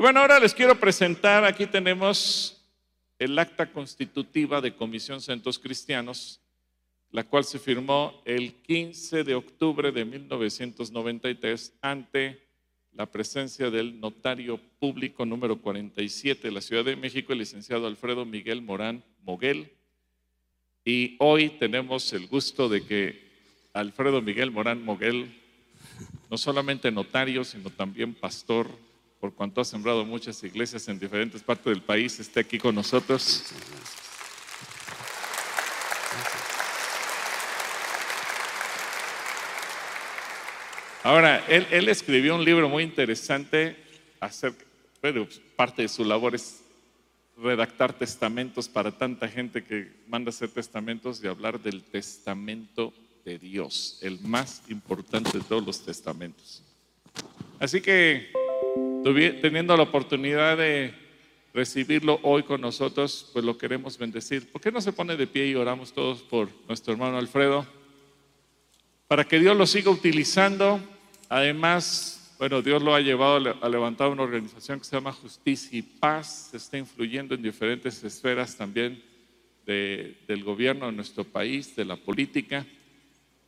Y 0.00 0.02
bueno, 0.02 0.20
ahora 0.20 0.40
les 0.40 0.54
quiero 0.54 0.80
presentar, 0.80 1.44
aquí 1.44 1.66
tenemos 1.66 2.58
el 3.18 3.38
acta 3.38 3.70
constitutiva 3.70 4.62
de 4.62 4.74
Comisión 4.74 5.20
Centros 5.20 5.58
Cristianos, 5.58 6.40
la 7.10 7.22
cual 7.22 7.44
se 7.44 7.58
firmó 7.58 8.22
el 8.24 8.54
15 8.62 9.24
de 9.24 9.34
octubre 9.34 9.92
de 9.92 10.06
1993 10.06 11.74
ante 11.82 12.40
la 12.94 13.04
presencia 13.04 13.68
del 13.68 14.00
notario 14.00 14.58
público 14.78 15.26
número 15.26 15.60
47 15.60 16.48
de 16.48 16.54
la 16.54 16.62
Ciudad 16.62 16.86
de 16.86 16.96
México, 16.96 17.34
el 17.34 17.40
licenciado 17.40 17.86
Alfredo 17.86 18.24
Miguel 18.24 18.62
Morán 18.62 19.04
Moguel. 19.22 19.70
Y 20.82 21.16
hoy 21.18 21.50
tenemos 21.50 22.10
el 22.14 22.26
gusto 22.26 22.70
de 22.70 22.86
que 22.86 23.20
Alfredo 23.74 24.22
Miguel 24.22 24.50
Morán 24.50 24.82
Moguel, 24.82 25.30
no 26.30 26.38
solamente 26.38 26.90
notario, 26.90 27.44
sino 27.44 27.68
también 27.68 28.14
pastor, 28.14 28.66
por 29.20 29.34
cuanto 29.34 29.60
ha 29.60 29.64
sembrado 29.64 30.04
muchas 30.04 30.42
iglesias 30.42 30.88
en 30.88 30.98
diferentes 30.98 31.42
partes 31.42 31.66
del 31.66 31.82
país, 31.82 32.18
esté 32.18 32.40
aquí 32.40 32.58
con 32.58 32.74
nosotros. 32.74 33.44
Ahora, 41.02 41.44
él, 41.48 41.88
escribió 41.88 42.34
un 42.34 42.44
libro 42.44 42.68
muy 42.68 42.82
interesante 42.82 43.76
acerca, 44.20 44.64
parte 45.56 45.82
de 45.82 45.88
su 45.88 46.04
labor 46.04 46.34
es 46.34 46.60
redactar 47.36 47.94
testamentos 47.94 48.68
para 48.68 48.90
tanta 48.90 49.26
gente 49.28 49.64
que 49.64 49.90
manda 50.08 50.28
hacer 50.28 50.50
testamentos 50.50 51.22
y 51.22 51.26
hablar 51.26 51.58
del 51.60 51.82
testamento 51.82 52.92
de 53.24 53.38
Dios, 53.38 53.98
el 54.02 54.20
más 54.20 54.62
importante 54.68 55.38
de 55.38 55.44
todos 55.44 55.64
los 55.64 55.84
testamentos. 55.84 56.62
Así 57.58 57.80
que, 57.80 58.30
teniendo 59.02 59.76
la 59.76 59.82
oportunidad 59.82 60.56
de 60.56 60.94
recibirlo 61.52 62.20
hoy 62.22 62.42
con 62.42 62.60
nosotros, 62.60 63.30
pues 63.32 63.44
lo 63.44 63.58
queremos 63.58 63.98
bendecir. 63.98 64.50
¿Por 64.50 64.60
qué 64.60 64.70
no 64.70 64.80
se 64.80 64.92
pone 64.92 65.16
de 65.16 65.26
pie 65.26 65.48
y 65.48 65.54
oramos 65.54 65.92
todos 65.92 66.22
por 66.22 66.48
nuestro 66.68 66.92
hermano 66.92 67.18
Alfredo? 67.18 67.66
para 69.10 69.24
que 69.24 69.40
Dios 69.40 69.56
lo 69.56 69.66
siga 69.66 69.90
utilizando. 69.90 70.80
Además, 71.28 72.32
bueno, 72.38 72.62
Dios 72.62 72.80
lo 72.80 72.94
ha 72.94 73.00
llevado 73.00 73.56
a 73.60 73.68
levantar 73.68 74.06
una 74.06 74.22
organización 74.22 74.78
que 74.78 74.84
se 74.84 74.94
llama 74.94 75.10
Justicia 75.10 75.76
y 75.76 75.82
Paz, 75.82 76.50
se 76.52 76.58
está 76.58 76.78
influyendo 76.78 77.34
en 77.34 77.42
diferentes 77.42 78.04
esferas 78.04 78.56
también 78.56 79.02
del 79.66 80.44
gobierno 80.44 80.86
de 80.86 80.92
nuestro 80.92 81.24
país, 81.24 81.74
de 81.74 81.84
la 81.84 81.96
política, 81.96 82.64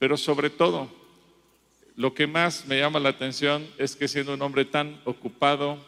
pero 0.00 0.16
sobre 0.16 0.50
todo, 0.50 0.90
lo 1.94 2.14
que 2.14 2.26
más 2.26 2.66
me 2.66 2.78
llama 2.78 3.00
la 3.00 3.10
atención 3.10 3.66
es 3.78 3.96
que 3.96 4.08
siendo 4.08 4.34
un 4.34 4.42
hombre 4.42 4.64
tan 4.64 5.00
ocupado 5.04 5.78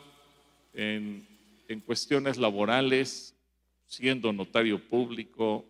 en, 0.73 1.27
en 1.69 1.81
cuestiones 1.81 2.37
laborales, 2.37 3.35
siendo 3.87 4.33
notario 4.33 4.79
público, 4.79 5.65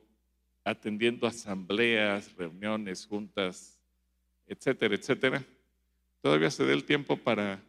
atendiendo 0.64 1.26
asambleas, 1.26 2.34
reuniones, 2.36 3.06
juntas 3.06 3.74
etcétera, 4.46 4.94
etcétera, 4.94 5.44
todavía 6.20 6.50
se 6.50 6.64
dé 6.64 6.72
el 6.72 6.84
tiempo 6.84 7.16
para 7.16 7.62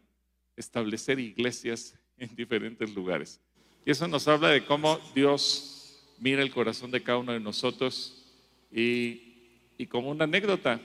establecer 0.56 1.18
iglesias 1.18 1.94
en 2.18 2.34
diferentes 2.34 2.94
lugares. 2.94 3.40
Y 3.84 3.90
eso 3.90 4.08
nos 4.08 4.26
habla 4.28 4.48
de 4.48 4.64
cómo 4.64 4.98
Dios 5.14 6.02
mira 6.18 6.42
el 6.42 6.50
corazón 6.50 6.90
de 6.90 7.02
cada 7.02 7.18
uno 7.18 7.32
de 7.32 7.40
nosotros 7.40 8.24
y, 8.72 9.86
como 9.88 10.10
una 10.10 10.24
anécdota, 10.24 10.80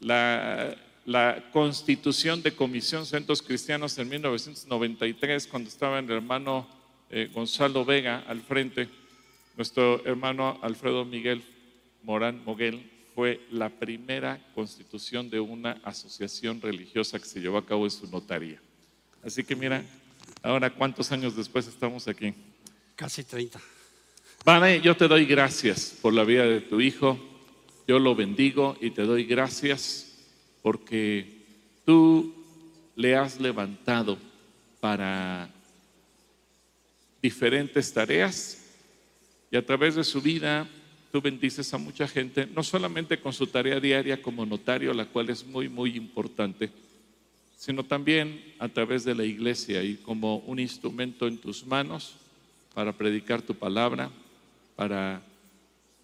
la, 0.00 0.76
constitución 1.52 2.42
de 2.42 2.52
Comisión 2.52 3.06
Centros 3.06 3.42
Cristianos 3.42 3.98
en 3.98 4.08
1993, 4.08 5.46
cuando 5.46 5.68
estaba 5.68 5.98
el 5.98 6.10
hermano 6.10 6.66
eh, 7.10 7.28
Gonzalo 7.32 7.84
Vega 7.84 8.24
al 8.28 8.40
frente, 8.40 8.88
nuestro 9.56 10.04
hermano 10.06 10.58
Alfredo 10.62 11.04
Miguel 11.04 11.42
Morán 12.02 12.42
Moguel 12.44 12.90
fue 13.14 13.40
la 13.50 13.68
primera 13.68 14.40
constitución 14.54 15.28
de 15.28 15.40
una 15.40 15.80
asociación 15.82 16.60
religiosa 16.60 17.18
que 17.18 17.26
se 17.26 17.40
llevó 17.40 17.58
a 17.58 17.66
cabo 17.66 17.84
en 17.84 17.90
su 17.90 18.06
notaría. 18.06 18.60
Así 19.22 19.44
que 19.44 19.56
mira, 19.56 19.84
ahora 20.42 20.70
cuántos 20.70 21.10
años 21.12 21.36
después 21.36 21.66
estamos 21.66 22.06
aquí. 22.08 22.32
Casi 22.94 23.24
30. 23.24 23.60
Padre, 24.44 24.80
yo 24.80 24.96
te 24.96 25.08
doy 25.08 25.26
gracias 25.26 25.98
por 26.00 26.14
la 26.14 26.24
vida 26.24 26.44
de 26.44 26.60
tu 26.60 26.80
hijo. 26.80 27.18
Yo 27.86 27.98
lo 27.98 28.14
bendigo 28.14 28.76
y 28.80 28.90
te 28.90 29.02
doy 29.02 29.24
gracias 29.24 30.09
porque 30.62 31.44
tú 31.84 32.34
le 32.96 33.16
has 33.16 33.40
levantado 33.40 34.18
para 34.80 35.50
diferentes 37.22 37.92
tareas 37.92 38.58
y 39.50 39.56
a 39.56 39.64
través 39.64 39.94
de 39.94 40.04
su 40.04 40.20
vida 40.20 40.68
tú 41.10 41.20
bendices 41.20 41.72
a 41.74 41.78
mucha 41.78 42.06
gente, 42.06 42.46
no 42.46 42.62
solamente 42.62 43.18
con 43.18 43.32
su 43.32 43.46
tarea 43.46 43.80
diaria 43.80 44.22
como 44.22 44.46
notario, 44.46 44.94
la 44.94 45.06
cual 45.06 45.30
es 45.30 45.44
muy, 45.44 45.68
muy 45.68 45.96
importante, 45.96 46.70
sino 47.56 47.84
también 47.84 48.54
a 48.58 48.68
través 48.68 49.04
de 49.04 49.14
la 49.14 49.24
iglesia 49.24 49.82
y 49.82 49.96
como 49.96 50.38
un 50.38 50.58
instrumento 50.58 51.26
en 51.26 51.36
tus 51.36 51.66
manos 51.66 52.16
para 52.74 52.92
predicar 52.92 53.42
tu 53.42 53.54
palabra, 53.54 54.10
para 54.76 55.20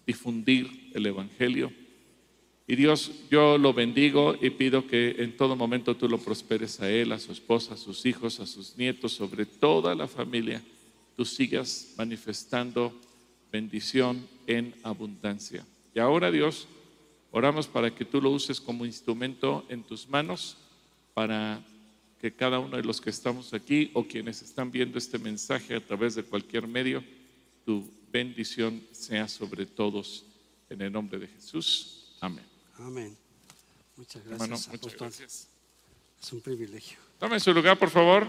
difundir 0.05 0.91
el 0.93 1.05
Evangelio. 1.05 1.71
Y 2.69 2.75
Dios, 2.75 3.11
yo 3.31 3.57
lo 3.57 3.73
bendigo 3.73 4.35
y 4.41 4.49
pido 4.49 4.85
que 4.85 5.15
en 5.19 5.37
todo 5.37 5.55
momento 5.55 5.95
tú 5.95 6.09
lo 6.09 6.17
prosperes 6.17 6.81
a 6.81 6.91
él, 6.91 7.13
a 7.13 7.19
su 7.19 7.31
esposa, 7.31 7.75
a 7.75 7.77
sus 7.77 8.05
hijos, 8.05 8.41
a 8.41 8.45
sus 8.45 8.77
nietos, 8.77 9.13
sobre 9.13 9.45
toda 9.45 9.95
la 9.95 10.05
familia. 10.05 10.61
Tú 11.15 11.23
sigas 11.23 11.93
manifestando 11.97 12.93
bendición 13.53 14.27
en 14.47 14.75
abundancia. 14.83 15.65
Y 15.95 15.99
ahora 15.99 16.29
Dios, 16.29 16.67
oramos 17.31 17.67
para 17.67 17.95
que 17.95 18.03
tú 18.03 18.21
lo 18.21 18.31
uses 18.31 18.59
como 18.59 18.85
instrumento 18.85 19.65
en 19.69 19.83
tus 19.83 20.09
manos 20.09 20.57
para 21.13 21.63
que 22.19 22.33
cada 22.33 22.59
uno 22.59 22.75
de 22.75 22.83
los 22.83 22.99
que 22.99 23.11
estamos 23.11 23.53
aquí 23.53 23.91
o 23.93 24.03
quienes 24.03 24.41
están 24.41 24.71
viendo 24.71 24.97
este 24.97 25.17
mensaje 25.17 25.73
a 25.73 25.79
través 25.79 26.15
de 26.15 26.23
cualquier 26.23 26.67
medio, 26.67 27.01
tu 27.65 27.89
bendición 28.11 28.83
sea 28.91 29.27
sobre 29.27 29.65
todos 29.65 30.25
en 30.69 30.81
el 30.81 30.91
nombre 30.91 31.17
de 31.17 31.27
Jesús. 31.27 32.13
Amén. 32.19 32.56
Amén. 32.79 33.17
Muchas 33.95 34.23
gracias. 34.25 34.67
muchas 34.67 34.95
gracias. 34.95 35.47
Es 36.21 36.33
un 36.33 36.41
privilegio. 36.41 36.97
Tome 37.19 37.39
su 37.39 37.53
lugar, 37.53 37.79
por 37.79 37.89
favor. 37.89 38.27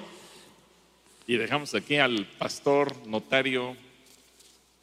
Y 1.26 1.36
dejamos 1.36 1.74
aquí 1.74 1.96
al 1.96 2.26
pastor 2.38 2.96
notario 3.06 3.76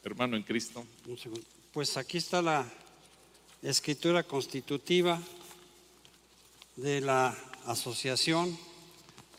hermano 0.05 0.37
en 0.37 0.43
Cristo. 0.43 0.85
Pues 1.73 1.97
aquí 1.97 2.19
está 2.19 2.43
la 2.43 2.71
escritura 3.63 4.21
constitutiva 4.21 5.19
de 6.75 7.01
la 7.01 7.35
asociación 7.65 8.55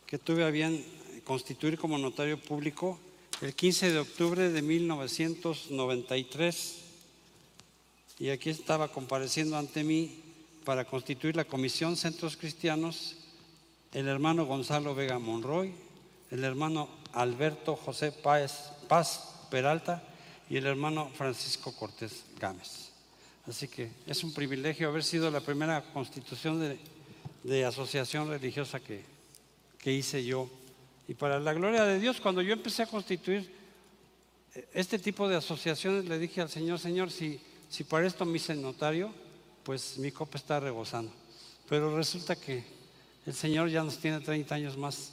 que 0.06 0.18
tuve 0.18 0.42
a 0.44 0.50
bien 0.50 0.84
constituir 1.24 1.78
como 1.78 1.96
notario 1.98 2.40
público 2.40 2.98
el 3.42 3.54
15 3.54 3.92
de 3.92 4.00
octubre 4.00 4.50
de 4.50 4.62
1993. 4.62 6.85
Y 8.18 8.30
aquí 8.30 8.50
estaba 8.50 8.88
compareciendo 8.88 9.58
ante 9.58 9.84
mí 9.84 10.22
para 10.64 10.84
constituir 10.84 11.36
la 11.36 11.44
Comisión 11.44 11.96
Centros 11.96 12.36
Cristianos 12.36 13.16
el 13.92 14.08
hermano 14.08 14.46
Gonzalo 14.46 14.94
Vega 14.94 15.18
Monroy, 15.18 15.72
el 16.30 16.44
hermano 16.44 16.88
Alberto 17.12 17.76
José 17.76 18.12
Paz 18.12 19.32
Peralta, 19.50 20.02
y 20.48 20.56
el 20.56 20.66
hermano 20.66 21.10
Francisco 21.14 21.72
Cortés 21.72 22.24
Gámez. 22.38 22.90
Así 23.46 23.68
que 23.68 23.90
es 24.06 24.24
un 24.24 24.32
privilegio 24.32 24.88
haber 24.88 25.04
sido 25.04 25.30
la 25.30 25.40
primera 25.40 25.82
constitución 25.92 26.78
de, 27.42 27.64
asociación 27.64 28.28
religiosa 28.28 28.80
que, 28.80 29.04
que 29.78 29.92
hice 29.92 30.24
yo. 30.24 30.48
Y 31.08 31.14
para 31.14 31.38
la 31.38 31.52
gloria 31.52 31.84
de 31.84 32.00
Dios, 32.00 32.20
cuando 32.20 32.42
yo 32.42 32.52
empecé 32.52 32.82
a 32.82 32.86
constituir 32.86 33.50
este 34.72 34.98
tipo 34.98 35.28
de 35.28 35.36
asociaciones, 35.36 36.06
le 36.06 36.18
dije 36.18 36.40
al 36.40 36.48
Señor, 36.48 36.78
Señor, 36.78 37.10
si, 37.10 37.40
si 37.68 37.84
para 37.84 38.06
esto 38.06 38.24
me 38.24 38.36
hice 38.36 38.54
notario, 38.54 39.12
pues 39.62 39.98
mi 39.98 40.12
copa 40.12 40.38
está 40.38 40.60
rebosando. 40.60 41.12
Pero 41.68 41.96
resulta 41.96 42.36
que 42.36 42.64
el 43.26 43.34
Señor 43.34 43.68
ya 43.68 43.82
nos 43.82 43.98
tiene 43.98 44.20
30 44.20 44.54
años 44.54 44.76
más 44.76 45.12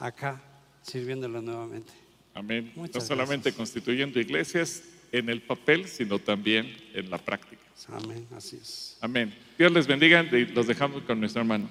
acá 0.00 0.40
sirviéndolo 0.82 1.42
nuevamente. 1.42 1.92
Amén. 2.34 2.72
no 2.74 3.00
solamente 3.00 3.52
constituyendo 3.52 4.18
iglesias 4.18 4.82
en 5.12 5.28
el 5.28 5.42
papel, 5.42 5.86
sino 5.86 6.18
también 6.18 6.74
en 6.94 7.10
la 7.10 7.18
práctica. 7.18 7.62
Amén, 7.88 8.26
así 8.34 8.56
es. 8.56 8.96
Amén. 9.00 9.34
Dios 9.58 9.70
les 9.70 9.86
bendiga 9.86 10.22
y 10.22 10.46
los 10.46 10.66
dejamos 10.66 11.02
con 11.02 11.20
nuestro 11.20 11.42
hermano. 11.42 11.68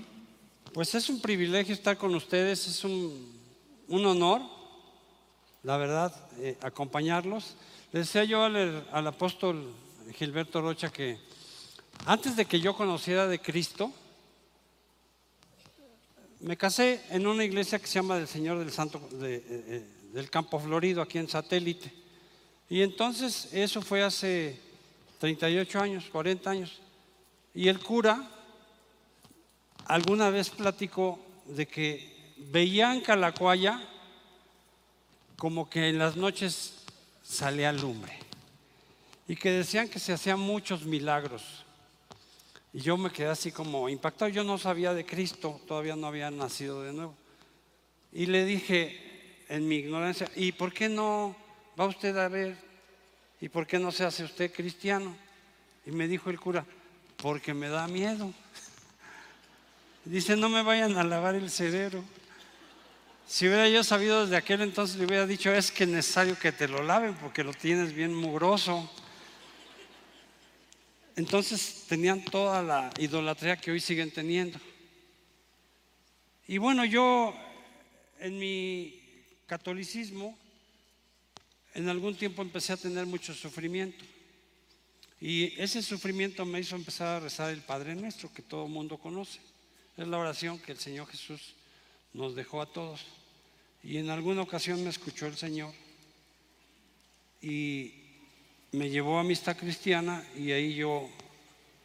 Pues 0.74 0.94
es 0.94 1.10
un 1.10 1.20
privilegio 1.20 1.74
estar 1.74 1.98
con 1.98 2.14
ustedes, 2.14 2.68
es 2.68 2.84
un, 2.84 3.40
honor, 3.90 4.42
la 5.64 5.78
verdad, 5.78 6.14
eh, 6.40 6.58
acompañarlos. 6.62 7.58
Les 7.92 8.08
decía 8.08 8.24
yo 8.24 8.44
al, 8.44 8.88
al 8.92 9.08
apóstol 9.08 9.74
Gilberto 10.14 10.62
Rocha 10.62 10.92
que 10.92 11.18
antes 12.06 12.36
de 12.36 12.46
que 12.46 12.60
yo 12.60 12.76
conociera 12.76 13.28
de 13.28 13.40
Cristo, 13.40 13.92
me 16.40 16.58
casé 16.58 17.02
en 17.10 17.28
una 17.28 17.44
iglesia 17.44 17.78
que 17.78 17.86
se 17.86 17.96
llama 17.96 18.18
del 18.18 18.28
Señor 18.28 18.58
del 18.58 18.72
Santo 18.72 19.00
eh, 19.22 19.44
eh, 19.48 19.86
del 20.14 20.30
Campo 20.30 20.60
Florido, 20.60 21.02
aquí 21.02 21.20
en 21.20 21.30
Satélite. 21.30 21.94
Y 22.70 22.82
entonces 22.82 23.50
eso 23.54 23.82
fue 23.82 24.02
hace 24.02 24.60
38 25.20 25.80
años, 25.80 26.06
40 26.12 26.50
años. 26.50 26.82
Y 27.54 27.68
el 27.68 27.80
cura 27.80 28.28
alguna 29.86 30.30
vez 30.32 30.50
platicó 30.50 31.20
de 31.46 31.68
que 31.68 32.34
veía 32.38 32.94
en 32.94 33.02
Calacuaya 33.02 33.80
como 35.38 35.70
que 35.70 35.90
en 35.90 36.00
las 36.00 36.16
noches 36.16 36.74
salía 37.24 37.72
lumbre 37.72 38.31
y 39.32 39.38
que 39.38 39.50
decían 39.50 39.88
que 39.88 39.98
se 39.98 40.12
hacían 40.12 40.42
muchos 40.42 40.84
milagros. 40.84 41.64
Y 42.74 42.82
yo 42.82 42.98
me 42.98 43.10
quedé 43.10 43.30
así 43.30 43.50
como 43.50 43.88
impactado. 43.88 44.28
Yo 44.28 44.44
no 44.44 44.58
sabía 44.58 44.94
de 44.94 45.06
Cristo, 45.06 45.62
todavía 45.66 45.96
no 45.96 46.08
había 46.08 46.30
nacido 46.30 46.84
de 46.84 46.92
nuevo. 46.92 47.16
Y 48.12 48.26
le 48.26 48.44
dije 48.44 49.46
en 49.48 49.70
mi 49.70 49.78
ignorancia, 49.78 50.30
¿y 50.36 50.52
por 50.52 50.74
qué 50.74 50.90
no 50.90 51.34
va 51.80 51.86
usted 51.86 52.18
a 52.18 52.28
ver? 52.28 52.58
¿Y 53.40 53.48
por 53.48 53.66
qué 53.66 53.80
no 53.80 53.94
se 53.94 54.04
hace 54.04 54.26
usted 54.26 54.52
cristiano? 54.52 55.16
Y 55.86 55.92
me 55.92 56.10
dijo 56.10 56.30
el 56.30 56.38
cura, 56.38 56.66
porque 57.16 57.54
me 57.54 57.70
da 57.70 57.88
miedo. 57.88 58.34
Dice, 60.04 60.36
no 60.36 60.50
me 60.50 60.62
vayan 60.62 60.98
a 60.98 61.06
lavar 61.06 61.36
el 61.36 61.50
cerebro. 61.50 62.04
Si 63.26 63.48
hubiera 63.48 63.70
yo 63.70 63.82
sabido 63.86 64.24
desde 64.24 64.36
aquel 64.36 64.60
entonces, 64.60 64.98
le 64.98 65.06
hubiera 65.06 65.26
dicho, 65.26 65.54
es 65.54 65.72
que 65.72 65.86
es 65.86 65.90
necesario 65.90 66.38
que 66.38 66.52
te 66.52 66.68
lo 66.68 66.84
laven 66.84 67.14
porque 67.16 67.46
lo 67.46 67.54
tienes 67.54 67.94
bien 67.94 68.14
mugroso. 68.14 68.92
Entonces 71.16 71.86
tenían 71.88 72.24
toda 72.24 72.64
la 72.64 72.90
idolatría 72.98 73.58
que 73.58 73.72
hoy 73.72 73.80
siguen 73.80 74.12
teniendo. 74.12 74.60
Y 76.48 76.58
bueno, 76.58 76.86
yo 76.86 77.34
en 78.20 78.38
mi 78.38 79.02
catolicismo, 79.46 80.38
en 81.74 81.90
algún 81.90 82.16
tiempo 82.16 82.42
empecé 82.42 82.74
a 82.74 82.78
tener 82.78 83.06
mucho 83.06 83.34
sufrimiento. 83.34 84.04
Y 85.20 85.60
ese 85.62 85.82
sufrimiento 85.82 86.46
me 86.46 86.60
hizo 86.60 86.76
empezar 86.76 87.08
a 87.08 87.20
rezar 87.20 87.52
el 87.52 87.62
Padre 87.62 87.96
Nuestro, 87.96 88.34
que 88.34 88.42
todo 88.42 88.66
el 88.66 88.72
mundo 88.72 88.98
conoce. 88.98 89.40
Es 89.98 90.08
la 90.08 90.18
oración 90.18 90.60
que 90.60 90.72
el 90.72 90.80
Señor 90.80 91.08
Jesús 91.08 91.54
nos 92.14 92.36
dejó 92.36 92.62
a 92.62 92.72
todos. 92.72 93.06
Y 93.84 93.98
en 93.98 94.10
alguna 94.10 94.42
ocasión 94.42 94.84
me 94.84 94.90
escuchó 94.90 95.28
el 95.28 95.38
Señor 95.38 95.74
y 97.42 98.01
me 98.72 98.90
llevó 98.90 99.18
a 99.18 99.22
amistad 99.22 99.58
cristiana 99.58 100.24
y 100.38 100.52
ahí 100.52 100.76
yo 100.76 101.10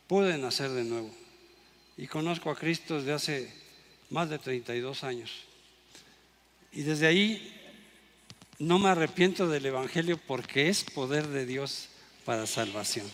pude 0.07 0.39
nacer 0.39 0.71
de 0.71 0.85
nuevo. 0.85 1.11
Y 1.97 2.07
conozco 2.07 2.51
a 2.51 2.57
Cristo 2.57 2.97
desde 2.97 3.13
hace 3.13 3.53
más 4.11 4.31
de 4.31 4.39
32 4.39 5.03
años. 5.03 5.31
Y 6.73 6.83
desde 6.83 7.07
ahí 7.07 7.53
no 8.59 8.79
me 8.79 8.89
arrepiento 8.89 9.49
del 9.49 9.67
Evangelio 9.67 10.19
porque 10.27 10.69
es 10.69 10.85
poder 10.85 11.27
de 11.29 11.47
Dios 11.47 11.89
para 12.25 12.47
salvación. 12.47 13.07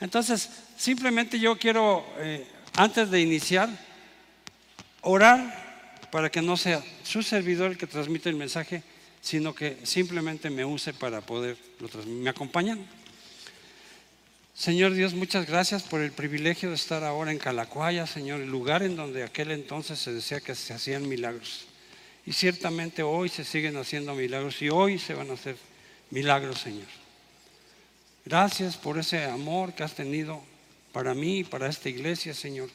Entonces, 0.00 0.50
simplemente 0.76 1.38
yo 1.38 1.56
quiero, 1.56 2.04
eh, 2.18 2.46
antes 2.74 3.10
de 3.10 3.20
iniciar, 3.20 3.68
orar 5.00 6.08
para 6.10 6.30
que 6.30 6.42
no 6.42 6.56
sea 6.56 6.82
su 7.02 7.22
servidor 7.22 7.72
el 7.72 7.78
que 7.78 7.86
transmite 7.86 8.28
el 8.28 8.36
mensaje, 8.36 8.82
sino 9.24 9.54
que 9.54 9.78
simplemente 9.84 10.50
me 10.50 10.66
use 10.66 10.92
para 10.92 11.22
poder 11.22 11.56
lo. 11.80 11.88
¿Me 12.04 12.28
acompañan? 12.28 12.86
Señor 14.54 14.92
Dios, 14.92 15.14
muchas 15.14 15.46
gracias 15.46 15.82
por 15.82 16.02
el 16.02 16.12
privilegio 16.12 16.68
de 16.68 16.74
estar 16.74 17.02
ahora 17.02 17.32
en 17.32 17.38
Calacuaya, 17.38 18.06
Señor, 18.06 18.42
el 18.42 18.50
lugar 18.50 18.82
en 18.82 18.96
donde 18.96 19.24
aquel 19.24 19.50
entonces 19.50 19.98
se 19.98 20.12
decía 20.12 20.42
que 20.42 20.54
se 20.54 20.74
hacían 20.74 21.08
milagros. 21.08 21.64
Y 22.26 22.34
ciertamente 22.34 23.02
hoy 23.02 23.30
se 23.30 23.44
siguen 23.44 23.78
haciendo 23.78 24.14
milagros 24.14 24.60
y 24.60 24.68
hoy 24.68 24.98
se 24.98 25.14
van 25.14 25.30
a 25.30 25.34
hacer 25.34 25.56
milagros, 26.10 26.60
Señor. 26.60 26.86
Gracias 28.26 28.76
por 28.76 28.98
ese 28.98 29.24
amor 29.24 29.72
que 29.72 29.84
has 29.84 29.94
tenido 29.94 30.42
para 30.92 31.14
mí 31.14 31.38
y 31.38 31.44
para 31.44 31.70
esta 31.70 31.88
iglesia, 31.88 32.34
Señor. 32.34 32.68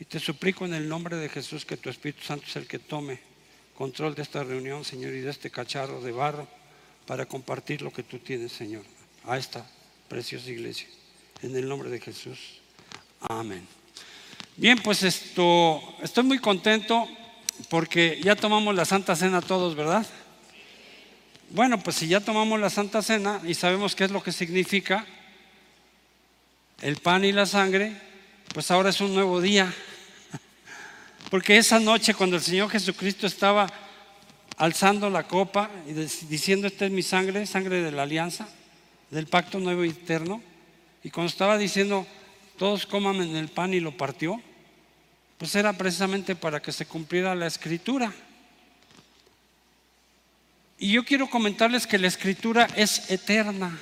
Y 0.00 0.06
te 0.06 0.20
suplico 0.20 0.64
en 0.64 0.72
el 0.72 0.88
nombre 0.88 1.16
de 1.16 1.28
Jesús 1.28 1.66
que 1.66 1.76
tu 1.76 1.90
Espíritu 1.90 2.22
Santo 2.24 2.46
es 2.48 2.56
el 2.56 2.66
que 2.66 2.78
tome 2.78 3.35
control 3.76 4.14
de 4.14 4.22
esta 4.22 4.42
reunión, 4.42 4.84
Señor, 4.84 5.12
y 5.14 5.20
de 5.20 5.30
este 5.30 5.50
cacharro 5.50 6.00
de 6.00 6.12
barro 6.12 6.48
para 7.06 7.26
compartir 7.26 7.82
lo 7.82 7.92
que 7.92 8.02
tú 8.02 8.18
tienes, 8.18 8.52
Señor, 8.52 8.82
a 9.24 9.36
esta 9.36 9.66
preciosa 10.08 10.50
iglesia. 10.50 10.88
En 11.42 11.54
el 11.54 11.68
nombre 11.68 11.90
de 11.90 12.00
Jesús. 12.00 12.60
Amén. 13.20 13.66
Bien, 14.56 14.78
pues 14.78 15.02
esto, 15.02 15.80
estoy 16.02 16.24
muy 16.24 16.38
contento 16.38 17.06
porque 17.68 18.20
ya 18.22 18.34
tomamos 18.34 18.74
la 18.74 18.84
Santa 18.84 19.14
Cena 19.14 19.42
todos, 19.42 19.74
¿verdad? 19.74 20.06
Bueno, 21.50 21.78
pues 21.78 21.96
si 21.96 22.08
ya 22.08 22.20
tomamos 22.20 22.58
la 22.58 22.70
Santa 22.70 23.02
Cena 23.02 23.40
y 23.44 23.54
sabemos 23.54 23.94
qué 23.94 24.04
es 24.04 24.10
lo 24.10 24.22
que 24.22 24.32
significa 24.32 25.06
el 26.80 26.96
pan 26.96 27.24
y 27.24 27.32
la 27.32 27.46
sangre, 27.46 27.92
pues 28.52 28.70
ahora 28.70 28.90
es 28.90 29.00
un 29.00 29.14
nuevo 29.14 29.40
día. 29.40 29.72
Porque 31.30 31.56
esa 31.56 31.80
noche 31.80 32.14
cuando 32.14 32.36
el 32.36 32.42
Señor 32.42 32.70
Jesucristo 32.70 33.26
estaba 33.26 33.66
alzando 34.56 35.10
la 35.10 35.26
copa 35.26 35.70
y 35.86 35.92
diciendo, 35.92 36.66
esta 36.66 36.86
es 36.86 36.92
mi 36.92 37.02
sangre, 37.02 37.46
sangre 37.46 37.82
de 37.82 37.90
la 37.90 38.04
alianza, 38.04 38.48
del 39.10 39.26
pacto 39.26 39.58
nuevo 39.58 39.84
y 39.84 39.90
eterno, 39.90 40.40
y 41.02 41.10
cuando 41.10 41.30
estaba 41.30 41.58
diciendo, 41.58 42.06
todos 42.58 42.86
coman 42.86 43.16
en 43.16 43.36
el 43.36 43.48
pan 43.48 43.74
y 43.74 43.80
lo 43.80 43.96
partió, 43.96 44.40
pues 45.38 45.54
era 45.54 45.72
precisamente 45.72 46.36
para 46.36 46.62
que 46.62 46.72
se 46.72 46.86
cumpliera 46.86 47.34
la 47.34 47.46
escritura. 47.46 48.12
Y 50.78 50.92
yo 50.92 51.04
quiero 51.04 51.28
comentarles 51.28 51.86
que 51.86 51.98
la 51.98 52.06
escritura 52.06 52.68
es 52.76 53.10
eterna, 53.10 53.78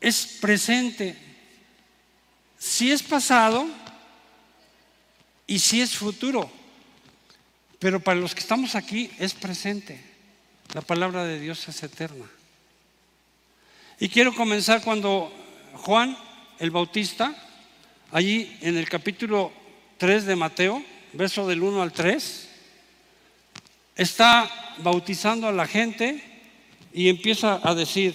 es 0.00 0.38
presente, 0.40 1.16
si 2.58 2.92
es 2.92 3.02
pasado 3.02 3.66
y 5.50 5.58
si 5.58 5.80
es 5.80 5.96
futuro, 5.96 6.48
pero 7.80 7.98
para 7.98 8.20
los 8.20 8.36
que 8.36 8.40
estamos 8.40 8.76
aquí 8.76 9.10
es 9.18 9.34
presente. 9.34 10.00
La 10.74 10.80
palabra 10.80 11.24
de 11.24 11.40
Dios 11.40 11.66
es 11.66 11.82
eterna. 11.82 12.24
Y 13.98 14.08
quiero 14.08 14.32
comenzar 14.32 14.80
cuando 14.80 15.32
Juan 15.74 16.16
el 16.60 16.70
Bautista, 16.70 17.34
allí 18.12 18.56
en 18.60 18.76
el 18.76 18.88
capítulo 18.88 19.50
3 19.98 20.26
de 20.26 20.36
Mateo, 20.36 20.84
verso 21.14 21.48
del 21.48 21.64
1 21.64 21.82
al 21.82 21.92
3, 21.92 22.48
está 23.96 24.48
bautizando 24.78 25.48
a 25.48 25.52
la 25.52 25.66
gente 25.66 26.22
y 26.94 27.08
empieza 27.08 27.60
a 27.68 27.74
decir, 27.74 28.14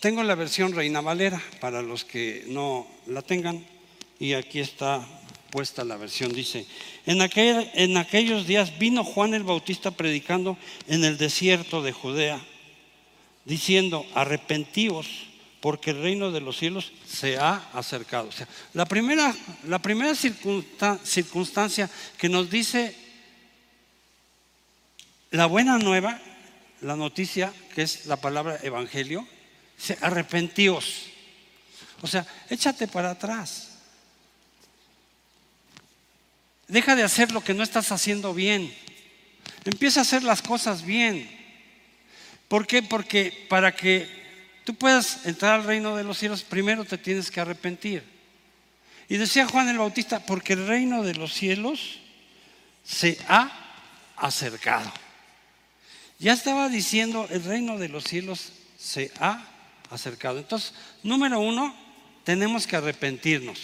tengo 0.00 0.22
la 0.22 0.34
versión 0.34 0.72
Reina 0.72 1.02
Valera 1.02 1.42
para 1.60 1.82
los 1.82 2.06
que 2.06 2.44
no 2.46 2.86
la 3.06 3.20
tengan 3.20 3.73
y 4.18 4.34
aquí 4.34 4.60
está 4.60 5.06
puesta 5.50 5.84
la 5.84 5.96
versión, 5.96 6.32
dice, 6.32 6.66
en, 7.06 7.22
aquel, 7.22 7.70
en 7.74 7.96
aquellos 7.96 8.46
días 8.46 8.76
vino 8.78 9.04
Juan 9.04 9.34
el 9.34 9.44
Bautista 9.44 9.92
predicando 9.92 10.58
en 10.88 11.04
el 11.04 11.16
desierto 11.16 11.80
de 11.80 11.92
Judea, 11.92 12.44
diciendo, 13.44 14.04
arrepentíos 14.14 15.06
porque 15.60 15.92
el 15.92 16.02
reino 16.02 16.30
de 16.30 16.40
los 16.40 16.58
cielos 16.58 16.92
se 17.08 17.38
ha 17.38 17.70
acercado. 17.72 18.28
O 18.28 18.32
sea, 18.32 18.46
la 18.74 18.84
primera, 18.84 19.34
la 19.66 19.78
primera 19.78 20.14
circunstancia 20.14 21.88
que 22.18 22.28
nos 22.28 22.50
dice 22.50 22.94
la 25.30 25.46
buena 25.46 25.78
nueva, 25.78 26.20
la 26.82 26.96
noticia, 26.96 27.50
que 27.74 27.80
es 27.80 28.04
la 28.04 28.16
palabra 28.16 28.58
evangelio, 28.62 29.26
dice, 29.78 29.96
arrepentíos. 30.02 31.06
O 32.02 32.06
sea, 32.06 32.26
échate 32.50 32.86
para 32.86 33.12
atrás. 33.12 33.73
Deja 36.68 36.96
de 36.96 37.02
hacer 37.02 37.32
lo 37.32 37.42
que 37.42 37.54
no 37.54 37.62
estás 37.62 37.92
haciendo 37.92 38.34
bien. 38.34 38.74
Empieza 39.64 40.00
a 40.00 40.02
hacer 40.02 40.22
las 40.22 40.42
cosas 40.42 40.84
bien. 40.84 41.28
¿Por 42.48 42.66
qué? 42.66 42.82
Porque 42.82 43.46
para 43.48 43.74
que 43.74 44.08
tú 44.64 44.74
puedas 44.74 45.26
entrar 45.26 45.60
al 45.60 45.66
reino 45.66 45.96
de 45.96 46.04
los 46.04 46.18
cielos, 46.18 46.42
primero 46.42 46.84
te 46.84 46.98
tienes 46.98 47.30
que 47.30 47.40
arrepentir. 47.40 48.02
Y 49.08 49.16
decía 49.16 49.46
Juan 49.46 49.68
el 49.68 49.78
Bautista, 49.78 50.20
porque 50.24 50.54
el 50.54 50.66
reino 50.66 51.02
de 51.02 51.14
los 51.14 51.32
cielos 51.32 52.00
se 52.84 53.18
ha 53.28 53.50
acercado. 54.16 54.92
Ya 56.18 56.32
estaba 56.32 56.68
diciendo, 56.68 57.26
el 57.30 57.44
reino 57.44 57.78
de 57.78 57.88
los 57.88 58.04
cielos 58.04 58.52
se 58.78 59.10
ha 59.18 59.46
acercado. 59.90 60.38
Entonces, 60.38 60.72
número 61.02 61.40
uno, 61.40 61.74
tenemos 62.24 62.66
que 62.66 62.76
arrepentirnos. 62.76 63.58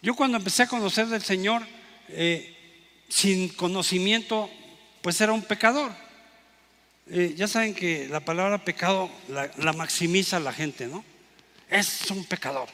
Yo 0.00 0.14
cuando 0.14 0.36
empecé 0.36 0.62
a 0.62 0.68
conocer 0.68 1.06
del 1.06 1.22
Señor, 1.22 1.62
eh, 2.08 2.54
sin 3.08 3.48
conocimiento, 3.48 4.48
pues 5.02 5.20
era 5.20 5.32
un 5.32 5.42
pecador. 5.42 5.90
Eh, 7.10 7.34
ya 7.36 7.48
saben 7.48 7.74
que 7.74 8.06
la 8.08 8.20
palabra 8.20 8.64
pecado 8.64 9.10
la, 9.28 9.50
la 9.56 9.72
maximiza 9.72 10.38
la 10.38 10.52
gente, 10.52 10.86
¿no? 10.86 11.04
Es 11.68 12.10
un 12.10 12.24
pecador. 12.24 12.68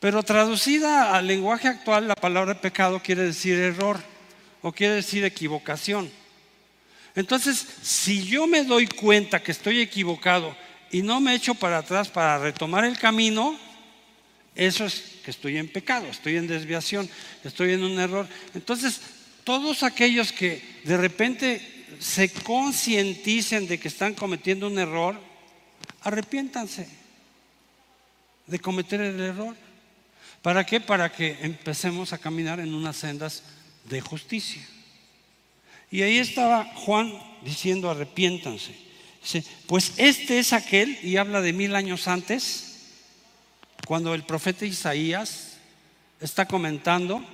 Pero 0.00 0.22
traducida 0.22 1.16
al 1.16 1.26
lenguaje 1.26 1.68
actual, 1.68 2.08
la 2.08 2.16
palabra 2.16 2.60
pecado 2.60 3.00
quiere 3.00 3.22
decir 3.22 3.58
error 3.58 4.02
o 4.60 4.72
quiere 4.72 4.94
decir 4.94 5.24
equivocación. 5.24 6.10
Entonces, 7.14 7.66
si 7.82 8.24
yo 8.24 8.46
me 8.46 8.64
doy 8.64 8.88
cuenta 8.88 9.42
que 9.42 9.52
estoy 9.52 9.80
equivocado 9.80 10.56
y 10.90 11.02
no 11.02 11.20
me 11.20 11.34
echo 11.34 11.54
para 11.54 11.78
atrás 11.78 12.08
para 12.08 12.38
retomar 12.38 12.84
el 12.84 12.98
camino, 12.98 13.58
eso 14.54 14.84
es 14.84 15.02
que 15.24 15.30
estoy 15.30 15.56
en 15.56 15.68
pecado, 15.68 16.06
estoy 16.06 16.36
en 16.36 16.46
desviación, 16.46 17.08
estoy 17.44 17.72
en 17.72 17.84
un 17.84 17.98
error. 17.98 18.28
Entonces, 18.54 19.00
todos 19.44 19.82
aquellos 19.82 20.32
que 20.32 20.62
de 20.84 20.96
repente 20.96 21.86
se 21.98 22.30
concienticen 22.30 23.66
de 23.66 23.78
que 23.78 23.88
están 23.88 24.14
cometiendo 24.14 24.66
un 24.66 24.78
error, 24.78 25.18
arrepiéntanse 26.02 26.88
de 28.46 28.58
cometer 28.58 29.00
el 29.00 29.20
error. 29.20 29.56
¿Para 30.42 30.66
qué? 30.66 30.80
Para 30.80 31.12
que 31.12 31.38
empecemos 31.42 32.12
a 32.12 32.18
caminar 32.18 32.60
en 32.60 32.74
unas 32.74 32.96
sendas 32.96 33.42
de 33.84 34.00
justicia. 34.00 34.62
Y 35.90 36.02
ahí 36.02 36.18
estaba 36.18 36.64
Juan 36.74 37.12
diciendo, 37.44 37.90
arrepiéntanse. 37.90 38.74
Dice, 39.22 39.44
pues 39.66 39.92
este 39.98 40.38
es 40.38 40.52
aquel, 40.52 40.98
y 41.02 41.16
habla 41.16 41.40
de 41.40 41.52
mil 41.52 41.76
años 41.76 42.08
antes, 42.08 42.71
cuando 43.86 44.14
el 44.14 44.22
profeta 44.22 44.64
Isaías 44.64 45.58
está 46.20 46.46
comentando 46.46 47.24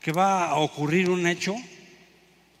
que 0.00 0.12
va 0.12 0.48
a 0.48 0.56
ocurrir 0.56 1.10
un 1.10 1.26
hecho 1.26 1.56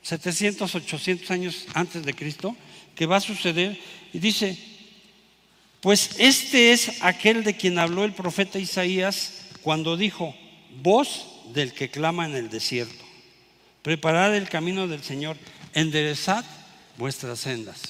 700, 0.02 0.74
800 0.74 1.30
años 1.30 1.66
antes 1.74 2.04
de 2.04 2.14
Cristo, 2.14 2.56
que 2.94 3.06
va 3.06 3.16
a 3.16 3.20
suceder, 3.20 3.78
y 4.12 4.18
dice, 4.18 4.58
pues 5.80 6.10
este 6.18 6.72
es 6.72 7.02
aquel 7.02 7.42
de 7.42 7.56
quien 7.56 7.78
habló 7.78 8.04
el 8.04 8.12
profeta 8.12 8.58
Isaías 8.58 9.46
cuando 9.62 9.96
dijo, 9.96 10.34
voz 10.82 11.26
del 11.54 11.72
que 11.72 11.90
clama 11.90 12.26
en 12.26 12.34
el 12.34 12.50
desierto, 12.50 13.04
preparad 13.82 14.36
el 14.36 14.48
camino 14.48 14.86
del 14.88 15.02
Señor, 15.02 15.36
enderezad 15.72 16.44
vuestras 16.96 17.40
sendas. 17.40 17.80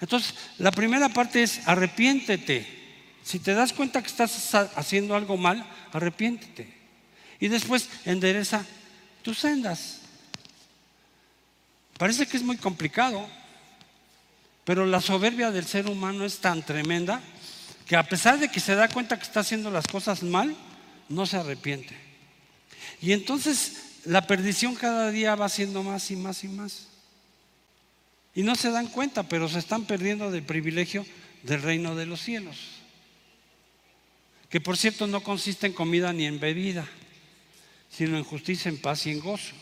Entonces, 0.00 0.34
la 0.58 0.70
primera 0.70 1.08
parte 1.08 1.42
es 1.42 1.66
arrepiéntete. 1.66 2.83
Si 3.24 3.38
te 3.38 3.54
das 3.54 3.72
cuenta 3.72 4.02
que 4.02 4.08
estás 4.08 4.54
haciendo 4.76 5.16
algo 5.16 5.38
mal, 5.38 5.64
arrepiéntete. 5.92 6.72
Y 7.40 7.48
después 7.48 7.88
endereza 8.04 8.64
tus 9.22 9.38
sendas. 9.38 10.00
Parece 11.96 12.26
que 12.26 12.36
es 12.36 12.42
muy 12.42 12.58
complicado, 12.58 13.26
pero 14.64 14.84
la 14.84 15.00
soberbia 15.00 15.50
del 15.50 15.64
ser 15.64 15.88
humano 15.88 16.26
es 16.26 16.38
tan 16.38 16.62
tremenda 16.62 17.22
que 17.86 17.96
a 17.96 18.02
pesar 18.02 18.38
de 18.38 18.50
que 18.50 18.60
se 18.60 18.74
da 18.74 18.88
cuenta 18.88 19.16
que 19.16 19.22
está 19.22 19.40
haciendo 19.40 19.70
las 19.70 19.86
cosas 19.86 20.22
mal, 20.22 20.54
no 21.08 21.24
se 21.24 21.38
arrepiente. 21.38 21.96
Y 23.00 23.12
entonces 23.12 24.00
la 24.04 24.26
perdición 24.26 24.74
cada 24.74 25.10
día 25.10 25.34
va 25.34 25.48
siendo 25.48 25.82
más 25.82 26.10
y 26.10 26.16
más 26.16 26.44
y 26.44 26.48
más. 26.48 26.88
Y 28.34 28.42
no 28.42 28.54
se 28.54 28.70
dan 28.70 28.88
cuenta, 28.88 29.22
pero 29.22 29.48
se 29.48 29.60
están 29.60 29.84
perdiendo 29.84 30.30
del 30.30 30.42
privilegio 30.42 31.06
del 31.42 31.62
reino 31.62 31.94
de 31.94 32.06
los 32.06 32.20
cielos. 32.20 32.73
Que 34.54 34.60
por 34.60 34.76
cierto 34.76 35.08
no 35.08 35.20
consiste 35.20 35.66
en 35.66 35.72
comida 35.72 36.12
ni 36.12 36.26
en 36.26 36.38
bebida, 36.38 36.86
sino 37.90 38.16
en 38.16 38.22
justicia, 38.22 38.68
en 38.68 38.80
paz 38.80 39.04
y 39.04 39.10
en 39.10 39.18
gozo. 39.18 39.52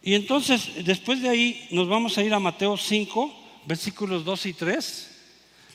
Y 0.00 0.14
entonces, 0.14 0.84
después 0.84 1.20
de 1.20 1.28
ahí, 1.28 1.66
nos 1.72 1.88
vamos 1.88 2.16
a 2.16 2.22
ir 2.22 2.32
a 2.32 2.38
Mateo 2.38 2.76
5, 2.76 3.64
versículos 3.66 4.24
2 4.24 4.46
y 4.46 4.52
3, 4.52 5.10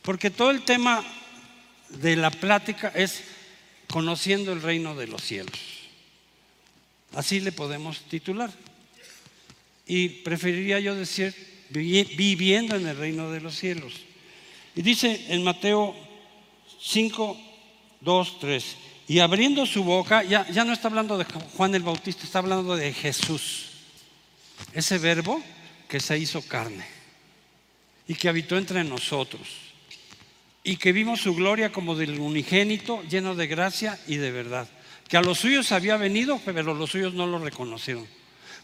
porque 0.02 0.30
todo 0.30 0.52
el 0.52 0.62
tema 0.62 1.04
de 1.90 2.16
la 2.16 2.32
plática 2.32 2.88
es 2.96 3.22
conociendo 3.90 4.54
el 4.54 4.62
reino 4.62 4.96
de 4.96 5.08
los 5.08 5.22
cielos. 5.22 5.60
Así 7.12 7.42
le 7.42 7.52
podemos 7.52 8.00
titular. 8.04 8.50
Y 9.86 10.08
preferiría 10.08 10.80
yo 10.80 10.96
decir 10.96 11.36
viviendo 11.70 12.78
en 12.78 12.88
el 12.88 12.96
reino 12.96 13.30
de 13.30 13.42
los 13.42 13.58
cielos. 13.58 13.92
Y 14.74 14.84
dice 14.84 15.26
en 15.28 15.44
Mateo 15.44 15.94
5, 16.80 17.50
2, 18.04 18.40
3, 18.40 18.78
y 19.08 19.20
abriendo 19.20 19.66
su 19.66 19.84
boca, 19.84 20.24
ya, 20.24 20.48
ya 20.50 20.64
no 20.64 20.74
está 20.74 20.88
hablando 20.88 21.18
de 21.18 21.26
Juan 21.26 21.76
el 21.76 21.84
Bautista, 21.84 22.24
está 22.24 22.40
hablando 22.40 22.76
de 22.76 22.94
Jesús. 22.94 23.70
Ese 24.74 24.98
verbo 24.98 25.42
que 25.88 26.00
se 26.00 26.18
hizo 26.18 26.42
carne 26.42 26.86
y 28.08 28.16
que 28.16 28.30
habitó 28.30 28.58
entre 28.58 28.84
nosotros 28.84 29.48
y 30.64 30.78
que 30.78 30.94
vimos 30.94 31.22
su 31.22 31.36
gloria 31.36 31.72
como 31.72 31.96
del 31.96 32.20
unigénito, 32.20 33.04
lleno 33.04 33.36
de 33.36 33.48
gracia 33.48 34.00
y 34.08 34.16
de 34.16 34.32
verdad. 34.32 34.68
Que 35.08 35.18
a 35.18 35.22
los 35.22 35.40
suyos 35.40 35.72
había 35.72 35.98
venido, 35.98 36.40
pero 36.46 36.74
los 36.74 36.90
suyos 36.90 37.14
no 37.14 37.28
lo 37.28 37.40
reconocieron. 37.40 38.08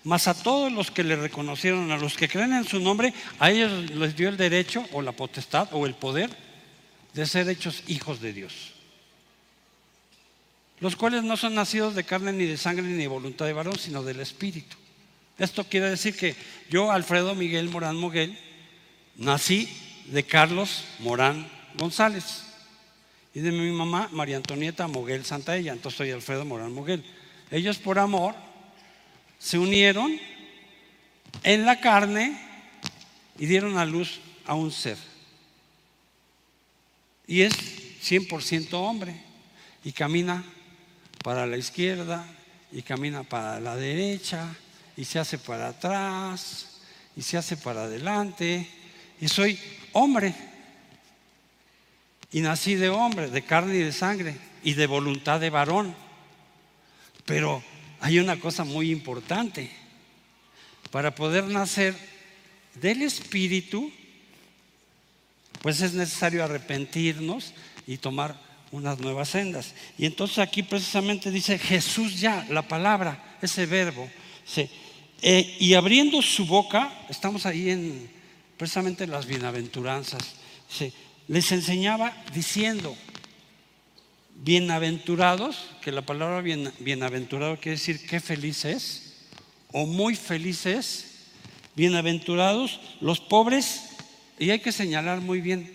Mas 0.05 0.29
a 0.29 0.33
todos 0.33 0.71
los 0.71 0.91
que 0.91 1.03
le 1.03 1.17
reconocieron, 1.17 1.91
a 1.91 1.97
los 1.97 2.15
que 2.15 2.29
creen 2.29 2.53
en 2.53 2.63
su 2.63 2.79
nombre, 2.79 3.13
a 3.37 3.51
ellos 3.51 3.91
les 3.91 4.15
dio 4.15 4.29
el 4.29 4.37
derecho 4.37 4.85
o 4.93 5.01
la 5.01 5.11
potestad 5.11 5.67
o 5.73 5.85
el 5.85 5.93
poder 5.93 6.29
de 7.13 7.25
ser 7.25 7.49
hechos 7.49 7.83
hijos 7.87 8.21
de 8.21 8.31
Dios. 8.31 8.78
Los 10.81 10.95
cuales 10.95 11.23
no 11.23 11.35
son 11.35 11.55
nacidos 11.55 11.95
de 11.95 12.05
carne 12.05 12.31
ni 12.31 12.45
de 12.45 12.57
sangre 12.57 12.85
ni 12.85 12.93
de 12.93 13.07
voluntad 13.07 13.45
de 13.45 13.53
varón, 13.53 13.77
sino 13.77 14.03
del 14.03 14.19
Espíritu. 14.21 14.77
Esto 15.37 15.63
quiere 15.63 15.89
decir 15.89 16.15
que 16.15 16.35
yo, 16.69 16.91
Alfredo 16.91 17.35
Miguel 17.35 17.69
Morán 17.69 17.97
Moguel, 17.97 18.37
nací 19.15 19.69
de 20.07 20.23
Carlos 20.23 20.83
Morán 20.99 21.49
González 21.77 22.43
y 23.33 23.41
de 23.41 23.51
mi 23.51 23.71
mamá 23.71 24.09
María 24.11 24.37
Antonieta 24.37 24.87
Moguel 24.87 25.25
Santaella, 25.25 25.71
entonces 25.71 25.97
soy 25.97 26.11
Alfredo 26.11 26.45
Morán 26.45 26.73
Moguel. 26.73 27.03
Ellos 27.51 27.77
por 27.77 27.99
amor 27.99 28.35
se 29.37 29.57
unieron 29.57 30.19
en 31.43 31.65
la 31.65 31.79
carne 31.79 32.37
y 33.37 33.45
dieron 33.45 33.77
a 33.77 33.85
luz 33.85 34.19
a 34.45 34.55
un 34.55 34.71
ser. 34.71 34.97
Y 37.27 37.41
es 37.41 37.53
100% 38.01 38.73
hombre 38.73 39.15
y 39.83 39.91
camina 39.91 40.43
para 41.23 41.45
la 41.45 41.57
izquierda 41.57 42.25
y 42.71 42.81
camina 42.81 43.23
para 43.23 43.59
la 43.59 43.75
derecha 43.75 44.55
y 44.95 45.05
se 45.05 45.19
hace 45.19 45.37
para 45.37 45.69
atrás 45.69 46.81
y 47.15 47.21
se 47.21 47.37
hace 47.37 47.57
para 47.57 47.83
adelante. 47.83 48.67
Y 49.19 49.27
soy 49.27 49.59
hombre. 49.93 50.33
Y 52.31 52.41
nací 52.41 52.75
de 52.75 52.89
hombre, 52.89 53.29
de 53.29 53.41
carne 53.43 53.75
y 53.75 53.83
de 53.83 53.91
sangre 53.91 54.35
y 54.63 54.73
de 54.73 54.87
voluntad 54.87 55.39
de 55.39 55.49
varón. 55.49 55.95
Pero 57.25 57.63
hay 58.01 58.19
una 58.19 58.39
cosa 58.39 58.63
muy 58.63 58.91
importante. 58.91 59.71
Para 60.91 61.13
poder 61.13 61.45
nacer 61.45 61.95
del 62.75 63.01
Espíritu, 63.01 63.91
pues 65.61 65.81
es 65.81 65.93
necesario 65.93 66.43
arrepentirnos 66.43 67.53
y 67.85 67.97
tomar 67.97 68.48
unas 68.71 68.99
nuevas 68.99 69.29
sendas. 69.29 69.73
Y 69.97 70.05
entonces 70.05 70.39
aquí 70.39 70.63
precisamente 70.63 71.31
dice 71.31 71.57
Jesús 71.57 72.19
ya, 72.19 72.45
la 72.49 72.67
palabra, 72.67 73.37
ese 73.41 73.65
verbo. 73.65 74.09
Eh, 75.21 75.57
y 75.59 75.73
abriendo 75.73 76.21
su 76.21 76.45
boca, 76.45 76.91
estamos 77.09 77.45
ahí 77.45 77.69
en 77.69 78.09
precisamente 78.57 79.07
las 79.07 79.25
bienaventuranzas, 79.25 80.35
les 81.29 81.51
enseñaba 81.53 82.13
diciendo, 82.33 82.95
bienaventurados, 84.35 85.57
que 85.81 85.93
la 85.93 86.01
palabra 86.01 86.41
bienaventurado 86.41 87.55
quiere 87.55 87.77
decir 87.77 88.05
qué 88.05 88.19
felices 88.19 89.13
o 89.71 89.85
muy 89.85 90.15
felices, 90.15 91.05
bienaventurados 91.75 92.81
los 92.99 93.21
pobres, 93.21 93.91
y 94.37 94.49
hay 94.49 94.59
que 94.59 94.73
señalar 94.73 95.21
muy 95.21 95.39
bien, 95.39 95.71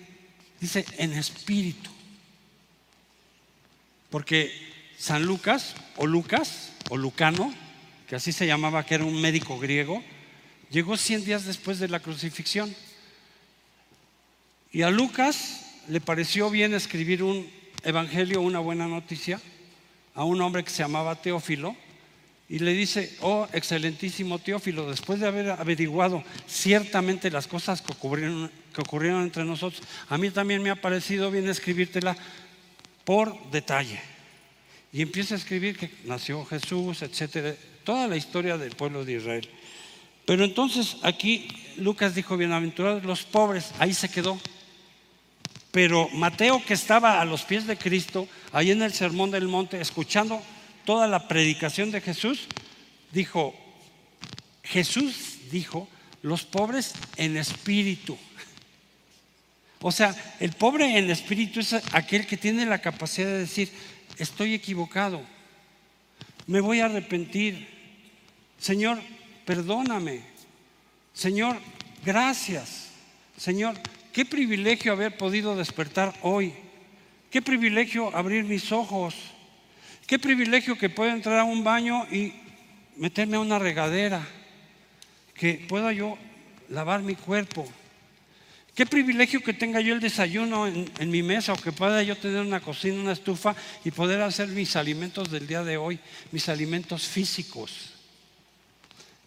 dice 0.61 0.85
en 0.99 1.13
espíritu, 1.15 1.94
porque 4.14 4.52
San 4.97 5.26
Lucas 5.26 5.75
o 5.97 6.06
Lucas 6.06 6.71
o 6.88 6.97
Lucano 6.97 7.52
que 8.06 8.14
así 8.14 8.30
se 8.30 8.47
llamaba, 8.47 8.87
que 8.87 8.94
era 8.94 9.04
un 9.04 9.21
médico 9.21 9.59
griego, 9.59 10.04
llegó 10.71 10.97
100 10.97 11.25
días 11.25 11.47
después 11.47 11.80
de 11.80 11.88
la 11.88 11.99
crucifixión. 11.99 12.73
Y 14.71 14.83
a 14.83 14.90
Lucas 14.90 15.80
le 15.88 16.00
pareció 16.00 16.49
bien 16.49 16.75
escribir 16.75 17.25
un 17.25 17.50
evangelio, 17.83 18.40
una 18.40 18.61
buena 18.61 18.87
noticia, 18.87 19.40
a 20.14 20.23
un 20.23 20.40
hombre 20.42 20.62
que 20.62 20.71
se 20.71 20.85
llamaba 20.85 21.21
Teófilo, 21.21 21.75
y 22.49 22.61
le 22.61 22.73
dice, 22.73 23.16
oh 23.21 23.49
excelentísimo 23.52 24.38
Teófilo, 24.38 24.88
después 24.88 25.18
de 25.18 25.26
haber 25.26 25.50
averiguado 25.50 26.23
ciertamente 26.47 27.33
las 27.33 27.49
cosas 27.49 27.83
que 27.83 27.90
ocurrieron, 27.90 29.23
entre 29.25 29.44
nosotros, 29.44 29.83
a 30.09 30.16
mí 30.18 30.30
también 30.30 30.62
me 30.62 30.71
ha 30.71 30.80
parecido 30.80 31.33
bien 31.33 31.49
escribírtela 31.49 32.16
por 33.05 33.51
detalle. 33.51 34.01
Y 34.93 35.03
empieza 35.03 35.35
a 35.35 35.39
escribir 35.39 35.77
que 35.77 35.91
nació 36.05 36.45
Jesús, 36.45 37.03
etcétera, 37.03 37.55
toda 37.85 38.07
la 38.07 38.17
historia 38.17 38.57
del 38.57 38.77
pueblo 38.77 39.05
de 39.05 39.15
Israel. 39.15 39.49
Pero 40.25 40.45
entonces 40.45 40.97
aquí 41.03 41.49
Lucas 41.77 42.15
dijo, 42.15 42.37
bienaventurados 42.37 43.05
los 43.05 43.25
pobres, 43.25 43.73
ahí 43.79 43.93
se 43.93 44.09
quedó. 44.09 44.39
Pero 45.71 46.09
Mateo, 46.11 46.65
que 46.65 46.75
estaba 46.75 47.21
a 47.21 47.25
los 47.25 47.43
pies 47.43 47.67
de 47.67 47.77
Cristo, 47.77 48.29
ahí 48.53 48.71
en 48.71 48.83
el 48.83 48.93
Sermón 48.93 49.31
del 49.31 49.49
Monte, 49.49 49.81
escuchando 49.81 50.41
toda 50.85 51.09
la 51.09 51.27
predicación 51.27 51.91
de 51.91 52.01
Jesús, 52.01 52.47
dijo, 53.13 53.55
Jesús 54.63 55.51
dijo, 55.51 55.89
los 56.23 56.45
pobres 56.45 56.95
en 57.17 57.37
espíritu. 57.37 58.17
O 59.87 59.93
sea, 59.93 60.17
el 60.41 60.53
pobre 60.53 60.97
en 60.97 61.11
espíritu 61.11 61.61
es 61.61 61.75
aquel 61.93 62.26
que 62.26 62.38
tiene 62.38 62.64
la 62.64 62.81
capacidad 62.81 63.29
de 63.29 63.41
decir, 63.41 63.69
estoy 64.17 64.55
equivocado, 64.55 65.21
me 66.47 66.61
voy 66.61 66.81
a 66.81 66.87
arrepentir. 66.87 67.69
Señor, 68.59 68.99
perdóname. 69.45 70.23
Señor, 71.12 71.59
gracias. 72.03 72.93
Señor, 73.37 73.75
qué 74.11 74.25
privilegio 74.25 74.91
haber 74.91 75.19
podido 75.19 75.55
despertar 75.55 76.14
hoy. 76.23 76.55
Qué 77.31 77.43
privilegio 77.43 78.17
abrir 78.17 78.45
mis 78.45 78.73
ojos. 78.73 79.14
Qué 80.07 80.19
privilegio 80.19 80.79
que 80.79 80.88
pueda 80.88 81.12
entrar 81.12 81.41
a 81.41 81.45
un 81.45 81.62
baño 81.62 82.07
y 82.11 82.33
meterme 82.97 83.37
a 83.37 83.41
una 83.41 83.59
regadera. 83.59 84.26
Que 85.35 85.62
pueda 85.69 85.93
yo 85.93 86.17
lavar 86.71 87.03
mi 87.03 87.17
cuerpo. 87.17 87.71
Qué 88.75 88.87
privilegio 88.87 89.40
que 89.40 89.54
tenga 89.54 89.81
yo 89.81 89.95
el 89.95 90.00
desayuno 90.00 90.66
en, 90.66 91.11
mi 91.11 91.23
mesa 91.23 91.52
o 91.52 91.57
que 91.57 91.71
pueda 91.71 92.02
yo 92.02 92.16
tener 92.16 92.40
una 92.40 92.59
cocina, 92.59 93.00
una 93.00 93.12
estufa 93.12 93.54
y 93.85 93.93
poder 93.93 94.21
hacer 94.21 94.49
mis 94.49 94.75
alimentos 94.75 95.31
del 95.31 95.47
día 95.47 95.62
de 95.62 95.76
hoy, 95.76 96.00
mis 96.33 96.49
alimentos 96.49 97.07
físicos. 97.07 97.90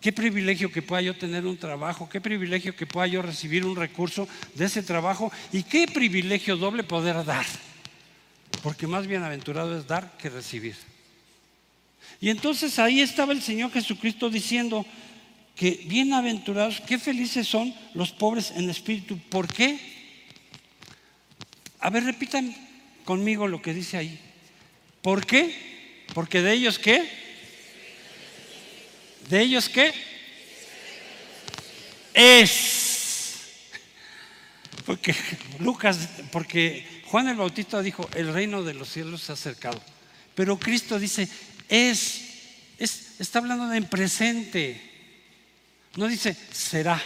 Qué 0.02 0.12
privilegio 0.12 0.70
que 0.70 0.82
pueda 0.82 1.02
yo 1.02 1.16
tener 1.16 1.46
un 1.46 1.58
trabajo, 1.58 2.10
qué 2.10 2.20
privilegio 2.20 2.76
que 2.76 2.86
pueda 2.86 3.08
yo 3.08 3.22
recibir 3.22 3.66
un 3.66 3.78
recurso 3.78 4.28
de 4.54 4.66
ese 4.66 4.84
trabajo 4.84 5.32
y 5.54 5.64
qué 5.64 5.88
privilegio 5.88 6.58
doble 6.58 6.84
poder 6.84 7.24
dar. 7.24 7.46
Porque 8.62 8.86
más 8.86 9.08
bienaventurado 9.08 9.80
es 9.80 9.88
dar 9.88 10.18
que 10.18 10.30
recibir. 10.30 10.76
Y 12.20 12.30
entonces 12.30 12.80
ahí 12.80 13.00
estaba 13.00 13.32
el 13.32 13.42
Señor 13.42 13.72
Jesucristo 13.72 14.30
diciendo, 14.30 14.86
que 15.58 15.72
bienaventurados, 15.86 16.82
qué 16.82 17.00
felices 17.00 17.48
son 17.48 17.74
los 17.96 18.12
pobres 18.12 18.52
en 18.52 18.70
espíritu. 18.70 19.18
¿Por 19.18 19.52
qué? 19.52 19.80
A 21.80 21.90
ver, 21.90 22.04
repitan 22.04 22.56
conmigo 23.04 23.48
lo 23.48 23.60
que 23.60 23.74
dice 23.74 23.98
ahí. 23.98 24.20
¿Por 25.02 25.26
qué? 25.26 26.06
Porque 26.14 26.44
de 26.44 26.54
ellos 26.54 26.78
qué? 26.78 27.10
¿De 29.30 29.42
ellos 29.42 29.68
qué? 29.68 29.92
Es. 32.14 33.48
Porque 34.86 35.16
Lucas, 35.60 36.08
porque 36.32 36.86
Juan 37.06 37.30
el 37.30 37.36
Bautista 37.36 37.82
dijo, 37.82 38.08
el 38.16 38.32
reino 38.32 38.62
de 38.62 38.76
los 38.76 38.90
cielos 38.90 39.24
se 39.24 39.32
ha 39.32 39.34
acercado. 39.34 39.82
Pero 40.36 40.60
Cristo 40.60 41.00
dice, 41.00 41.28
es, 41.68 42.22
es 42.78 43.20
está 43.20 43.40
hablando 43.40 43.74
en 43.74 43.86
presente. 43.86 44.87
No 45.96 46.08
dice 46.08 46.36
será. 46.52 47.02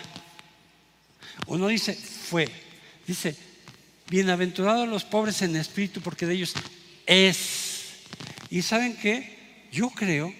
O 1.47 1.57
no 1.57 1.67
dice 1.67 1.93
fue. 1.93 2.47
Dice, 3.07 3.35
bienaventurados 4.09 4.88
los 4.88 5.03
pobres 5.03 5.41
en 5.41 5.55
espíritu 5.55 6.01
porque 6.01 6.25
de 6.25 6.35
ellos 6.35 6.53
es. 7.05 8.01
¿Y 8.50 8.61
saben 8.61 8.95
qué? 8.97 9.67
Yo 9.71 9.89
creo 9.89 10.33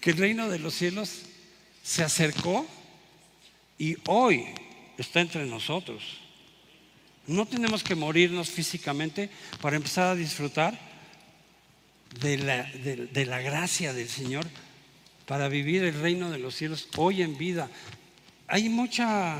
que 0.00 0.10
el 0.10 0.18
reino 0.18 0.48
de 0.48 0.58
los 0.58 0.74
cielos 0.74 1.22
se 1.82 2.02
acercó 2.02 2.66
y 3.78 3.96
hoy 4.06 4.46
está 4.98 5.20
entre 5.20 5.46
nosotros. 5.46 6.02
No 7.26 7.46
tenemos 7.46 7.82
que 7.82 7.94
morirnos 7.94 8.50
físicamente 8.50 9.30
para 9.62 9.76
empezar 9.76 10.08
a 10.08 10.14
disfrutar 10.14 10.78
de 12.20 12.36
la, 12.38 12.62
de 12.64 13.26
la 13.26 13.40
gracia 13.40 13.94
del 13.94 14.08
Señor 14.08 14.46
para 15.26 15.48
vivir 15.48 15.84
el 15.84 16.00
reino 16.00 16.30
de 16.30 16.38
los 16.38 16.54
cielos 16.54 16.88
hoy 16.96 17.22
en 17.22 17.38
vida. 17.38 17.68
Hay 18.46 18.68
mucha 18.68 19.36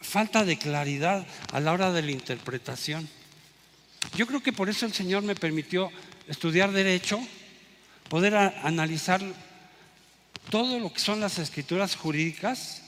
falta 0.00 0.44
de 0.44 0.56
claridad 0.56 1.26
a 1.52 1.60
la 1.60 1.72
hora 1.72 1.92
de 1.92 2.02
la 2.02 2.12
interpretación. 2.12 3.08
Yo 4.16 4.26
creo 4.26 4.42
que 4.42 4.52
por 4.52 4.68
eso 4.68 4.86
el 4.86 4.94
Señor 4.94 5.22
me 5.22 5.34
permitió 5.34 5.90
estudiar 6.26 6.72
derecho, 6.72 7.20
poder 8.08 8.34
analizar 8.36 9.20
todo 10.50 10.78
lo 10.78 10.92
que 10.92 11.00
son 11.00 11.20
las 11.20 11.38
escrituras 11.38 11.94
jurídicas 11.94 12.82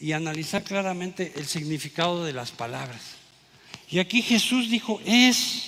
y 0.00 0.12
analizar 0.12 0.62
claramente 0.62 1.32
el 1.36 1.46
significado 1.46 2.24
de 2.24 2.32
las 2.32 2.50
palabras. 2.50 3.02
Y 3.90 3.98
aquí 3.98 4.22
Jesús 4.22 4.70
dijo, 4.70 5.00
es. 5.04 5.64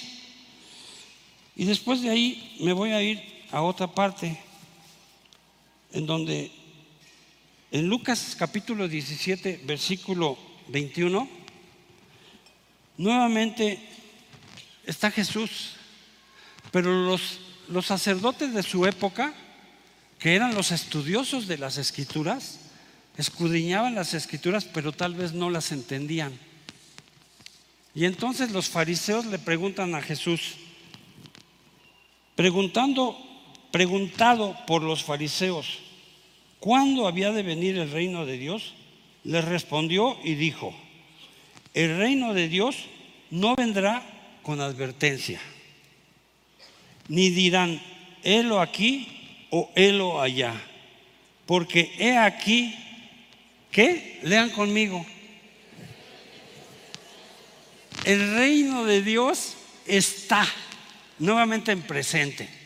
Y 1.56 1.64
después 1.64 2.00
de 2.00 2.10
ahí 2.10 2.56
me 2.60 2.72
voy 2.72 2.92
a 2.92 3.02
ir 3.02 3.22
a 3.50 3.60
otra 3.60 3.88
parte 3.88 4.38
en 5.92 6.06
donde 6.06 6.50
en 7.72 7.88
Lucas 7.88 8.36
capítulo 8.38 8.88
17, 8.88 9.62
versículo 9.64 10.36
21, 10.68 11.28
nuevamente 12.96 13.78
está 14.84 15.10
Jesús, 15.10 15.76
pero 16.72 17.04
los, 17.04 17.40
los 17.68 17.86
sacerdotes 17.86 18.52
de 18.52 18.62
su 18.62 18.86
época, 18.86 19.34
que 20.18 20.34
eran 20.34 20.54
los 20.54 20.72
estudiosos 20.72 21.46
de 21.46 21.58
las 21.58 21.78
escrituras, 21.78 22.58
escudriñaban 23.16 23.94
las 23.94 24.14
escrituras, 24.14 24.64
pero 24.64 24.92
tal 24.92 25.14
vez 25.14 25.32
no 25.32 25.50
las 25.50 25.72
entendían. 25.72 26.32
Y 27.94 28.04
entonces 28.04 28.50
los 28.50 28.68
fariseos 28.68 29.26
le 29.26 29.38
preguntan 29.38 29.94
a 29.94 30.02
Jesús, 30.02 30.54
preguntando 32.34 33.29
preguntado 33.70 34.56
por 34.66 34.82
los 34.82 35.04
fariseos, 35.04 35.78
¿cuándo 36.58 37.06
había 37.06 37.32
de 37.32 37.42
venir 37.42 37.78
el 37.78 37.90
reino 37.90 38.26
de 38.26 38.38
Dios? 38.38 38.74
Les 39.24 39.44
respondió 39.44 40.18
y 40.24 40.34
dijo, 40.34 40.74
el 41.74 41.98
reino 41.98 42.34
de 42.34 42.48
Dios 42.48 42.76
no 43.30 43.54
vendrá 43.54 44.02
con 44.42 44.60
advertencia, 44.60 45.40
ni 47.08 47.30
dirán, 47.30 47.80
helo 48.22 48.60
aquí 48.60 49.46
o 49.50 49.70
helo 49.74 50.20
allá, 50.20 50.54
porque 51.46 51.92
he 51.98 52.16
aquí, 52.16 52.74
¿qué? 53.70 54.20
Lean 54.22 54.50
conmigo. 54.50 55.04
El 58.04 58.34
reino 58.34 58.84
de 58.84 59.02
Dios 59.02 59.54
está 59.86 60.46
nuevamente 61.18 61.72
en 61.72 61.82
presente. 61.82 62.59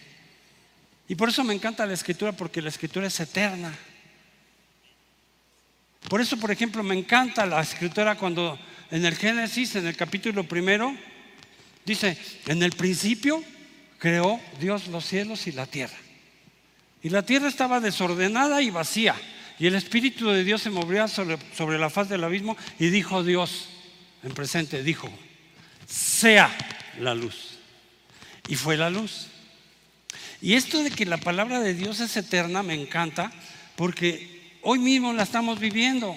Y 1.14 1.16
por 1.16 1.28
eso 1.28 1.44
me 1.44 1.54
encanta 1.54 1.86
la 1.86 1.94
escritura, 1.94 2.32
porque 2.32 2.60
la 2.60 2.70
escritura 2.70 3.06
es 3.06 3.20
eterna. 3.20 3.72
Por 6.08 6.20
eso, 6.20 6.36
por 6.38 6.50
ejemplo, 6.50 6.82
me 6.82 6.98
encanta 6.98 7.46
la 7.46 7.60
escritura 7.60 8.16
cuando 8.16 8.58
en 8.90 9.06
el 9.06 9.14
Génesis, 9.14 9.76
en 9.76 9.86
el 9.86 9.96
capítulo 9.96 10.42
primero, 10.42 10.92
dice, 11.86 12.18
en 12.48 12.64
el 12.64 12.72
principio 12.72 13.44
creó 14.00 14.40
Dios 14.58 14.88
los 14.88 15.04
cielos 15.04 15.46
y 15.46 15.52
la 15.52 15.66
tierra. 15.66 15.94
Y 17.00 17.10
la 17.10 17.22
tierra 17.22 17.46
estaba 17.46 17.78
desordenada 17.78 18.60
y 18.60 18.70
vacía. 18.70 19.14
Y 19.60 19.68
el 19.68 19.76
Espíritu 19.76 20.30
de 20.30 20.42
Dios 20.42 20.62
se 20.62 20.70
movía 20.70 21.06
sobre, 21.06 21.38
sobre 21.56 21.78
la 21.78 21.90
faz 21.90 22.08
del 22.08 22.24
abismo 22.24 22.56
y 22.80 22.88
dijo 22.88 23.22
Dios, 23.22 23.68
en 24.24 24.34
presente, 24.34 24.82
dijo, 24.82 25.08
sea 25.86 26.50
la 26.98 27.14
luz. 27.14 27.60
Y 28.48 28.56
fue 28.56 28.76
la 28.76 28.90
luz. 28.90 29.28
Y 30.44 30.56
esto 30.56 30.82
de 30.82 30.90
que 30.90 31.06
la 31.06 31.16
palabra 31.16 31.58
de 31.60 31.72
Dios 31.72 32.00
es 32.00 32.18
eterna 32.18 32.62
me 32.62 32.74
encanta 32.74 33.32
porque 33.76 34.58
hoy 34.60 34.78
mismo 34.78 35.14
la 35.14 35.22
estamos 35.22 35.58
viviendo. 35.58 36.14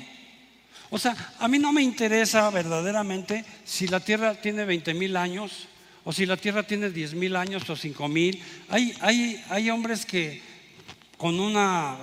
O 0.89 0.99
sea, 0.99 1.15
a 1.39 1.47
mí 1.47 1.59
no 1.59 1.71
me 1.71 1.81
interesa 1.81 2.49
verdaderamente 2.49 3.45
si 3.63 3.87
la 3.87 4.01
tierra 4.01 4.35
tiene 4.35 4.65
20 4.65 4.93
mil 4.95 5.15
años 5.15 5.69
o 6.03 6.11
si 6.11 6.25
la 6.25 6.35
tierra 6.35 6.63
tiene 6.63 6.89
10 6.89 7.13
mil 7.13 7.37
años 7.37 7.69
o 7.69 7.77
5 7.77 8.05
mil. 8.09 8.43
Hay, 8.67 8.93
hay, 8.99 9.41
hay 9.47 9.69
hombres 9.69 10.05
que 10.05 10.41
con 11.15 11.39
una 11.39 11.95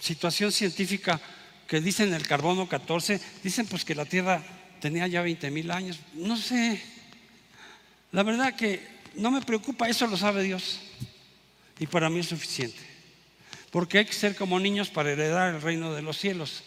situación 0.00 0.52
científica 0.52 1.20
que 1.66 1.80
dicen 1.80 2.14
el 2.14 2.24
carbono 2.24 2.68
14, 2.68 3.20
dicen 3.42 3.66
pues 3.66 3.84
que 3.84 3.96
la 3.96 4.04
tierra 4.04 4.44
tenía 4.80 5.08
ya 5.08 5.22
20 5.22 5.50
mil 5.50 5.72
años. 5.72 5.98
No 6.14 6.36
sé. 6.36 6.80
La 8.12 8.22
verdad 8.22 8.54
que 8.54 8.80
no 9.16 9.32
me 9.32 9.42
preocupa, 9.42 9.88
eso 9.88 10.06
lo 10.06 10.16
sabe 10.16 10.44
Dios. 10.44 10.82
Y 11.78 11.86
para 11.86 12.10
mí 12.10 12.20
es 12.20 12.26
suficiente. 12.26 12.78
Porque 13.70 13.98
hay 13.98 14.04
que 14.04 14.12
ser 14.12 14.34
como 14.34 14.58
niños 14.58 14.88
para 14.88 15.12
heredar 15.12 15.54
el 15.54 15.62
reino 15.62 15.94
de 15.94 16.02
los 16.02 16.18
cielos. 16.18 16.62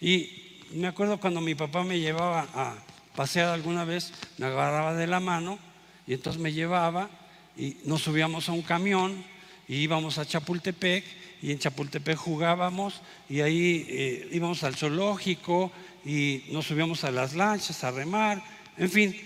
Y 0.00 0.60
me 0.72 0.88
acuerdo 0.88 1.20
cuando 1.20 1.40
mi 1.40 1.54
papá 1.54 1.84
me 1.84 2.00
llevaba 2.00 2.48
a 2.54 2.74
pasear 3.14 3.48
alguna 3.48 3.84
vez, 3.84 4.12
me 4.38 4.46
agarraba 4.46 4.94
de 4.94 5.06
la 5.06 5.20
mano 5.20 5.58
y 6.06 6.14
entonces 6.14 6.40
me 6.40 6.52
llevaba 6.52 7.10
y 7.56 7.76
nos 7.84 8.02
subíamos 8.02 8.48
a 8.48 8.52
un 8.52 8.62
camión 8.62 9.24
y 9.68 9.76
íbamos 9.76 10.18
a 10.18 10.26
Chapultepec 10.26 11.04
y 11.42 11.52
en 11.52 11.58
Chapultepec 11.58 12.16
jugábamos 12.16 13.00
y 13.28 13.40
ahí 13.40 13.86
eh, 13.88 14.28
íbamos 14.32 14.62
al 14.64 14.76
zoológico 14.76 15.72
y 16.04 16.44
nos 16.50 16.66
subíamos 16.66 17.04
a 17.04 17.10
las 17.10 17.34
lanchas 17.34 17.82
a 17.84 17.90
remar 17.90 18.42
en 18.76 18.90
fin. 18.90 19.16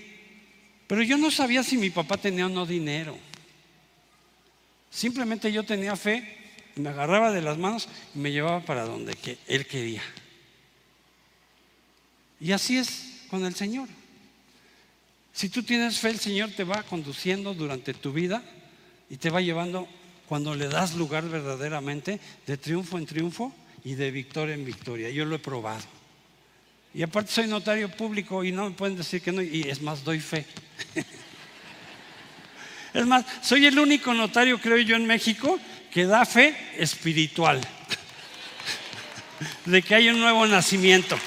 Pero 0.86 1.02
yo 1.02 1.18
no 1.18 1.30
sabía 1.30 1.62
si 1.62 1.76
mi 1.76 1.90
papá 1.90 2.16
tenía 2.16 2.46
o 2.46 2.48
no 2.48 2.66
dinero. 2.66 3.16
Simplemente 4.90 5.52
yo 5.52 5.64
tenía 5.64 5.94
fe, 5.96 6.36
me 6.76 6.90
agarraba 6.90 7.30
de 7.30 7.42
las 7.42 7.56
manos 7.58 7.88
y 8.14 8.18
me 8.18 8.32
llevaba 8.32 8.60
para 8.64 8.84
donde 8.84 9.16
él 9.46 9.66
quería. 9.66 10.02
Y 12.40 12.52
así 12.52 12.78
es 12.78 13.24
con 13.28 13.44
el 13.44 13.54
Señor. 13.54 13.88
Si 15.32 15.48
tú 15.48 15.62
tienes 15.62 15.98
fe, 15.98 16.10
el 16.10 16.18
Señor 16.18 16.50
te 16.50 16.64
va 16.64 16.82
conduciendo 16.82 17.54
durante 17.54 17.94
tu 17.94 18.12
vida 18.12 18.42
y 19.08 19.16
te 19.16 19.30
va 19.30 19.40
llevando 19.40 19.86
cuando 20.28 20.54
le 20.54 20.68
das 20.68 20.94
lugar 20.94 21.28
verdaderamente 21.28 22.20
de 22.46 22.56
triunfo 22.56 22.98
en 22.98 23.06
triunfo 23.06 23.54
y 23.84 23.94
de 23.94 24.10
victoria 24.10 24.54
en 24.54 24.64
victoria. 24.64 25.10
Yo 25.10 25.24
lo 25.24 25.36
he 25.36 25.38
probado. 25.38 25.84
Y 26.92 27.02
aparte 27.02 27.30
soy 27.30 27.46
notario 27.46 27.88
público 27.88 28.42
y 28.42 28.50
no 28.50 28.68
me 28.68 28.76
pueden 28.76 28.96
decir 28.96 29.22
que 29.22 29.30
no, 29.30 29.42
y 29.42 29.62
es 29.62 29.80
más, 29.80 30.02
doy 30.02 30.20
fe. 30.20 30.44
es 32.94 33.06
más, 33.06 33.24
soy 33.42 33.66
el 33.66 33.78
único 33.78 34.12
notario, 34.14 34.60
creo 34.60 34.78
yo, 34.78 34.96
en 34.96 35.06
México 35.06 35.58
que 35.90 36.06
da 36.06 36.24
fe 36.24 36.56
espiritual, 36.78 37.60
de 39.64 39.82
que 39.82 39.94
hay 39.94 40.08
un 40.08 40.20
nuevo 40.20 40.46
nacimiento. 40.46 41.18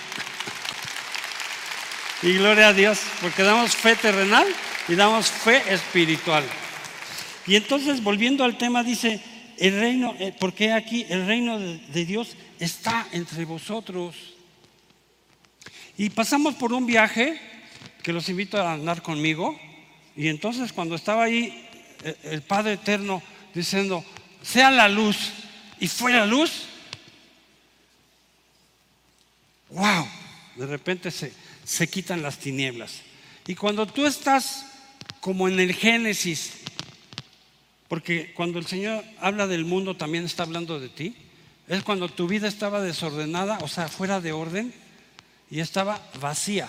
Y 2.21 2.33
gloria 2.35 2.69
a 2.69 2.73
Dios, 2.73 2.99
porque 3.21 3.43
damos 3.43 3.75
fe 3.75 3.95
terrenal 3.95 4.47
y 4.87 4.95
damos 4.95 5.27
fe 5.27 5.61
espiritual. 5.67 6.43
Y 7.45 7.57
entonces, 7.57 8.01
volviendo 8.01 8.45
al 8.45 8.57
tema, 8.57 8.83
dice, 8.83 9.21
el 9.57 9.79
reino, 9.79 10.15
eh, 10.19 10.33
porque 10.39 10.71
aquí 10.71 11.05
el 11.09 11.27
reino 11.27 11.59
de 11.59 12.05
Dios 12.05 12.35
está 12.59 13.07
entre 13.11 13.43
vosotros. 13.45 14.15
Y 15.97 16.09
pasamos 16.09 16.55
por 16.55 16.73
un 16.73 16.85
viaje 16.85 17.39
que 18.01 18.13
los 18.13 18.29
invito 18.29 18.57
a 18.57 18.73
andar 18.73 19.01
conmigo. 19.01 19.59
Y 20.15 20.27
entonces 20.27 20.71
cuando 20.73 20.95
estaba 20.95 21.23
ahí 21.23 21.67
eh, 22.03 22.15
el 22.23 22.41
Padre 22.41 22.73
Eterno 22.73 23.21
diciendo, 23.53 24.03
sea 24.41 24.71
la 24.71 24.89
luz, 24.89 25.17
y 25.79 25.87
fue 25.87 26.13
la 26.13 26.25
luz, 26.25 26.65
wow, 29.69 30.07
de 30.55 30.65
repente 30.65 31.11
se, 31.11 31.33
se 31.63 31.87
quitan 31.87 32.21
las 32.21 32.37
tinieblas. 32.37 33.01
Y 33.47 33.55
cuando 33.55 33.85
tú 33.85 34.05
estás 34.05 34.65
como 35.19 35.47
en 35.47 35.59
el 35.59 35.73
Génesis, 35.73 36.53
porque 37.87 38.33
cuando 38.33 38.59
el 38.59 38.65
Señor 38.65 39.03
habla 39.19 39.47
del 39.47 39.65
mundo 39.65 39.95
también 39.95 40.25
está 40.25 40.43
hablando 40.43 40.79
de 40.79 40.89
ti, 40.89 41.15
es 41.67 41.83
cuando 41.83 42.09
tu 42.09 42.27
vida 42.27 42.47
estaba 42.47 42.81
desordenada, 42.81 43.59
o 43.61 43.67
sea, 43.67 43.87
fuera 43.87 44.19
de 44.19 44.31
orden 44.31 44.73
y 45.49 45.59
estaba 45.59 46.01
vacía. 46.19 46.67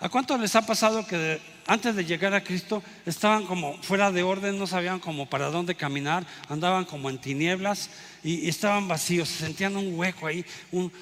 ¿A 0.00 0.08
cuánto 0.08 0.36
les 0.36 0.54
ha 0.56 0.66
pasado 0.66 1.06
que 1.06 1.40
antes 1.66 1.96
de 1.96 2.04
llegar 2.04 2.34
a 2.34 2.44
Cristo 2.44 2.82
estaban 3.06 3.46
como 3.46 3.80
fuera 3.82 4.12
de 4.12 4.22
orden, 4.22 4.58
no 4.58 4.66
sabían 4.66 5.00
como 5.00 5.28
para 5.28 5.50
dónde 5.50 5.74
caminar, 5.74 6.26
andaban 6.48 6.84
como 6.84 7.08
en 7.08 7.18
tinieblas 7.18 7.90
y, 8.22 8.48
estaban 8.48 8.86
vacíos, 8.88 9.28
sentían 9.28 9.76
un 9.76 9.98
hueco 9.98 10.26
ahí, 10.26 10.44
un, 10.72 10.92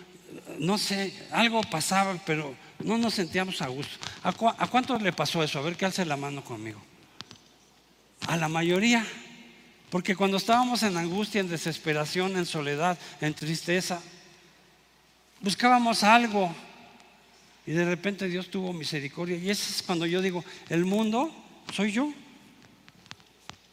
no 0.58 0.78
sé, 0.78 1.12
algo 1.32 1.60
pasaba, 1.62 2.16
pero 2.24 2.54
no 2.84 2.98
nos 2.98 3.14
sentíamos 3.14 3.60
a 3.62 3.68
gusto. 3.68 3.94
¿A, 4.22 4.32
cuántos 4.32 5.02
le 5.02 5.12
pasó 5.12 5.42
eso? 5.42 5.58
A 5.58 5.62
ver, 5.62 5.76
que 5.76 5.84
alce 5.84 6.04
la 6.04 6.16
mano 6.16 6.44
conmigo. 6.44 6.80
A 8.26 8.36
la 8.36 8.48
mayoría. 8.48 9.04
Porque 9.90 10.16
cuando 10.16 10.38
estábamos 10.38 10.82
en 10.84 10.96
angustia, 10.96 11.40
en 11.40 11.48
desesperación, 11.48 12.36
en 12.36 12.46
soledad, 12.46 12.98
en 13.20 13.34
tristeza, 13.34 14.00
buscábamos 15.40 16.02
algo. 16.02 16.54
Y 17.66 17.72
de 17.72 17.84
repente 17.84 18.28
Dios 18.28 18.50
tuvo 18.50 18.72
misericordia. 18.72 19.36
Y 19.36 19.50
eso 19.50 19.70
es 19.70 19.82
cuando 19.82 20.06
yo 20.06 20.20
digo, 20.20 20.44
el 20.68 20.84
mundo 20.84 21.32
soy 21.72 21.92
yo. 21.92 22.12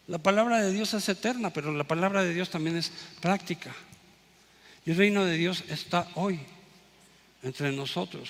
La 0.08 0.18
palabra 0.18 0.62
de 0.62 0.72
Dios 0.72 0.94
es 0.94 1.08
eterna, 1.10 1.52
pero 1.52 1.72
la 1.74 1.84
palabra 1.84 2.24
de 2.24 2.34
Dios 2.34 2.50
también 2.50 2.78
es 2.78 2.92
práctica. 3.22 3.76
Y 4.86 4.92
el 4.92 4.98
reino 4.98 5.26
de 5.26 5.38
Dios 5.38 5.64
está 5.70 6.08
hoy 6.16 6.40
entre 7.44 7.72
nosotros. 7.72 8.30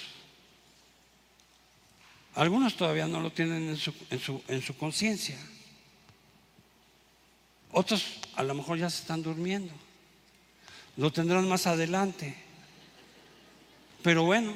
Algunos 2.35 2.75
todavía 2.75 3.07
no 3.07 3.19
lo 3.19 3.31
tienen 3.31 3.69
en 3.69 3.77
su, 3.77 3.93
en 4.47 4.61
su, 4.61 4.77
conciencia. 4.77 5.37
Otros 7.71 8.19
a 8.35 8.43
lo 8.43 8.53
mejor 8.53 8.77
ya 8.77 8.89
se 8.89 9.01
están 9.01 9.23
durmiendo. 9.23 9.73
Lo 10.95 11.11
tendrán 11.11 11.47
más 11.47 11.67
adelante. 11.67 12.35
Pero 14.03 14.23
bueno, 14.23 14.55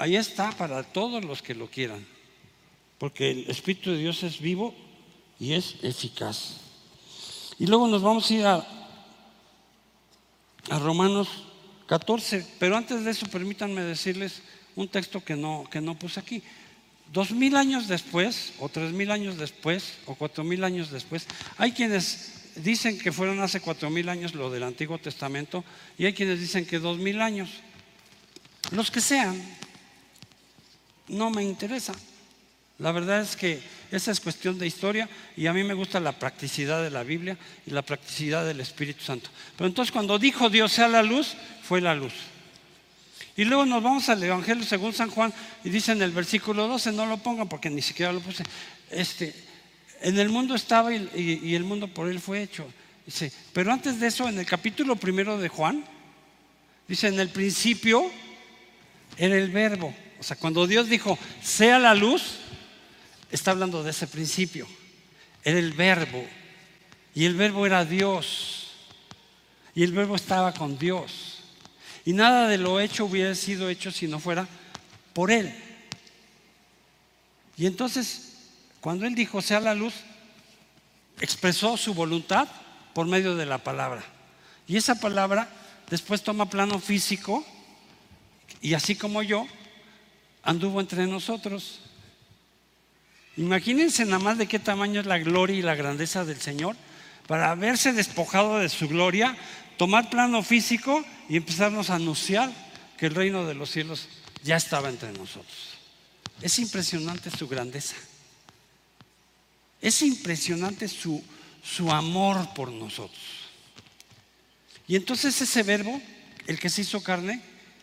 ahí 0.00 0.16
está 0.16 0.50
para 0.52 0.82
todos 0.82 1.24
los 1.24 1.42
que 1.42 1.54
lo 1.54 1.70
quieran. 1.70 2.04
Porque 2.98 3.30
el 3.30 3.50
Espíritu 3.50 3.92
de 3.92 3.98
Dios 3.98 4.22
es 4.22 4.40
vivo 4.40 4.74
y 5.38 5.52
es 5.52 5.76
eficaz. 5.82 6.56
Y 7.58 7.66
luego 7.66 7.86
nos 7.86 8.02
vamos 8.02 8.30
a 8.30 8.34
ir 8.34 8.46
a 8.46 8.66
Romanos 10.78 11.28
14. 11.86 12.46
Pero 12.58 12.76
antes 12.76 13.04
de 13.04 13.10
eso, 13.10 13.26
permítanme 13.26 13.82
decirles 13.82 14.42
un 14.76 14.88
texto 14.88 15.22
que 15.22 15.36
no, 15.36 15.68
que 15.70 15.80
no 15.80 15.98
puse 15.98 16.20
aquí. 16.20 16.42
Dos 17.12 17.32
mil 17.32 17.56
años 17.56 17.88
después, 17.88 18.54
o 18.58 18.68
tres 18.68 18.92
mil 18.92 19.10
años 19.10 19.36
después, 19.36 19.98
o 20.06 20.14
cuatro 20.14 20.44
mil 20.44 20.64
años 20.64 20.90
después, 20.90 21.26
hay 21.58 21.72
quienes 21.72 22.54
dicen 22.54 22.98
que 22.98 23.12
fueron 23.12 23.40
hace 23.40 23.60
cuatro 23.60 23.90
mil 23.90 24.08
años 24.08 24.34
lo 24.34 24.50
del 24.50 24.62
Antiguo 24.62 24.98
Testamento, 24.98 25.64
y 25.98 26.06
hay 26.06 26.14
quienes 26.14 26.38
dicen 26.38 26.64
que 26.64 26.78
dos 26.78 26.98
mil 26.98 27.20
años. 27.20 27.50
Los 28.70 28.90
que 28.92 29.00
sean, 29.00 29.42
no 31.10 31.30
me 31.30 31.42
interesa. 31.42 31.94
La 32.78 32.92
verdad 32.92 33.20
es 33.20 33.36
que 33.36 33.60
esa 33.90 34.10
es 34.10 34.20
cuestión 34.20 34.58
de 34.58 34.66
historia 34.66 35.08
y 35.36 35.46
a 35.46 35.52
mí 35.52 35.62
me 35.64 35.74
gusta 35.74 36.00
la 36.00 36.12
practicidad 36.12 36.82
de 36.82 36.90
la 36.90 37.02
Biblia 37.02 37.36
y 37.66 37.72
la 37.72 37.82
practicidad 37.82 38.46
del 38.46 38.60
Espíritu 38.60 39.04
Santo. 39.04 39.28
Pero 39.56 39.68
entonces 39.68 39.92
cuando 39.92 40.18
dijo 40.18 40.48
Dios 40.48 40.72
sea 40.72 40.88
la 40.88 41.02
luz, 41.02 41.34
fue 41.62 41.82
la 41.82 41.94
luz. 41.94 42.14
Y 43.36 43.44
luego 43.44 43.66
nos 43.66 43.82
vamos 43.82 44.08
al 44.08 44.22
Evangelio 44.22 44.64
según 44.64 44.94
San 44.94 45.10
Juan 45.10 45.32
y 45.62 45.68
dice 45.68 45.92
en 45.92 46.00
el 46.00 46.10
versículo 46.10 46.68
12, 46.68 46.92
no 46.92 47.04
lo 47.04 47.18
pongan 47.18 47.48
porque 47.48 47.68
ni 47.68 47.82
siquiera 47.82 48.12
lo 48.12 48.20
puse, 48.20 48.44
este, 48.90 49.34
en 50.00 50.18
el 50.18 50.30
mundo 50.30 50.54
estaba 50.54 50.94
y, 50.94 51.40
y 51.42 51.54
el 51.54 51.64
mundo 51.64 51.86
por 51.88 52.08
él 52.08 52.18
fue 52.18 52.42
hecho. 52.42 52.66
Dice, 53.04 53.32
pero 53.52 53.72
antes 53.72 54.00
de 54.00 54.06
eso, 54.06 54.28
en 54.28 54.38
el 54.38 54.46
capítulo 54.46 54.96
primero 54.96 55.38
de 55.38 55.48
Juan, 55.48 55.84
dice, 56.88 57.08
en 57.08 57.20
el 57.20 57.28
principio 57.28 58.10
era 59.16 59.36
el 59.36 59.50
verbo. 59.50 59.94
O 60.20 60.22
sea, 60.22 60.36
cuando 60.36 60.66
Dios 60.66 60.88
dijo, 60.88 61.18
sea 61.42 61.78
la 61.78 61.94
luz, 61.94 62.36
está 63.30 63.52
hablando 63.52 63.82
de 63.82 63.90
ese 63.90 64.06
principio. 64.06 64.66
Era 65.42 65.58
el 65.58 65.72
verbo. 65.72 66.22
Y 67.14 67.24
el 67.24 67.34
verbo 67.34 67.64
era 67.64 67.86
Dios. 67.86 68.72
Y 69.74 69.82
el 69.82 69.92
verbo 69.92 70.16
estaba 70.16 70.52
con 70.52 70.78
Dios. 70.78 71.38
Y 72.04 72.12
nada 72.12 72.48
de 72.48 72.58
lo 72.58 72.80
hecho 72.80 73.06
hubiera 73.06 73.34
sido 73.34 73.70
hecho 73.70 73.90
si 73.90 74.06
no 74.06 74.20
fuera 74.20 74.46
por 75.14 75.30
Él. 75.30 75.54
Y 77.56 77.64
entonces, 77.64 78.34
cuando 78.80 79.06
Él 79.06 79.14
dijo, 79.14 79.40
sea 79.40 79.60
la 79.60 79.74
luz, 79.74 79.94
expresó 81.20 81.78
su 81.78 81.94
voluntad 81.94 82.46
por 82.92 83.06
medio 83.06 83.36
de 83.36 83.46
la 83.46 83.56
palabra. 83.56 84.04
Y 84.68 84.76
esa 84.76 85.00
palabra 85.00 85.48
después 85.88 86.22
toma 86.22 86.50
plano 86.50 86.78
físico 86.78 87.44
y 88.60 88.74
así 88.74 88.94
como 88.94 89.22
yo, 89.22 89.46
anduvo 90.42 90.80
entre 90.80 91.06
nosotros. 91.06 91.80
Imagínense 93.36 94.04
nada 94.04 94.18
más 94.18 94.38
de 94.38 94.46
qué 94.46 94.58
tamaño 94.58 95.00
es 95.00 95.06
la 95.06 95.18
gloria 95.18 95.56
y 95.56 95.62
la 95.62 95.74
grandeza 95.74 96.24
del 96.24 96.40
Señor 96.40 96.76
para 97.26 97.50
haberse 97.50 97.92
despojado 97.92 98.58
de 98.58 98.68
su 98.68 98.88
gloria, 98.88 99.36
tomar 99.76 100.10
plano 100.10 100.42
físico 100.42 101.04
y 101.28 101.36
empezarnos 101.36 101.90
a 101.90 101.94
anunciar 101.94 102.50
que 102.98 103.06
el 103.06 103.14
reino 103.14 103.46
de 103.46 103.54
los 103.54 103.70
cielos 103.70 104.08
ya 104.42 104.56
estaba 104.56 104.88
entre 104.88 105.12
nosotros. 105.12 105.78
Es 106.42 106.58
impresionante 106.58 107.30
su 107.30 107.46
grandeza. 107.46 107.94
Es 109.80 110.02
impresionante 110.02 110.88
su, 110.88 111.22
su 111.62 111.90
amor 111.92 112.52
por 112.54 112.70
nosotros. 112.70 113.22
Y 114.86 114.96
entonces 114.96 115.40
ese 115.40 115.62
verbo, 115.62 116.02
el 116.46 116.58
que 116.58 116.68
se 116.68 116.82
hizo 116.82 117.02
carne, 117.02 117.40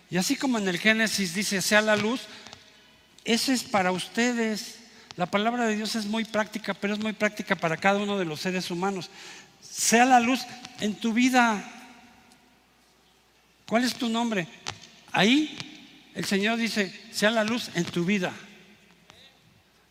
y 0.09 0.17
así 0.17 0.35
como 0.35 0.57
en 0.57 0.67
el 0.67 0.77
Génesis 0.77 1.33
dice, 1.33 1.61
sea 1.61 1.81
la 1.81 1.95
luz, 1.95 2.21
ese 3.27 3.53
es 3.53 3.63
para 3.63 3.91
ustedes. 3.91 4.75
La 5.17 5.25
palabra 5.25 5.67
de 5.67 5.75
Dios 5.75 5.95
es 5.95 6.05
muy 6.05 6.23
práctica, 6.23 6.73
pero 6.73 6.93
es 6.93 6.99
muy 6.99 7.11
práctica 7.11 7.57
para 7.57 7.75
cada 7.75 7.99
uno 7.99 8.17
de 8.17 8.23
los 8.23 8.39
seres 8.39 8.71
humanos. 8.71 9.09
Sea 9.61 10.05
la 10.05 10.21
luz 10.21 10.39
en 10.79 10.95
tu 10.95 11.11
vida. 11.11 11.61
¿Cuál 13.67 13.83
es 13.83 13.95
tu 13.95 14.07
nombre? 14.07 14.47
Ahí 15.11 15.57
el 16.15 16.23
Señor 16.23 16.57
dice, 16.57 16.93
sea 17.11 17.29
la 17.29 17.43
luz 17.43 17.69
en 17.75 17.83
tu 17.83 18.05
vida. 18.05 18.31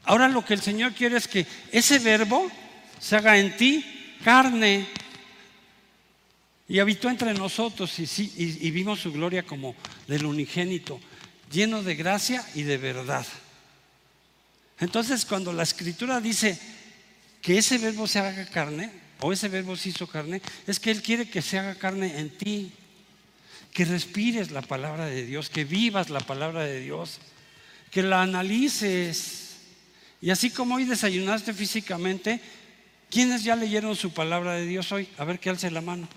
Ahora 0.04 0.28
lo 0.28 0.42
que 0.42 0.54
el 0.54 0.62
Señor 0.62 0.94
quiere 0.94 1.18
es 1.18 1.28
que 1.28 1.46
ese 1.70 1.98
verbo 1.98 2.50
se 2.98 3.16
haga 3.16 3.36
en 3.36 3.54
ti 3.58 3.84
carne 4.24 4.86
y 6.68 6.78
habitó 6.78 7.10
entre 7.10 7.34
nosotros 7.34 7.98
y, 7.98 8.08
y 8.36 8.70
vimos 8.70 9.00
su 9.00 9.12
gloria 9.12 9.42
como 9.42 9.74
del 10.08 10.24
unigénito, 10.24 10.98
lleno 11.50 11.82
de 11.82 11.94
gracia 11.94 12.44
y 12.54 12.62
de 12.62 12.76
verdad. 12.76 13.26
Entonces, 14.78 15.24
cuando 15.24 15.52
la 15.52 15.62
escritura 15.62 16.20
dice 16.20 16.58
que 17.40 17.58
ese 17.58 17.78
verbo 17.78 18.06
se 18.06 18.18
haga 18.18 18.46
carne, 18.46 18.90
o 19.20 19.32
ese 19.32 19.48
verbo 19.48 19.76
se 19.76 19.90
hizo 19.90 20.06
carne, 20.06 20.42
es 20.66 20.78
que 20.78 20.90
Él 20.90 21.02
quiere 21.02 21.28
que 21.28 21.40
se 21.42 21.58
haga 21.58 21.74
carne 21.74 22.18
en 22.18 22.30
ti, 22.30 22.72
que 23.72 23.84
respires 23.84 24.50
la 24.50 24.62
palabra 24.62 25.06
de 25.06 25.24
Dios, 25.24 25.48
que 25.48 25.64
vivas 25.64 26.10
la 26.10 26.20
palabra 26.20 26.64
de 26.64 26.80
Dios, 26.80 27.18
que 27.90 28.02
la 28.02 28.22
analices. 28.22 29.56
Y 30.20 30.30
así 30.30 30.50
como 30.50 30.74
hoy 30.74 30.84
desayunaste 30.84 31.52
físicamente, 31.54 32.40
¿quiénes 33.10 33.44
ya 33.44 33.56
leyeron 33.56 33.96
su 33.96 34.12
palabra 34.12 34.54
de 34.54 34.66
Dios 34.66 34.92
hoy? 34.92 35.08
A 35.18 35.24
ver 35.24 35.38
que 35.38 35.50
alce 35.50 35.70
la 35.70 35.80
mano. 35.80 36.08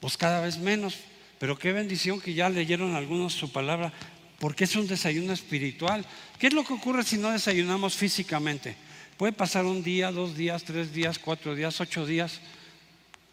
Pues 0.00 0.16
cada 0.16 0.40
vez 0.40 0.58
menos. 0.58 0.96
Pero 1.40 1.58
qué 1.58 1.72
bendición 1.72 2.20
que 2.20 2.34
ya 2.34 2.50
leyeron 2.50 2.94
algunos 2.94 3.32
su 3.32 3.50
palabra, 3.50 3.90
porque 4.38 4.64
es 4.64 4.76
un 4.76 4.86
desayuno 4.86 5.32
espiritual. 5.32 6.04
¿Qué 6.38 6.48
es 6.48 6.52
lo 6.52 6.64
que 6.64 6.74
ocurre 6.74 7.02
si 7.02 7.16
no 7.16 7.30
desayunamos 7.30 7.96
físicamente? 7.96 8.76
Puede 9.16 9.32
pasar 9.32 9.64
un 9.64 9.82
día, 9.82 10.12
dos 10.12 10.36
días, 10.36 10.64
tres 10.64 10.92
días, 10.92 11.18
cuatro 11.18 11.54
días, 11.54 11.80
ocho 11.80 12.04
días. 12.04 12.40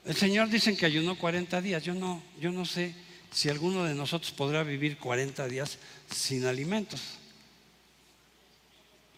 El 0.06 0.16
Señor 0.16 0.48
dice 0.48 0.78
que 0.78 0.86
ayunó 0.86 1.18
40 1.18 1.62
días. 1.62 1.84
Yo 1.84 1.94
no, 1.96 2.24
yo 2.40 2.50
no 2.50 2.64
sé 2.64 2.96
si 3.30 3.50
alguno 3.50 3.84
de 3.84 3.94
nosotros 3.94 4.32
podrá 4.32 4.64
vivir 4.64 4.98
40 4.98 5.46
días 5.50 5.78
sin 6.10 6.46
alimentos. 6.46 7.02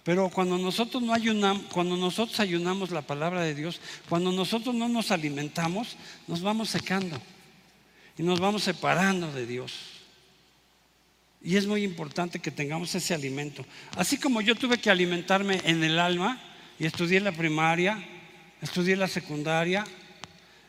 Pero 0.04 0.30
cuando 0.30 0.58
nosotros 0.58 1.04
no 1.04 1.14
ayunamos, 1.14 1.66
cuando 1.72 1.96
nosotros 1.96 2.40
ayunamos 2.40 2.90
la 2.90 3.04
palabra 3.04 3.44
de 3.44 3.54
Dios, 3.54 3.82
cuando 4.10 4.32
nosotros 4.32 4.74
no 4.74 4.90
nos 4.90 5.12
alimentamos, 5.12 5.96
nos 6.28 6.42
vamos 6.42 6.72
secando 6.72 7.22
y 8.20 8.24
nos 8.24 8.42
vamos 8.42 8.64
separando 8.64 9.32
de 9.32 9.46
Dios. 9.46 9.72
Y 11.42 11.56
es 11.56 11.66
muy 11.66 11.86
importante 11.86 12.40
que 12.40 12.52
tengamos 12.52 12.94
ese 12.94 13.14
alimento. 13.14 13.66
Así 13.96 14.18
como 14.18 14.42
yo 14.42 14.56
tuve 14.56 14.78
que 14.78 14.90
alimentarme 14.90 15.62
en 15.64 15.82
el 15.86 15.98
alma 15.98 16.38
y 16.78 16.86
estudié 16.86 17.22
la 17.22 17.32
primaria, 17.32 17.98
estudié 18.62 18.98
la 18.98 19.08
secundaria, 19.08 19.86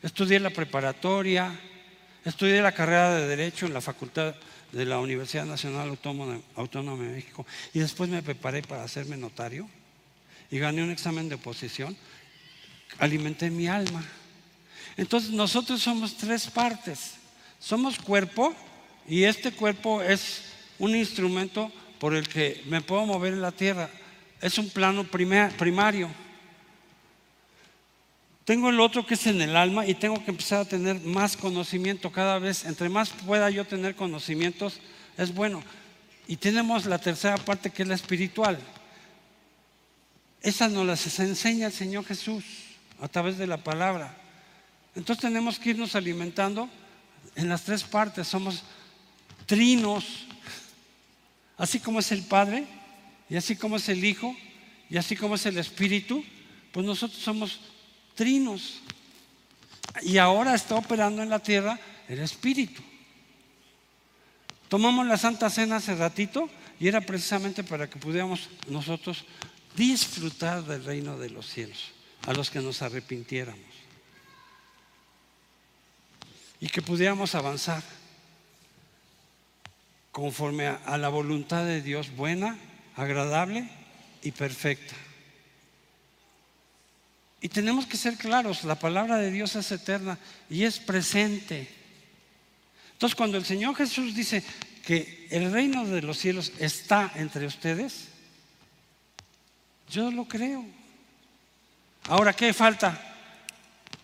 estudié 0.01 0.39
la 0.39 0.51
preparatoria, 0.51 1.59
estudié 2.25 2.63
la 2.63 2.71
carrera 2.71 3.17
de 3.17 3.27
Derecho 3.27 3.67
en 3.67 3.75
la 3.75 3.81
Facultad 3.81 4.37
de 4.71 4.85
la 4.85 5.01
Universidad 5.01 5.45
Nacional 5.45 5.99
Autónoma 6.55 7.03
de 7.03 7.15
México 7.15 7.45
y 7.75 7.81
después 7.81 8.09
me 8.09 8.23
preparé 8.23 8.63
para 8.63 8.85
hacerme 8.85 9.17
notario 9.17 9.69
y 10.53 10.61
gané 10.61 10.85
un 10.85 10.93
examen 10.93 11.29
de 11.29 11.35
oposición, 11.35 11.97
alimenté 13.01 13.51
mi 13.51 13.67
alma. 13.67 14.05
Entonces 14.97 15.31
nosotros 15.31 15.83
somos 15.83 16.17
tres 16.17 16.47
partes. 16.47 17.20
Somos 17.61 17.99
cuerpo 17.99 18.55
y 19.07 19.25
este 19.25 19.53
cuerpo 19.53 20.03
es 20.03 20.45
un 20.79 20.97
instrumento 20.97 21.71
por 21.99 22.15
el 22.15 22.27
que 22.27 22.63
me 22.67 22.81
puedo 22.81 23.05
mover 23.05 23.35
en 23.35 23.43
la 23.43 23.53
tierra. 23.53 23.91
Es 24.41 24.57
un 24.57 24.71
plano 24.71 25.05
primario. 25.05 26.09
Tengo 28.47 28.71
el 28.71 28.81
otro 28.81 29.07
que 29.07 29.15
es 29.15 29.27
en 29.27 29.43
el 29.43 29.55
alma 29.55 29.87
y 29.87 29.95
tengo 29.95 30.25
que 30.25 30.31
empezar 30.31 30.61
a 30.63 30.65
tener 30.65 30.99
más 31.03 31.37
conocimiento 31.37 32.11
cada 32.11 32.39
vez. 32.39 32.65
Entre 32.65 32.89
más 32.89 33.11
pueda 33.11 33.51
yo 33.51 33.67
tener 33.67 33.95
conocimientos, 33.95 34.81
es 35.19 35.33
bueno. 35.33 35.63
Y 36.27 36.37
tenemos 36.37 36.87
la 36.87 36.99
tercera 36.99 37.37
parte 37.37 37.71
que 37.71 37.83
es 37.83 37.89
la 37.89 37.95
espiritual. 37.95 38.59
Esa 40.41 40.69
nos 40.69 40.87
las 40.87 41.19
enseña 41.21 41.67
el 41.67 41.73
Señor 41.73 42.07
Jesús 42.07 42.45
a 43.03 43.09
través 43.09 43.37
de 43.37 43.47
la 43.47 43.59
palabra. 43.59 44.17
Entonces 44.97 45.21
tenemos 45.21 45.59
que 45.59 45.71
irnos 45.71 45.95
alimentando 45.95 46.71
en 47.35 47.49
las 47.49 47.63
tres 47.63 47.83
partes. 47.85 48.29
Somos 48.29 48.63
trinos, 49.47 50.27
así 51.57 51.81
como 51.81 52.01
es 52.01 52.13
el 52.13 52.23
Padre, 52.23 52.67
y 53.29 53.37
así 53.37 53.57
como 53.57 53.77
es 53.77 53.89
el 53.89 54.05
Hijo, 54.05 54.37
y 54.89 54.97
así 54.97 55.17
como 55.17 55.37
es 55.37 55.47
el 55.47 55.59
Espíritu, 55.59 56.25
pues 56.73 56.85
nosotros 56.85 57.21
somos 57.21 57.61
trinos. 58.15 58.81
Y 60.03 60.19
ahora 60.19 60.55
está 60.55 60.75
operando 60.77 61.23
en 61.23 61.31
la 61.31 61.39
tierra 61.39 61.79
el 62.09 62.21
Espíritu. 62.21 62.83
Tomamos 64.69 65.07
la 65.07 65.17
Santa 65.17 65.51
Cena 65.51 65.77
hace 65.77 65.95
ratito 65.97 66.49
y 66.79 66.87
era 66.87 67.01
precisamente 67.01 67.65
para 67.65 67.91
que 67.91 67.99
pudiéramos 67.99 68.49
nosotros 68.69 69.25
disfrutar 69.77 70.65
del 70.65 70.85
reino 70.85 71.19
de 71.19 71.31
los 71.31 71.47
cielos, 71.47 71.91
a 72.27 72.33
los 72.33 72.51
que 72.51 72.61
nos 72.61 72.83
arrepintiéramos. 72.83 73.70
Y 76.61 76.69
que 76.69 76.83
pudiéramos 76.83 77.35
avanzar 77.35 77.83
conforme 80.13 80.67
a, 80.67 80.99
la 80.99 81.09
voluntad 81.09 81.65
de 81.65 81.83
Dios 81.83 82.15
buena, 82.15 82.59
agradable 82.97 83.69
y 84.23 84.33
perfecta. 84.33 84.95
Y 87.41 87.49
tenemos 87.49 87.87
que 87.87 87.97
ser 87.97 88.17
claros, 88.17 88.65
la 88.65 88.79
palabra 88.79 89.17
de 89.17 89.31
Dios 89.31 89.57
es 89.57 89.73
eterna 89.73 90.19
y 90.51 90.65
es 90.65 90.79
presente. 90.79 91.69
Entonces 92.93 93.17
cuando 93.17 93.39
el 93.39 93.47
Señor 93.47 93.75
Jesús 93.77 94.15
dice 94.15 94.45
que 94.85 95.27
el 95.31 95.51
reino 95.51 95.87
de 95.87 96.03
los 96.03 96.19
cielos 96.19 96.53
está 96.59 97.11
entre 97.15 97.47
ustedes, 97.47 98.09
yo 99.89 100.11
lo 100.11 100.27
creo. 100.27 100.65
Ahora, 102.09 102.33
¿qué 102.33 102.53
falta? 102.53 103.10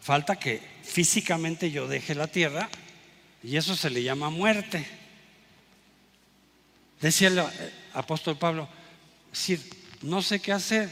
Falta 0.07 0.37
que 0.37 0.63
físicamente 0.85 1.73
yo 1.73 1.89
deje 1.89 2.15
la 2.15 2.29
tierra 2.29 2.69
y 3.43 3.57
eso 3.57 3.75
se 3.75 3.91
le 3.91 4.05
llama 4.05 4.31
muerte. 4.31 4.87
Decía 7.01 7.27
el 7.27 7.43
apóstol 7.93 8.39
Pablo, 8.39 8.69
decir, 9.33 9.61
no 10.03 10.23
sé 10.23 10.39
qué 10.39 10.53
hacer, 10.53 10.89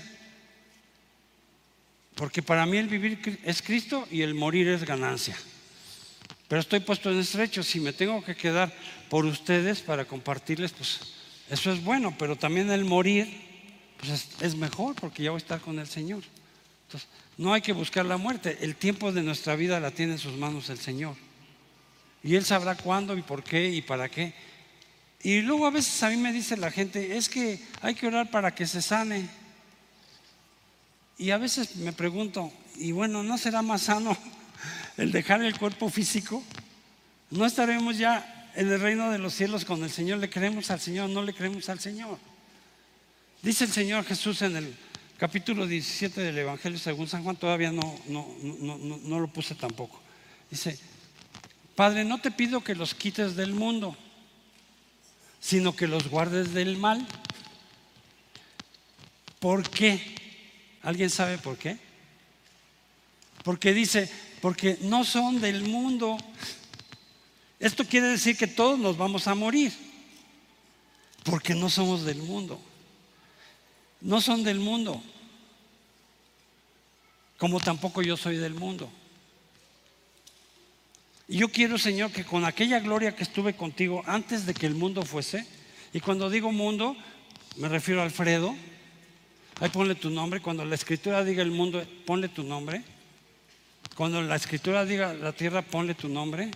porque 2.16 2.42
para 2.42 2.66
mí 2.66 2.76
el 2.76 2.88
vivir 2.88 3.38
es 3.44 3.62
Cristo 3.62 4.04
y 4.10 4.22
el 4.22 4.34
morir 4.34 4.66
es 4.66 4.84
ganancia. 4.84 5.36
Pero 6.48 6.60
estoy 6.60 6.80
puesto 6.80 7.12
en 7.12 7.20
estrecho, 7.20 7.62
si 7.62 7.78
me 7.78 7.92
tengo 7.92 8.24
que 8.24 8.34
quedar 8.34 8.72
por 9.08 9.26
ustedes 9.26 9.80
para 9.80 10.06
compartirles, 10.06 10.72
pues 10.72 10.98
eso 11.50 11.72
es 11.72 11.84
bueno, 11.84 12.16
pero 12.18 12.34
también 12.34 12.68
el 12.72 12.84
morir 12.84 13.28
pues 13.96 14.10
es, 14.10 14.42
es 14.42 14.56
mejor 14.56 14.96
porque 14.96 15.22
ya 15.22 15.30
voy 15.30 15.38
a 15.38 15.44
estar 15.44 15.60
con 15.60 15.78
el 15.78 15.86
Señor. 15.86 16.24
Entonces, 16.86 17.08
no 17.36 17.52
hay 17.52 17.60
que 17.60 17.72
buscar 17.72 18.06
la 18.06 18.16
muerte, 18.16 18.58
el 18.60 18.76
tiempo 18.76 19.12
de 19.12 19.22
nuestra 19.22 19.56
vida 19.56 19.80
la 19.80 19.90
tiene 19.90 20.12
en 20.12 20.18
sus 20.18 20.36
manos 20.36 20.70
el 20.70 20.78
Señor. 20.78 21.16
Y 22.22 22.36
Él 22.36 22.44
sabrá 22.44 22.76
cuándo 22.76 23.16
y 23.16 23.22
por 23.22 23.42
qué 23.42 23.68
y 23.68 23.82
para 23.82 24.08
qué. 24.08 24.34
Y 25.22 25.40
luego 25.40 25.66
a 25.66 25.70
veces 25.70 26.02
a 26.02 26.10
mí 26.10 26.16
me 26.16 26.32
dice 26.32 26.56
la 26.56 26.70
gente, 26.70 27.16
es 27.16 27.28
que 27.28 27.58
hay 27.80 27.94
que 27.94 28.06
orar 28.06 28.30
para 28.30 28.54
que 28.54 28.66
se 28.66 28.82
sane. 28.82 29.28
Y 31.18 31.30
a 31.30 31.38
veces 31.38 31.76
me 31.76 31.92
pregunto, 31.92 32.52
y 32.76 32.92
bueno, 32.92 33.22
¿no 33.22 33.38
será 33.38 33.62
más 33.62 33.82
sano 33.82 34.16
el 34.96 35.12
dejar 35.12 35.42
el 35.42 35.58
cuerpo 35.58 35.88
físico? 35.88 36.42
¿No 37.30 37.46
estaremos 37.46 37.98
ya 37.98 38.50
en 38.54 38.70
el 38.70 38.80
reino 38.80 39.10
de 39.10 39.18
los 39.18 39.34
cielos 39.34 39.64
con 39.64 39.82
el 39.82 39.90
Señor? 39.90 40.18
¿Le 40.18 40.30
creemos 40.30 40.70
al 40.70 40.80
Señor? 40.80 41.10
¿No 41.10 41.22
le 41.22 41.34
creemos 41.34 41.68
al 41.68 41.80
Señor? 41.80 42.18
Dice 43.42 43.64
el 43.64 43.72
Señor 43.72 44.04
Jesús 44.04 44.42
en 44.42 44.56
el 44.56 44.76
capítulo 45.18 45.66
17 45.66 46.20
del 46.20 46.38
Evangelio 46.38 46.78
según 46.78 47.08
San 47.08 47.24
Juan, 47.24 47.36
todavía 47.36 47.72
no, 47.72 47.98
no, 48.08 48.26
no, 48.40 48.78
no 48.78 49.20
lo 49.20 49.28
puse 49.28 49.54
tampoco. 49.54 50.00
Dice, 50.50 50.78
Padre, 51.74 52.04
no 52.04 52.20
te 52.20 52.30
pido 52.30 52.62
que 52.62 52.74
los 52.74 52.94
quites 52.94 53.36
del 53.36 53.52
mundo 53.52 53.96
sino 55.44 55.76
que 55.76 55.86
los 55.86 56.08
guardes 56.08 56.54
del 56.54 56.78
mal. 56.78 57.06
¿Por 59.38 59.68
qué? 59.68 60.00
¿Alguien 60.80 61.10
sabe 61.10 61.36
por 61.36 61.58
qué? 61.58 61.76
Porque 63.42 63.74
dice, 63.74 64.10
porque 64.40 64.78
no 64.80 65.04
son 65.04 65.42
del 65.42 65.64
mundo. 65.64 66.16
Esto 67.60 67.84
quiere 67.84 68.06
decir 68.06 68.38
que 68.38 68.46
todos 68.46 68.78
nos 68.78 68.96
vamos 68.96 69.26
a 69.26 69.34
morir, 69.34 69.70
porque 71.24 71.54
no 71.54 71.68
somos 71.68 72.06
del 72.06 72.22
mundo. 72.22 72.58
No 74.04 74.20
son 74.20 74.44
del 74.44 74.58
mundo, 74.58 75.02
como 77.38 77.58
tampoco 77.58 78.02
yo 78.02 78.18
soy 78.18 78.36
del 78.36 78.52
mundo. 78.52 78.90
Y 81.26 81.38
yo 81.38 81.48
quiero, 81.48 81.78
Señor, 81.78 82.12
que 82.12 82.22
con 82.22 82.44
aquella 82.44 82.80
gloria 82.80 83.16
que 83.16 83.22
estuve 83.22 83.56
contigo 83.56 84.02
antes 84.06 84.44
de 84.44 84.52
que 84.52 84.66
el 84.66 84.74
mundo 84.74 85.04
fuese, 85.04 85.46
y 85.94 86.00
cuando 86.00 86.28
digo 86.28 86.52
mundo, 86.52 86.94
me 87.56 87.66
refiero 87.68 88.02
a 88.02 88.04
Alfredo, 88.04 88.54
ahí 89.60 89.70
ponle 89.70 89.94
tu 89.94 90.10
nombre, 90.10 90.40
cuando 90.40 90.66
la 90.66 90.74
escritura 90.74 91.24
diga 91.24 91.42
el 91.42 91.50
mundo, 91.50 91.82
ponle 92.04 92.28
tu 92.28 92.42
nombre, 92.42 92.84
cuando 93.96 94.20
la 94.20 94.36
escritura 94.36 94.84
diga 94.84 95.14
la 95.14 95.32
tierra, 95.32 95.62
ponle 95.62 95.94
tu 95.94 96.10
nombre, 96.10 96.50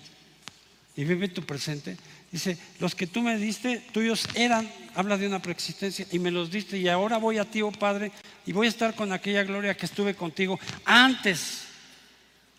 y 0.97 1.05
vive 1.05 1.29
tu 1.29 1.47
presente. 1.47 1.97
Dice, 2.31 2.59
los 2.79 2.95
que 2.95 3.07
tú 3.07 3.23
me 3.23 3.39
diste, 3.39 3.79
tuyos 3.93 4.29
eran, 4.35 4.71
habla 4.95 5.17
de 5.17 5.27
una 5.27 5.41
preexistencia, 5.41 6.07
y 6.13 6.19
me 6.19 6.31
los 6.31 6.51
diste, 6.51 6.77
y 6.77 6.89
ahora 6.89 7.17
voy 7.17 7.39
a 7.39 7.45
ti, 7.45 7.63
oh 7.63 7.73
Padre, 7.73 8.13
y 8.45 8.53
voy 8.53 8.67
a 8.67 8.71
estar 8.71 8.95
con 8.95 9.13
aquella 9.13 9.45
gloria 9.45 9.77
que 9.77 9.87
estuve 9.87 10.15
contigo 10.15 10.61
antes 10.85 11.63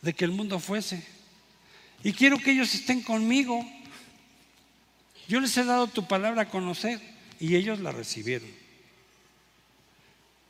de 0.01 0.13
que 0.13 0.25
el 0.25 0.31
mundo 0.31 0.59
fuese. 0.59 1.05
Y 2.03 2.13
quiero 2.13 2.37
que 2.39 2.51
ellos 2.51 2.73
estén 2.73 3.01
conmigo. 3.01 3.63
Yo 5.27 5.39
les 5.39 5.55
he 5.57 5.63
dado 5.63 5.87
tu 5.87 6.07
palabra 6.07 6.43
a 6.43 6.49
conocer 6.49 6.99
y 7.39 7.55
ellos 7.55 7.79
la 7.79 7.91
recibieron. 7.91 8.49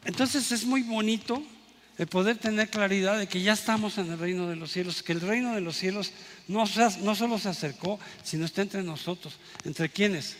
Entonces 0.06 0.52
es 0.52 0.64
muy 0.64 0.84
bonito 0.84 1.44
el 2.00 2.08
poder 2.08 2.38
tener 2.38 2.70
claridad 2.70 3.20
de 3.20 3.28
que 3.28 3.42
ya 3.42 3.54
estamos 3.54 3.98
en 3.98 4.12
el 4.12 4.18
reino 4.18 4.48
de 4.48 4.56
los 4.56 4.72
cielos, 4.72 5.04
que 5.04 5.12
el 5.12 5.22
reino 5.22 5.54
de 5.54 5.62
los 5.62 5.76
cielos 5.76 6.14
no, 6.48 6.64
no 7.02 7.16
solo 7.16 7.38
se 7.38 7.50
acercó, 7.50 8.00
sino 8.24 8.46
está 8.46 8.62
entre 8.62 8.82
nosotros. 8.82 9.38
¿Entre 9.66 9.90
quiénes? 9.90 10.38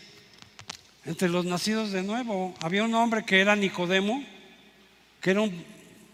Entre 1.04 1.28
los 1.28 1.44
nacidos 1.44 1.92
de 1.92 2.02
nuevo. 2.02 2.54
Había 2.62 2.82
un 2.82 2.94
hombre 2.94 3.26
que 3.26 3.40
era 3.40 3.54
Nicodemo, 3.54 4.24
que 5.20 5.32
era 5.32 5.42
un 5.42 5.64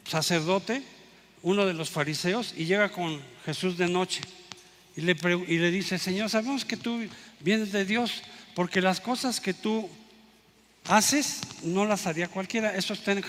sacerdote, 0.04 0.82
uno 1.42 1.64
de 1.64 1.74
los 1.74 1.90
fariseos, 1.90 2.52
y 2.56 2.64
llega 2.64 2.88
con 2.88 3.20
Jesús 3.44 3.78
de 3.78 3.88
noche 3.88 4.22
y 4.96 5.02
le, 5.02 5.16
y 5.46 5.58
le 5.58 5.70
dice, 5.70 5.96
Señor, 5.96 6.28
sabemos 6.28 6.64
que 6.64 6.76
tú 6.76 7.06
vienes 7.38 7.70
de 7.70 7.84
Dios, 7.84 8.22
porque 8.56 8.80
las 8.80 9.00
cosas 9.00 9.40
que 9.40 9.54
tú 9.54 9.88
haces 10.88 11.40
no 11.62 11.84
las 11.86 12.08
haría 12.08 12.26
cualquiera. 12.26 12.74
Eso 12.74 12.94
está 12.94 13.12
en, 13.12 13.22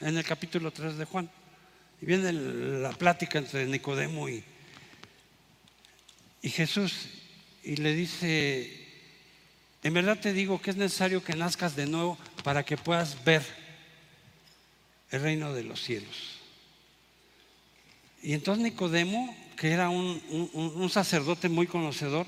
el 0.00 0.24
capítulo 0.24 0.72
3 0.72 0.96
de 0.96 1.04
Juan. 1.04 1.30
Y 2.00 2.06
viene 2.06 2.32
la 2.32 2.92
plática 2.92 3.38
entre 3.38 3.66
Nicodemo 3.66 4.28
y, 4.28 4.42
Jesús. 6.42 7.08
Y 7.62 7.76
le 7.76 7.94
dice, 7.94 8.70
en 9.82 9.94
verdad 9.94 10.18
te 10.20 10.32
digo 10.32 10.60
que 10.60 10.70
es 10.70 10.76
necesario 10.76 11.24
que 11.24 11.34
nazcas 11.34 11.74
de 11.76 11.86
nuevo 11.86 12.18
para 12.42 12.64
que 12.64 12.76
puedas 12.76 13.24
ver 13.24 13.42
el 15.10 15.22
reino 15.22 15.54
de 15.54 15.64
los 15.64 15.82
cielos. 15.82 16.40
Y 18.22 18.34
entonces 18.34 18.64
Nicodemo, 18.64 19.34
que 19.56 19.70
era 19.70 19.88
un 19.88 20.88
sacerdote 20.90 21.48
muy 21.48 21.66
conocedor, 21.66 22.26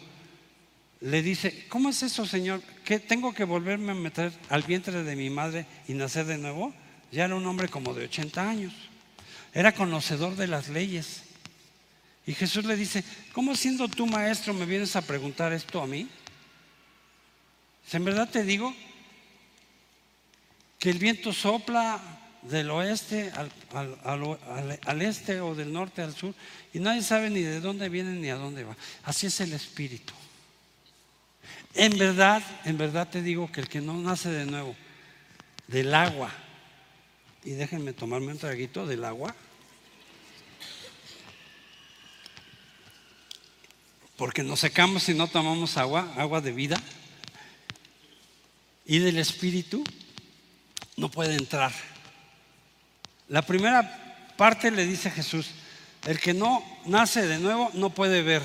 le 1.00 1.22
dice, 1.22 1.66
¿cómo 1.68 1.90
es 1.90 2.02
eso, 2.02 2.24
Señor? 2.26 2.62
¿Que 2.84 2.98
tengo 2.98 3.34
que 3.34 3.44
volverme 3.44 3.92
a 3.92 3.94
meter 3.94 4.32
al 4.48 4.62
vientre 4.62 5.02
de 5.02 5.16
mi 5.16 5.28
madre 5.28 5.66
y 5.88 5.94
nacer 5.94 6.24
de 6.26 6.38
nuevo? 6.38 6.72
Ya 7.12 7.26
era 7.26 7.34
un 7.34 7.46
hombre 7.46 7.68
como 7.68 7.92
de 7.92 8.04
80 8.04 8.48
años. 8.48 8.72
Era 9.56 9.72
conocedor 9.72 10.36
de 10.36 10.48
las 10.48 10.68
leyes. 10.68 11.22
Y 12.26 12.34
Jesús 12.34 12.66
le 12.66 12.76
dice, 12.76 13.02
¿cómo 13.32 13.56
siendo 13.56 13.88
tú 13.88 14.06
maestro 14.06 14.52
me 14.52 14.66
vienes 14.66 14.94
a 14.96 15.00
preguntar 15.00 15.54
esto 15.54 15.80
a 15.80 15.86
mí? 15.86 16.06
en 17.90 18.04
verdad 18.04 18.28
te 18.28 18.44
digo 18.44 18.74
que 20.78 20.90
el 20.90 20.98
viento 20.98 21.32
sopla 21.32 21.98
del 22.42 22.68
oeste 22.68 23.32
al, 23.32 23.98
al, 24.84 25.02
este 25.02 25.40
o 25.40 25.54
del 25.54 25.72
norte 25.72 26.02
al 26.02 26.14
sur 26.14 26.34
y 26.74 26.78
nadie 26.78 27.00
sabe 27.00 27.30
ni 27.30 27.40
de 27.40 27.60
dónde 27.60 27.88
viene 27.88 28.10
ni 28.10 28.28
a 28.28 28.34
dónde 28.34 28.64
va. 28.64 28.76
Así 29.04 29.28
es 29.28 29.40
el 29.40 29.54
Espíritu. 29.54 30.12
En 31.72 31.96
verdad, 31.96 32.42
en 32.66 32.76
verdad 32.76 33.08
te 33.08 33.22
digo 33.22 33.50
que 33.50 33.62
el 33.62 33.68
que 33.70 33.80
no 33.80 33.94
nace 33.94 34.28
de 34.28 34.44
nuevo 34.44 34.76
del 35.66 35.94
agua, 35.94 36.30
y 37.46 37.52
déjenme 37.52 37.92
tomarme 37.92 38.32
un 38.32 38.38
traguito 38.38 38.88
del 38.88 39.04
agua, 39.04 39.32
porque 44.16 44.42
nos 44.42 44.58
secamos 44.58 45.04
si 45.04 45.14
no 45.14 45.28
tomamos 45.28 45.76
agua, 45.76 46.12
agua 46.16 46.40
de 46.40 46.50
vida, 46.50 46.76
y 48.84 48.98
del 48.98 49.18
Espíritu, 49.18 49.84
no 50.96 51.08
puede 51.08 51.34
entrar. 51.34 51.72
La 53.28 53.42
primera 53.42 54.34
parte 54.36 54.72
le 54.72 54.84
dice 54.84 55.08
Jesús, 55.12 55.50
el 56.04 56.18
que 56.18 56.34
no 56.34 56.64
nace 56.86 57.28
de 57.28 57.38
nuevo 57.38 57.70
no 57.74 57.90
puede 57.90 58.22
ver. 58.22 58.42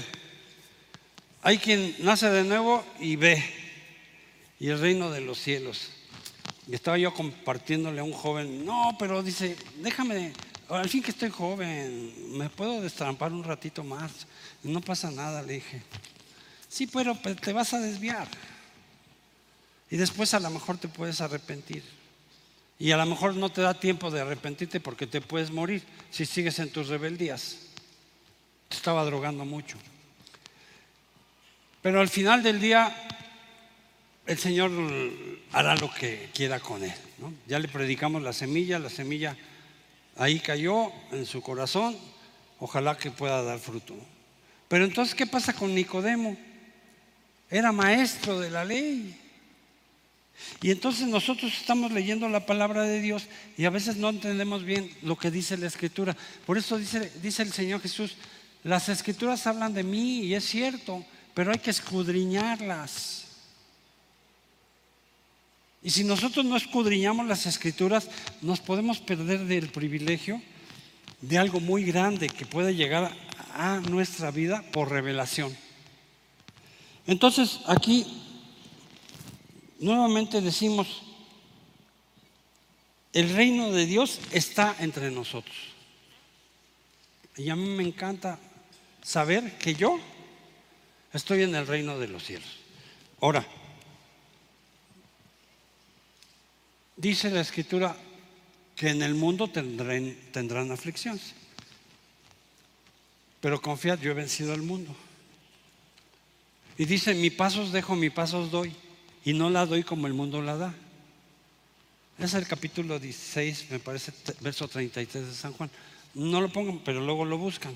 Hay 1.41 1.57
quien 1.57 1.95
nace 1.99 2.29
de 2.29 2.43
nuevo 2.43 2.85
y 2.99 3.15
ve, 3.15 3.43
y 4.59 4.67
el 4.67 4.79
reino 4.79 5.09
de 5.09 5.21
los 5.21 5.39
cielos. 5.39 5.89
Y 6.71 6.75
estaba 6.75 6.97
yo 6.97 7.13
compartiéndole 7.13 7.99
a 7.99 8.03
un 8.05 8.13
joven, 8.13 8.65
no, 8.65 8.95
pero 8.97 9.21
dice, 9.21 9.57
déjame, 9.79 10.31
al 10.69 10.87
fin 10.87 11.03
que 11.03 11.11
estoy 11.11 11.29
joven, 11.29 12.37
me 12.37 12.49
puedo 12.49 12.79
destrampar 12.79 13.33
un 13.33 13.43
ratito 13.43 13.83
más. 13.83 14.25
no 14.63 14.79
pasa 14.79 15.11
nada, 15.11 15.41
le 15.41 15.55
dije. 15.55 15.81
Sí, 16.69 16.87
pero 16.87 17.13
te 17.17 17.51
vas 17.51 17.73
a 17.73 17.79
desviar. 17.79 18.25
Y 19.89 19.97
después 19.97 20.33
a 20.33 20.39
lo 20.39 20.49
mejor 20.49 20.77
te 20.77 20.87
puedes 20.87 21.19
arrepentir. 21.19 21.83
Y 22.79 22.93
a 22.93 22.97
lo 22.97 23.05
mejor 23.05 23.35
no 23.35 23.49
te 23.49 23.59
da 23.59 23.73
tiempo 23.73 24.09
de 24.09 24.21
arrepentirte 24.21 24.79
porque 24.79 25.05
te 25.05 25.19
puedes 25.19 25.51
morir 25.51 25.83
si 26.09 26.25
sigues 26.25 26.57
en 26.59 26.71
tus 26.71 26.87
rebeldías. 26.87 27.57
Te 28.69 28.77
estaba 28.77 29.03
drogando 29.03 29.43
mucho. 29.43 29.75
Pero 31.81 31.99
al 31.99 32.07
final 32.07 32.41
del 32.41 32.61
día, 32.61 32.95
el 34.25 34.37
Señor 34.37 34.71
hará 35.51 35.75
lo 35.75 35.91
que 35.93 36.29
quiera 36.33 36.59
con 36.59 36.83
él. 36.83 36.93
Ya 37.47 37.59
le 37.59 37.67
predicamos 37.67 38.21
la 38.21 38.33
semilla, 38.33 38.79
la 38.79 38.89
semilla 38.89 39.35
ahí 40.15 40.39
cayó 40.39 40.91
en 41.11 41.25
su 41.25 41.41
corazón, 41.41 41.97
ojalá 42.59 42.97
que 42.97 43.11
pueda 43.11 43.41
dar 43.43 43.59
fruto. 43.59 43.95
Pero 44.67 44.85
entonces, 44.85 45.15
¿qué 45.15 45.27
pasa 45.27 45.53
con 45.53 45.73
Nicodemo? 45.73 46.37
Era 47.49 47.71
maestro 47.71 48.39
de 48.39 48.49
la 48.49 48.63
ley. 48.63 49.17
Y 50.61 50.71
entonces 50.71 51.07
nosotros 51.07 51.51
estamos 51.53 51.91
leyendo 51.91 52.27
la 52.29 52.45
palabra 52.45 52.83
de 52.83 53.01
Dios 53.01 53.27
y 53.57 53.65
a 53.65 53.69
veces 53.69 53.97
no 53.97 54.09
entendemos 54.09 54.63
bien 54.63 54.91
lo 55.01 55.17
que 55.17 55.29
dice 55.29 55.57
la 55.57 55.67
escritura. 55.67 56.15
Por 56.45 56.57
eso 56.57 56.77
dice, 56.77 57.11
dice 57.21 57.43
el 57.43 57.51
Señor 57.51 57.81
Jesús, 57.81 58.15
las 58.63 58.89
escrituras 58.89 59.45
hablan 59.45 59.73
de 59.73 59.83
mí 59.83 60.21
y 60.21 60.33
es 60.33 60.45
cierto, 60.45 61.05
pero 61.33 61.51
hay 61.51 61.59
que 61.59 61.71
escudriñarlas. 61.71 63.20
Y 65.83 65.89
si 65.89 66.03
nosotros 66.03 66.45
no 66.45 66.55
escudriñamos 66.55 67.27
las 67.27 67.45
escrituras, 67.45 68.07
nos 68.41 68.59
podemos 68.59 68.99
perder 68.99 69.45
del 69.45 69.69
privilegio 69.69 70.41
de 71.21 71.37
algo 71.37 71.59
muy 71.59 71.83
grande 71.83 72.29
que 72.29 72.45
puede 72.45 72.75
llegar 72.75 73.15
a 73.53 73.79
nuestra 73.89 74.31
vida 74.31 74.63
por 74.71 74.89
revelación. 74.89 75.55
Entonces, 77.07 77.59
aquí 77.65 78.05
nuevamente 79.79 80.41
decimos, 80.41 81.01
el 83.13 83.33
reino 83.33 83.71
de 83.71 83.85
Dios 83.85 84.19
está 84.31 84.75
entre 84.79 85.11
nosotros. 85.11 85.55
Y 87.37 87.49
a 87.49 87.55
mí 87.55 87.67
me 87.69 87.83
encanta 87.83 88.39
saber 89.01 89.57
que 89.57 89.73
yo 89.73 89.99
Estoy 91.13 91.43
en 91.43 91.55
el 91.55 91.67
reino 91.67 91.99
de 91.99 92.07
los 92.07 92.23
cielos. 92.23 92.47
Ahora, 93.19 93.45
dice 97.01 97.31
la 97.31 97.41
escritura 97.41 97.97
que 98.75 98.89
en 98.89 99.01
el 99.01 99.15
mundo 99.15 99.47
tendrán, 99.49 100.71
aflicciones. 100.71 101.33
Pero 103.41 103.61
confiad, 103.61 103.99
yo 103.99 104.11
he 104.11 104.13
vencido 104.13 104.53
al 104.53 104.61
mundo. 104.61 104.95
Y 106.77 106.85
dice, 106.85 107.13
mi 107.15 107.31
pasos 107.31 107.71
dejo, 107.71 107.95
mi 107.95 108.09
pasos 108.09 108.51
doy. 108.51 108.73
Y 109.25 109.33
no 109.33 109.49
la 109.49 109.65
doy 109.65 109.83
como 109.83 110.07
el 110.07 110.13
mundo 110.13 110.41
la 110.41 110.57
da. 110.57 110.75
Es 112.19 112.35
el 112.35 112.47
capítulo 112.47 112.99
16, 112.99 113.71
me 113.71 113.79
parece, 113.79 114.13
verso 114.41 114.67
33 114.67 115.27
de 115.27 115.33
San 115.33 115.53
Juan. 115.53 115.71
No 116.13 116.39
lo 116.39 116.51
pongan, 116.51 116.79
pero 116.79 117.01
luego 117.01 117.25
lo 117.25 117.37
buscan. 117.37 117.75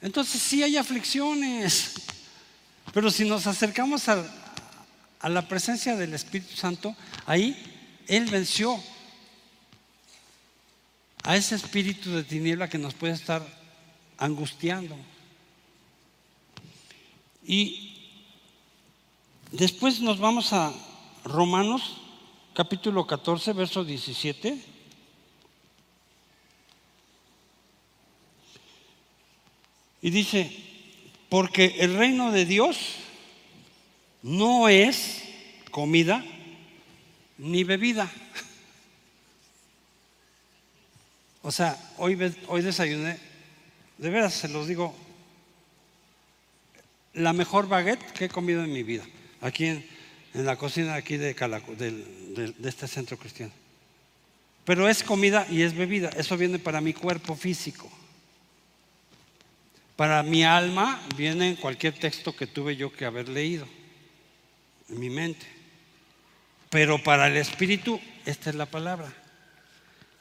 Entonces 0.00 0.42
sí 0.42 0.62
hay 0.62 0.76
aflicciones, 0.76 1.94
pero 2.92 3.10
si 3.10 3.24
nos 3.24 3.46
acercamos 3.46 4.08
a, 4.08 4.43
la 5.28 5.48
presencia 5.48 5.96
del 5.96 6.14
Espíritu 6.14 6.54
Santo, 6.56 6.94
ahí 7.26 7.56
Él 8.06 8.26
venció 8.26 8.78
a 11.22 11.36
ese 11.36 11.54
espíritu 11.54 12.10
de 12.10 12.22
tiniebla 12.22 12.68
que 12.68 12.78
nos 12.78 12.94
puede 12.94 13.14
estar 13.14 13.42
angustiando. 14.18 14.96
Y 17.46 18.10
después 19.50 20.00
nos 20.00 20.18
vamos 20.18 20.52
a 20.52 20.72
Romanos 21.24 22.00
capítulo 22.52 23.06
14, 23.06 23.52
verso 23.52 23.84
17. 23.84 24.58
Y 30.02 30.10
dice, 30.10 30.54
porque 31.30 31.76
el 31.80 31.96
reino 31.96 32.30
de 32.30 32.44
Dios 32.44 32.76
no 34.24 34.70
es 34.70 35.22
comida 35.70 36.24
ni 37.36 37.62
bebida. 37.62 38.10
O 41.42 41.52
sea, 41.52 41.78
hoy, 41.98 42.18
hoy 42.48 42.62
desayuné, 42.62 43.18
de 43.98 44.10
veras 44.10 44.32
se 44.32 44.48
los 44.48 44.66
digo, 44.66 44.96
la 47.12 47.34
mejor 47.34 47.68
baguette 47.68 48.12
que 48.12 48.24
he 48.24 48.28
comido 48.30 48.64
en 48.64 48.72
mi 48.72 48.82
vida, 48.82 49.04
aquí 49.42 49.66
en, 49.66 49.86
la 50.32 50.56
cocina 50.56 50.94
aquí 50.94 51.18
de, 51.18 51.34
de 51.34 52.68
este 52.68 52.88
centro 52.88 53.18
cristiano. 53.18 53.52
Pero 54.64 54.88
es 54.88 55.02
comida 55.02 55.46
y 55.50 55.60
es 55.60 55.76
bebida, 55.76 56.08
eso 56.16 56.38
viene 56.38 56.58
para 56.58 56.80
mi 56.80 56.94
cuerpo 56.94 57.36
físico. 57.36 57.90
Para 59.96 60.22
mi 60.22 60.44
alma 60.44 61.06
viene 61.14 61.56
cualquier 61.56 61.92
texto 61.92 62.34
que 62.34 62.46
tuve 62.46 62.74
yo 62.74 62.90
que 62.90 63.04
haber 63.04 63.28
leído 63.28 63.68
mi 64.94 65.10
mente. 65.10 65.46
pero 66.70 67.00
para 67.02 67.28
el 67.28 67.36
espíritu 67.36 68.00
esta 68.26 68.50
es 68.50 68.56
la 68.56 68.66
palabra. 68.66 69.12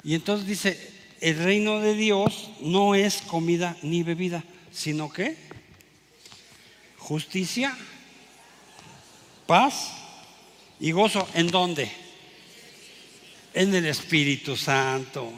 Y 0.03 0.13
entonces 0.13 0.45
dice, 0.45 0.93
el 1.21 1.37
reino 1.37 1.79
de 1.79 1.95
Dios 1.95 2.49
no 2.59 2.95
es 2.95 3.21
comida 3.21 3.77
ni 3.81 4.03
bebida, 4.03 4.43
sino 4.71 5.11
que 5.11 5.37
justicia, 6.97 7.75
paz 9.47 9.91
y 10.79 10.91
gozo. 10.91 11.27
¿En 11.33 11.47
dónde? 11.47 11.91
En 13.53 13.73
el 13.73 13.85
Espíritu 13.85 14.57
Santo. 14.57 15.31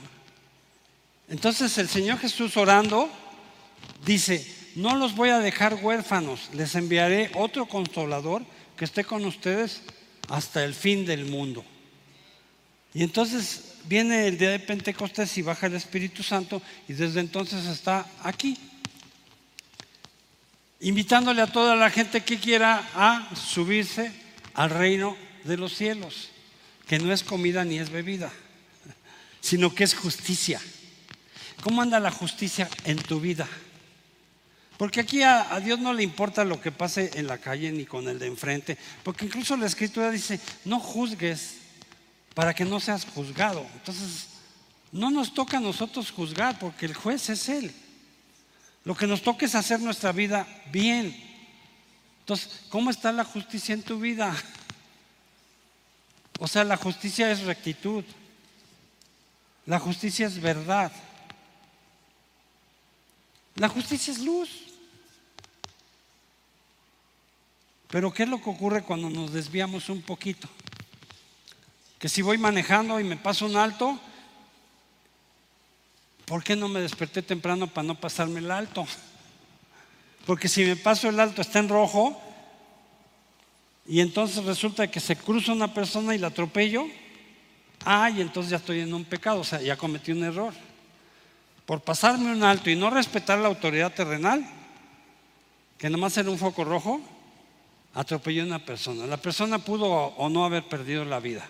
Entonces 1.29 1.77
el 1.77 1.87
Señor 1.87 2.19
Jesús 2.19 2.57
orando 2.57 3.09
dice, 4.05 4.45
no 4.75 4.95
los 4.95 5.15
voy 5.15 5.29
a 5.29 5.39
dejar 5.39 5.75
huérfanos, 5.75 6.49
les 6.53 6.75
enviaré 6.75 7.31
otro 7.35 7.65
consolador 7.67 8.43
que 8.77 8.85
esté 8.85 9.03
con 9.03 9.25
ustedes 9.25 9.81
hasta 10.29 10.63
el 10.63 10.73
fin 10.73 11.05
del 11.05 11.25
mundo. 11.25 11.63
Y 12.93 13.03
entonces 13.03 13.75
viene 13.85 14.27
el 14.27 14.37
día 14.37 14.51
de 14.51 14.59
Pentecostés 14.59 15.37
y 15.37 15.41
baja 15.41 15.67
el 15.67 15.75
Espíritu 15.75 16.23
Santo 16.23 16.61
y 16.87 16.93
desde 16.93 17.19
entonces 17.19 17.65
está 17.65 18.05
aquí, 18.23 18.57
invitándole 20.79 21.41
a 21.41 21.51
toda 21.51 21.75
la 21.75 21.89
gente 21.89 22.21
que 22.21 22.39
quiera 22.39 22.89
a 22.95 23.29
subirse 23.35 24.11
al 24.53 24.69
reino 24.69 25.17
de 25.43 25.57
los 25.57 25.75
cielos, 25.75 26.29
que 26.87 26.99
no 26.99 27.11
es 27.11 27.23
comida 27.23 27.65
ni 27.65 27.79
es 27.79 27.89
bebida, 27.89 28.31
sino 29.41 29.73
que 29.73 29.83
es 29.83 29.93
justicia. 29.93 30.61
¿Cómo 31.61 31.81
anda 31.81 31.99
la 31.99 32.11
justicia 32.11 32.69
en 32.85 32.97
tu 32.97 33.19
vida? 33.19 33.47
Porque 34.77 34.99
aquí 34.99 35.23
a, 35.23 35.59
Dios 35.61 35.79
no 35.79 35.93
le 35.93 36.03
importa 36.03 36.43
lo 36.43 36.59
que 36.59 36.71
pase 36.71 37.11
en 37.15 37.27
la 37.27 37.37
calle 37.37 37.71
ni 37.71 37.85
con 37.85 38.07
el 38.07 38.19
de 38.19 38.27
enfrente, 38.27 38.77
porque 39.03 39.25
incluso 39.25 39.55
la 39.55 39.67
escritura 39.67 40.11
dice, 40.11 40.39
no 40.65 40.79
juzgues 40.79 41.55
para 42.33 42.53
que 42.53 42.65
no 42.65 42.79
seas 42.79 43.05
juzgado. 43.05 43.65
Entonces, 43.75 44.27
no 44.91 45.11
nos 45.11 45.33
toca 45.33 45.57
a 45.57 45.61
nosotros 45.61 46.11
juzgar, 46.11 46.59
porque 46.59 46.85
el 46.85 46.93
juez 46.93 47.29
es 47.29 47.47
Él. 47.47 47.73
Lo 48.83 48.95
que 48.95 49.07
nos 49.07 49.21
toca 49.21 49.45
es 49.45 49.55
hacer 49.55 49.79
nuestra 49.79 50.11
vida 50.11 50.47
bien. 50.71 51.15
Entonces, 52.19 52.61
¿cómo 52.69 52.89
está 52.89 53.11
la 53.11 53.23
justicia 53.23 53.73
en 53.73 53.83
tu 53.83 53.99
vida? 53.99 54.35
O 56.39 56.47
sea, 56.47 56.63
la 56.63 56.75
justicia 56.75 57.31
es 57.31 57.41
rectitud. 57.41 58.03
La 59.65 59.79
justicia 59.79 60.27
es 60.27 60.39
verdad. 60.39 60.91
La 63.55 63.69
justicia 63.69 64.11
es 64.11 64.19
luz. 64.19 64.64
Pero 67.95 68.11
¿qué 68.11 68.23
es 68.23 68.29
lo 68.29 68.41
que 68.41 68.49
ocurre 68.49 68.83
cuando 68.83 69.09
nos 69.09 69.31
desviamos 69.31 69.87
un 69.87 70.01
poquito? 70.01 70.49
Que 71.97 72.09
si 72.09 72.21
voy 72.21 72.37
manejando 72.37 72.99
y 72.99 73.05
me 73.05 73.15
paso 73.15 73.45
un 73.45 73.55
alto, 73.55 73.97
¿por 76.25 76.43
qué 76.43 76.57
no 76.57 76.67
me 76.67 76.81
desperté 76.81 77.21
temprano 77.21 77.67
para 77.67 77.87
no 77.87 77.95
pasarme 77.95 78.39
el 78.41 78.51
alto? 78.51 78.85
Porque 80.25 80.49
si 80.49 80.65
me 80.65 80.75
paso 80.75 81.07
el 81.07 81.17
alto 81.21 81.41
está 81.41 81.59
en 81.59 81.69
rojo 81.69 82.21
y 83.87 84.01
entonces 84.01 84.43
resulta 84.43 84.91
que 84.91 84.99
se 84.99 85.15
cruza 85.15 85.53
una 85.53 85.73
persona 85.73 86.13
y 86.13 86.17
la 86.17 86.27
atropello, 86.27 86.87
ah, 87.85 88.11
entonces 88.13 88.51
ya 88.51 88.57
estoy 88.57 88.81
en 88.81 88.93
un 88.93 89.05
pecado, 89.05 89.39
o 89.39 89.45
sea, 89.45 89.61
ya 89.61 89.77
cometí 89.77 90.11
un 90.11 90.25
error. 90.25 90.53
Por 91.65 91.79
pasarme 91.79 92.33
un 92.33 92.43
alto 92.43 92.69
y 92.69 92.75
no 92.75 92.89
respetar 92.89 93.39
la 93.39 93.47
autoridad 93.47 93.93
terrenal, 93.93 94.45
que 95.77 95.89
nomás 95.89 96.17
era 96.17 96.29
un 96.29 96.37
foco 96.37 96.65
rojo, 96.65 96.99
atropelló 97.95 98.43
a 98.43 98.45
una 98.45 98.59
persona. 98.59 99.07
La 99.07 99.17
persona 99.17 99.57
pudo 99.57 99.87
o 99.87 100.29
no 100.29 100.45
haber 100.45 100.67
perdido 100.67 101.05
la 101.05 101.19
vida. 101.19 101.49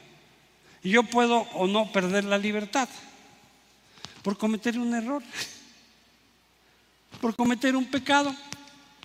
Y 0.84 0.92
yo 0.92 1.04
puedo 1.04 1.40
o 1.54 1.68
no 1.68 1.92
perder 1.92 2.24
la 2.24 2.38
libertad 2.38 2.88
por 4.22 4.38
cometer 4.38 4.78
un 4.78 4.94
error, 4.94 5.24
por 7.20 7.36
cometer 7.36 7.76
un 7.76 7.86
pecado. 7.86 8.34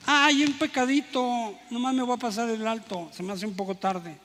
Ay, 0.07 0.45
un 0.45 0.53
pecadito, 0.55 1.59
nomás 1.70 1.95
me 1.95 2.03
voy 2.03 2.14
a 2.14 2.18
pasar 2.18 2.49
el 2.49 2.66
alto, 2.66 3.11
se 3.12 3.22
me 3.22 3.32
hace 3.32 3.47
un 3.47 3.55
poco 3.55 3.74
tarde. 3.74 4.16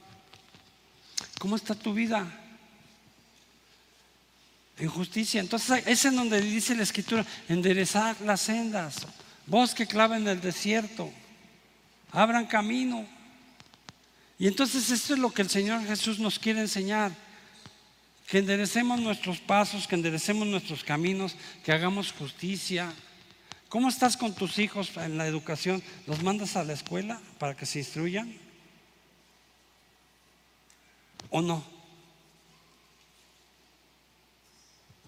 ¿Cómo 1.40 1.56
está 1.56 1.76
tu 1.76 1.94
vida? 1.94 2.26
En 4.78 4.90
justicia. 4.90 5.40
Entonces 5.40 5.84
es 5.86 6.04
en 6.06 6.18
donde 6.18 6.42
dice 6.42 6.76
la 6.76 6.84
escritura, 6.84 7.26
enderezar 7.48 8.20
las 8.22 8.42
sendas, 8.42 9.08
bosque 9.48 9.88
clava 9.88 10.18
en 10.18 10.28
el 10.28 10.42
desierto 10.42 11.12
abran 12.16 12.46
camino. 12.46 13.06
Y 14.40 14.48
entonces 14.48 14.90
esto 14.90 15.14
es 15.14 15.20
lo 15.20 15.32
que 15.32 15.42
el 15.42 15.50
Señor 15.50 15.86
Jesús 15.86 16.20
nos 16.20 16.40
quiere 16.40 16.62
enseñar. 16.62 17.12
Que 18.28 18.40
enderecemos 18.40 19.00
nuestros 19.00 19.40
pasos, 19.40 19.88
que 19.88 19.96
enderecemos 19.96 20.48
nuestros 20.48 20.84
caminos, 20.84 21.36
que 21.64 21.72
hagamos 21.72 22.12
justicia. 22.12 22.92
¿Cómo 23.70 23.90
estás 23.90 24.18
con 24.18 24.34
tus 24.34 24.58
hijos 24.58 24.96
en 24.98 25.18
la 25.18 25.28
educación? 25.28 25.84
¿Los 26.08 26.24
mandas 26.24 26.56
a 26.56 26.64
la 26.64 26.74
escuela 26.74 27.22
para 27.38 27.56
que 27.56 27.66
se 27.66 27.80
instruyan? 27.80 28.34
¿O 31.30 31.42
no? 31.42 31.64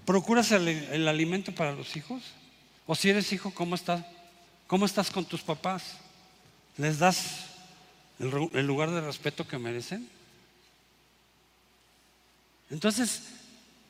¿Procuras 0.05 0.51
el, 0.51 1.07
alimento 1.07 1.53
para 1.53 1.71
los 1.71 1.95
hijos? 1.95 2.23
¿O 2.85 2.95
si 2.95 3.09
eres 3.09 3.33
hijo, 3.33 3.51
cómo 3.51 3.75
estás? 3.75 4.05
¿Cómo 4.67 4.85
estás 4.85 5.09
con 5.09 5.25
tus 5.25 5.41
papás? 5.41 5.97
¿Les 6.77 6.99
das 6.99 7.47
el, 8.19 8.65
lugar 8.65 8.91
de 8.91 9.01
respeto 9.01 9.47
que 9.47 9.57
merecen? 9.57 10.07
Entonces, 12.69 13.23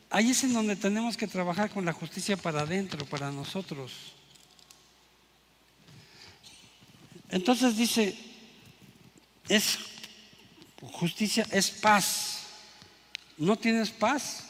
ahí 0.10 0.32
es 0.32 0.44
en 0.44 0.54
donde 0.54 0.76
tenemos 0.76 1.18
que 1.18 1.28
trabajar 1.28 1.70
con 1.70 1.84
la 1.84 1.94
justicia 1.94 2.38
para 2.38 2.62
adentro, 2.62 3.06
para 3.06 3.32
nosotros. 3.32 3.92
Entonces 7.30 7.76
dice, 7.76 8.18
es 9.50 9.80
justicia, 10.82 11.46
es 11.52 11.70
paz. 11.70 12.44
¿No 13.38 13.58
tienes 13.58 13.90
paz? 13.90 14.46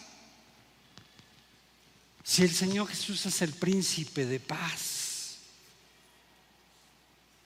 Si 2.23 2.43
el 2.43 2.53
Señor 2.53 2.87
Jesús 2.87 3.25
es 3.25 3.41
el 3.41 3.53
príncipe 3.53 4.25
de 4.25 4.39
paz. 4.39 4.96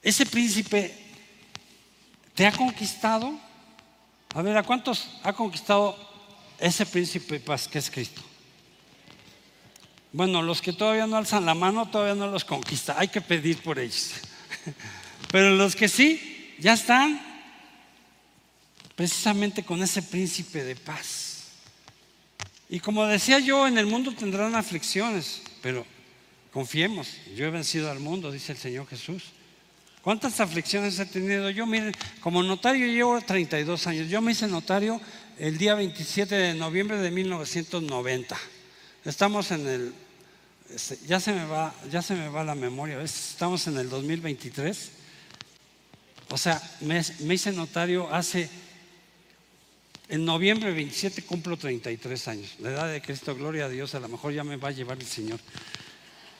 Ese 0.01 0.25
príncipe 0.25 0.97
te 2.33 2.45
ha 2.45 2.51
conquistado. 2.51 3.39
A 4.33 4.41
ver, 4.41 4.57
¿a 4.57 4.63
cuántos 4.63 5.19
ha 5.23 5.33
conquistado 5.33 5.95
ese 6.59 6.85
príncipe 6.85 7.39
paz 7.39 7.67
que 7.67 7.79
es 7.79 7.89
Cristo? 7.89 8.21
Bueno, 10.13 10.41
los 10.41 10.61
que 10.61 10.73
todavía 10.73 11.07
no 11.07 11.17
alzan 11.17 11.45
la 11.45 11.53
mano 11.53 11.89
todavía 11.89 12.15
no 12.15 12.27
los 12.27 12.43
conquista. 12.43 12.95
Hay 12.97 13.07
que 13.07 13.21
pedir 13.21 13.61
por 13.61 13.79
ellos. 13.79 14.13
Pero 15.31 15.51
los 15.51 15.75
que 15.75 15.87
sí, 15.87 16.55
ya 16.59 16.73
están 16.73 17.21
precisamente 18.95 19.63
con 19.63 19.81
ese 19.81 20.01
príncipe 20.01 20.63
de 20.63 20.75
paz. 20.75 21.47
Y 22.69 22.79
como 22.79 23.05
decía 23.05 23.39
yo, 23.39 23.67
en 23.67 23.77
el 23.77 23.85
mundo 23.85 24.13
tendrán 24.13 24.55
aflicciones, 24.55 25.41
pero 25.61 25.85
confiemos, 26.53 27.09
yo 27.35 27.45
he 27.45 27.49
vencido 27.49 27.91
al 27.91 27.99
mundo, 27.99 28.31
dice 28.31 28.53
el 28.53 28.57
Señor 28.57 28.87
Jesús. 28.87 29.23
¿Cuántas 30.01 30.39
aflicciones 30.39 30.97
he 30.97 31.05
tenido? 31.05 31.51
Yo, 31.51 31.67
miren, 31.67 31.93
como 32.21 32.41
notario 32.41 32.87
llevo 32.87 33.21
32 33.21 33.85
años. 33.85 34.09
Yo 34.09 34.19
me 34.19 34.31
hice 34.31 34.47
notario 34.47 34.99
el 35.37 35.59
día 35.59 35.75
27 35.75 36.33
de 36.33 36.53
noviembre 36.55 36.97
de 36.97 37.11
1990. 37.11 38.35
Estamos 39.05 39.51
en 39.51 39.67
el, 39.67 39.93
este, 40.73 40.97
ya 41.05 41.19
se 41.19 41.33
me 41.33 41.45
va, 41.45 41.73
ya 41.91 42.01
se 42.01 42.15
me 42.15 42.29
va 42.29 42.43
la 42.43 42.55
memoria, 42.55 42.99
estamos 43.01 43.67
en 43.67 43.77
el 43.77 43.89
2023. 43.89 44.91
O 46.29 46.37
sea, 46.37 46.59
me, 46.79 46.99
me 47.19 47.35
hice 47.35 47.51
notario 47.51 48.11
hace, 48.11 48.49
en 50.09 50.25
noviembre 50.25 50.71
27 50.71 51.21
cumplo 51.23 51.57
33 51.57 52.27
años. 52.27 52.55
La 52.59 52.71
edad 52.71 52.91
de 52.91 53.01
Cristo, 53.03 53.35
gloria 53.35 53.65
a 53.65 53.69
Dios, 53.69 53.93
a 53.93 53.99
lo 53.99 54.07
mejor 54.07 54.33
ya 54.33 54.43
me 54.43 54.57
va 54.57 54.69
a 54.69 54.71
llevar 54.71 54.97
el 54.97 55.05
Señor. 55.05 55.39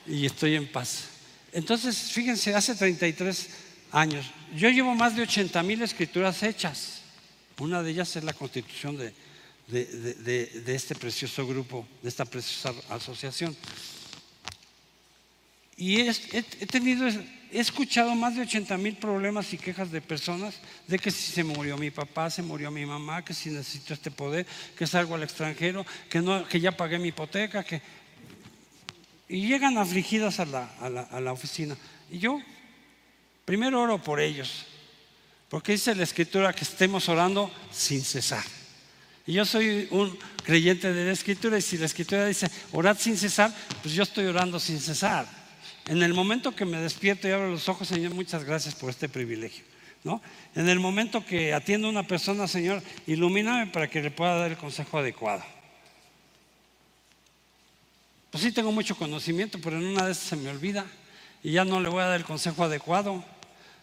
Y 0.04 0.26
estoy 0.26 0.56
en 0.56 0.66
paz. 0.66 1.11
Entonces, 1.52 1.96
fíjense, 2.10 2.54
hace 2.54 2.74
33 2.74 3.48
años, 3.92 4.26
yo 4.56 4.70
llevo 4.70 4.94
más 4.94 5.14
de 5.14 5.22
80 5.22 5.62
mil 5.62 5.82
escrituras 5.82 6.42
hechas. 6.42 7.02
Una 7.58 7.82
de 7.82 7.90
ellas 7.90 8.16
es 8.16 8.24
la 8.24 8.32
constitución 8.32 8.96
de, 8.96 9.14
este 10.66 10.94
precioso 10.94 11.46
grupo, 11.46 11.86
de 12.02 12.08
esta 12.08 12.24
preciosa 12.24 12.72
asociación. 12.88 13.54
Y 15.76 16.00
he, 16.00 16.42
tenido, 16.66 17.08
he 17.08 17.60
escuchado 17.60 18.14
más 18.14 18.34
de 18.34 18.42
80 18.42 18.78
mil 18.78 18.96
problemas 18.96 19.52
y 19.52 19.58
quejas 19.58 19.90
de 19.90 20.00
personas 20.00 20.54
de 20.86 20.98
que 20.98 21.10
si 21.10 21.32
se 21.32 21.44
murió 21.44 21.76
mi 21.76 21.90
papá, 21.90 22.30
se 22.30 22.42
murió 22.42 22.70
mi 22.70 22.86
mamá, 22.86 23.24
que 23.24 23.34
si 23.34 23.50
necesito 23.50 23.92
este 23.92 24.10
poder, 24.10 24.46
que 24.76 24.86
salgo 24.86 25.14
al 25.14 25.22
extranjero, 25.22 25.84
que, 26.08 26.20
no, 26.20 26.46
que 26.48 26.60
ya 26.60 26.76
pagué 26.76 26.98
mi 26.98 27.08
hipoteca, 27.08 27.62
que 27.64 27.82
y 29.28 29.46
llegan 29.46 29.78
afligidas 29.78 30.40
a 30.40 30.46
la, 30.46 31.32
oficina. 31.32 31.76
Y 32.10 32.18
yo 32.18 32.40
primero 33.44 33.80
oro 33.80 33.98
por 34.02 34.20
ellos, 34.20 34.66
porque 35.48 35.72
dice 35.72 35.94
la 35.94 36.02
escritura 36.04 36.52
que 36.52 36.64
estemos 36.64 37.08
orando 37.08 37.50
sin 37.70 38.02
cesar. 38.02 38.44
Y 39.26 39.34
yo 39.34 39.44
soy 39.44 39.86
un 39.90 40.18
creyente 40.44 40.92
de 40.92 41.06
la 41.06 41.12
escritura 41.12 41.56
y 41.56 41.62
si 41.62 41.78
la 41.78 41.86
escritura 41.86 42.26
dice 42.26 42.50
orad 42.72 42.98
sin 42.98 43.16
cesar, 43.16 43.54
pues 43.80 43.94
yo 43.94 44.02
estoy 44.02 44.26
orando 44.26 44.58
sin 44.58 44.80
cesar. 44.80 45.26
En 45.86 46.02
el 46.02 46.14
momento 46.14 46.54
que 46.54 46.64
me 46.64 46.78
despierto 46.78 47.28
y 47.28 47.32
abro 47.32 47.50
los 47.50 47.68
ojos, 47.68 47.88
Señor, 47.88 48.14
muchas 48.14 48.44
gracias 48.44 48.74
por 48.74 48.90
este 48.90 49.08
privilegio. 49.08 49.64
¿no? 50.04 50.20
En 50.54 50.68
el 50.68 50.80
momento 50.80 51.24
que 51.24 51.54
atiendo 51.54 51.86
a 51.86 51.90
una 51.90 52.06
persona, 52.06 52.48
Señor, 52.48 52.82
ilumíname 53.06 53.68
para 53.68 53.88
que 53.88 54.02
le 54.02 54.10
pueda 54.10 54.36
dar 54.36 54.50
el 54.50 54.56
consejo 54.56 54.98
adecuado. 54.98 55.42
Pues 58.32 58.44
sí 58.44 58.50
tengo 58.50 58.72
mucho 58.72 58.96
conocimiento, 58.96 59.58
pero 59.62 59.76
en 59.76 59.84
una 59.84 60.04
vez 60.04 60.16
se 60.16 60.36
me 60.36 60.48
olvida 60.48 60.86
y 61.42 61.52
ya 61.52 61.66
no 61.66 61.80
le 61.80 61.90
voy 61.90 62.00
a 62.00 62.06
dar 62.06 62.16
el 62.18 62.24
consejo 62.24 62.64
adecuado. 62.64 63.22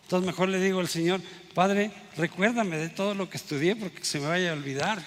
Entonces 0.01 0.25
mejor 0.25 0.49
le 0.49 0.59
digo 0.59 0.79
al 0.79 0.87
Señor, 0.87 1.21
Padre, 1.53 1.91
recuérdame 2.17 2.77
de 2.77 2.89
todo 2.89 3.13
lo 3.13 3.29
que 3.29 3.37
estudié 3.37 3.75
porque 3.75 4.03
se 4.03 4.19
me 4.19 4.25
vaya 4.25 4.49
a 4.49 4.53
olvidar. 4.53 5.03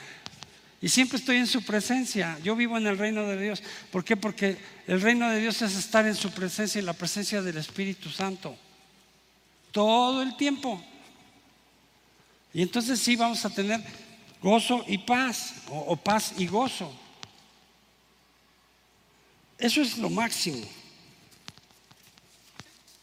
Y 0.80 0.88
siempre 0.88 1.18
estoy 1.18 1.38
en 1.38 1.48
su 1.48 1.64
presencia. 1.64 2.38
Yo 2.44 2.54
vivo 2.54 2.78
en 2.78 2.86
el 2.86 2.96
reino 2.96 3.26
de 3.26 3.36
Dios. 3.36 3.64
¿Por 3.90 4.04
qué? 4.04 4.16
Porque 4.16 4.58
el 4.86 5.00
reino 5.00 5.28
de 5.28 5.40
Dios 5.40 5.60
es 5.60 5.76
estar 5.76 6.06
en 6.06 6.14
su 6.14 6.30
presencia 6.30 6.80
y 6.80 6.84
la 6.84 6.92
presencia 6.92 7.42
del 7.42 7.56
Espíritu 7.56 8.10
Santo. 8.10 8.54
Todo 9.72 10.22
el 10.22 10.36
tiempo. 10.36 10.80
Y 12.54 12.62
entonces 12.62 13.00
sí 13.00 13.16
vamos 13.16 13.44
a 13.44 13.50
tener 13.50 13.82
gozo 14.40 14.84
y 14.86 14.98
paz, 14.98 15.54
o, 15.68 15.80
o 15.80 15.96
paz 15.96 16.34
y 16.38 16.46
gozo. 16.46 16.96
Eso 19.62 19.80
es 19.80 19.96
lo 19.96 20.10
máximo. 20.10 20.60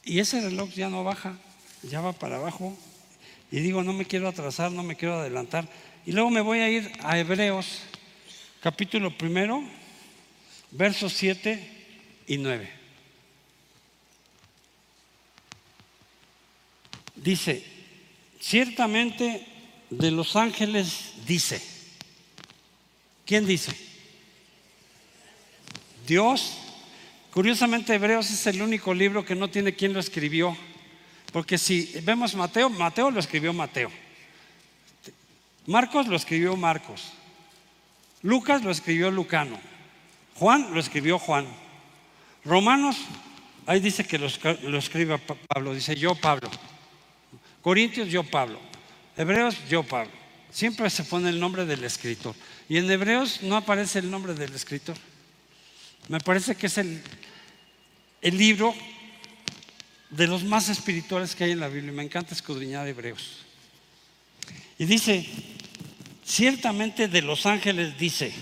Y 0.03 0.19
ese 0.19 0.41
reloj 0.41 0.69
ya 0.71 0.89
no 0.89 1.05
baja, 1.05 1.37
ya 1.83 2.01
va 2.01 2.11
para 2.11 2.35
abajo. 2.35 2.77
Y 3.49 3.61
digo, 3.61 3.81
no 3.81 3.93
me 3.93 4.03
quiero 4.03 4.27
atrasar, 4.27 4.69
no 4.69 4.83
me 4.83 4.97
quiero 4.97 5.21
adelantar. 5.21 5.69
Y 6.05 6.11
luego 6.11 6.29
me 6.29 6.41
voy 6.41 6.59
a 6.59 6.67
ir 6.67 6.91
a 7.01 7.17
Hebreos, 7.17 7.79
capítulo 8.59 9.17
primero, 9.17 9.63
versos 10.71 11.13
7 11.13 11.65
y 12.27 12.37
9. 12.37 12.69
Dice, 17.15 17.63
ciertamente 18.41 19.47
de 19.89 20.11
los 20.11 20.35
ángeles 20.35 21.13
dice. 21.25 21.61
¿Quién 23.25 23.45
dice? 23.45 23.88
Dios. 26.09 26.57
Curiosamente 27.31 27.93
Hebreos 27.93 28.29
es 28.31 28.47
el 28.47 28.61
único 28.63 28.93
libro 28.93 29.23
que 29.23 29.35
no 29.35 29.47
tiene 29.49 29.75
quien 29.75 29.93
lo 29.93 29.99
escribió. 29.99 30.57
Porque 31.31 31.59
si 31.59 31.93
vemos 32.03 32.33
Mateo, 32.33 32.69
Mateo 32.69 33.11
lo 33.11 33.19
escribió 33.19 33.53
Mateo. 33.53 33.91
Marcos 35.67 36.07
lo 36.07 36.15
escribió 36.15 36.57
Marcos. 36.57 37.13
Lucas 38.23 38.63
lo 38.63 38.71
escribió 38.71 39.11
Lucano. 39.11 39.59
Juan 40.33 40.73
lo 40.73 40.79
escribió 40.79 41.19
Juan. 41.19 41.45
Romanos, 42.43 42.97
ahí 43.67 43.79
dice 43.79 44.03
que 44.03 44.17
lo, 44.17 44.25
escribe 44.25 45.19
Pablo, 45.47 45.75
dice 45.75 45.95
yo 45.95 46.15
Pablo. 46.15 46.49
Corintios, 47.61 48.07
yo 48.07 48.23
Pablo. 48.23 48.59
Hebreos, 49.15 49.55
yo 49.69 49.83
Pablo. 49.83 50.11
Siempre 50.49 50.89
se 50.89 51.03
pone 51.03 51.29
el 51.29 51.39
nombre 51.39 51.65
del 51.65 51.83
escritor. 51.83 52.33
Y 52.67 52.77
en 52.77 52.89
Hebreos 52.89 53.43
no 53.43 53.55
aparece 53.55 53.99
el 53.99 54.09
nombre 54.09 54.33
del 54.33 54.55
escritor. 54.55 54.97
Me 56.07 56.19
parece 56.19 56.55
que 56.55 56.67
es 56.67 56.77
el, 56.77 57.01
libro 58.21 58.73
de 60.09 60.27
los 60.27 60.43
más 60.43 60.69
espirituales 60.69 61.35
que 61.35 61.43
hay 61.43 61.51
en 61.51 61.59
la 61.59 61.67
Biblia. 61.67 61.91
Me 61.91 62.03
encanta 62.03 62.33
escudriñar 62.33 62.87
Hebreos. 62.87 63.45
Y 64.77 64.85
dice, 64.85 65.27
ciertamente 66.25 67.07
de 67.07 67.21
los 67.21 67.45
ángeles 67.45 67.97
dice, 67.97 68.33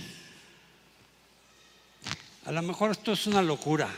a 2.45 2.51
lo 2.51 2.61
mejor 2.61 2.91
esto 2.91 3.11
es 3.11 3.27
una 3.27 3.41
locura, 3.41 3.89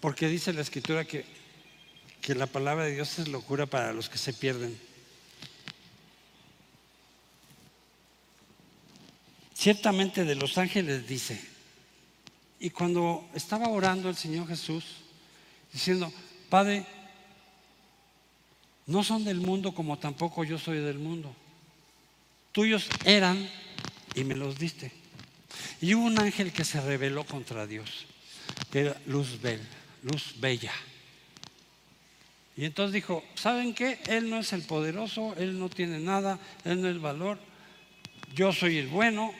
porque 0.00 0.28
dice 0.28 0.52
la 0.52 0.62
escritura 0.62 1.04
que, 1.04 1.26
que 2.22 2.34
la 2.34 2.46
palabra 2.46 2.84
de 2.84 2.94
Dios 2.94 3.18
es 3.18 3.28
locura 3.28 3.66
para 3.66 3.92
los 3.92 4.08
que 4.08 4.16
se 4.16 4.32
pierden. 4.32 4.78
Ciertamente 9.58 10.24
de 10.24 10.36
los 10.36 10.56
ángeles 10.56 11.08
dice, 11.08 11.36
y 12.60 12.70
cuando 12.70 13.28
estaba 13.34 13.68
orando 13.68 14.08
el 14.08 14.14
Señor 14.14 14.46
Jesús, 14.46 14.84
diciendo, 15.72 16.12
Padre, 16.48 16.86
no 18.86 19.02
son 19.02 19.24
del 19.24 19.40
mundo 19.40 19.74
como 19.74 19.98
tampoco 19.98 20.44
yo 20.44 20.60
soy 20.60 20.78
del 20.78 21.00
mundo. 21.00 21.34
Tuyos 22.52 22.88
eran 23.04 23.50
y 24.14 24.22
me 24.22 24.36
los 24.36 24.56
diste. 24.60 24.92
Y 25.80 25.92
hubo 25.94 26.04
un 26.04 26.20
ángel 26.20 26.52
que 26.52 26.64
se 26.64 26.80
rebeló 26.80 27.24
contra 27.24 27.66
Dios, 27.66 28.06
que 28.70 28.82
era 28.82 29.00
luz, 29.06 29.40
luz 30.04 30.36
bella. 30.38 30.72
Y 32.56 32.64
entonces 32.64 32.92
dijo, 32.92 33.24
¿saben 33.34 33.74
qué? 33.74 33.98
Él 34.06 34.30
no 34.30 34.38
es 34.38 34.52
el 34.52 34.62
poderoso, 34.62 35.34
él 35.36 35.58
no 35.58 35.68
tiene 35.68 35.98
nada, 35.98 36.38
él 36.64 36.80
no 36.80 36.88
es 36.88 37.00
valor. 37.00 37.40
Yo 38.36 38.52
soy 38.52 38.78
el 38.78 38.86
bueno, 38.86 39.34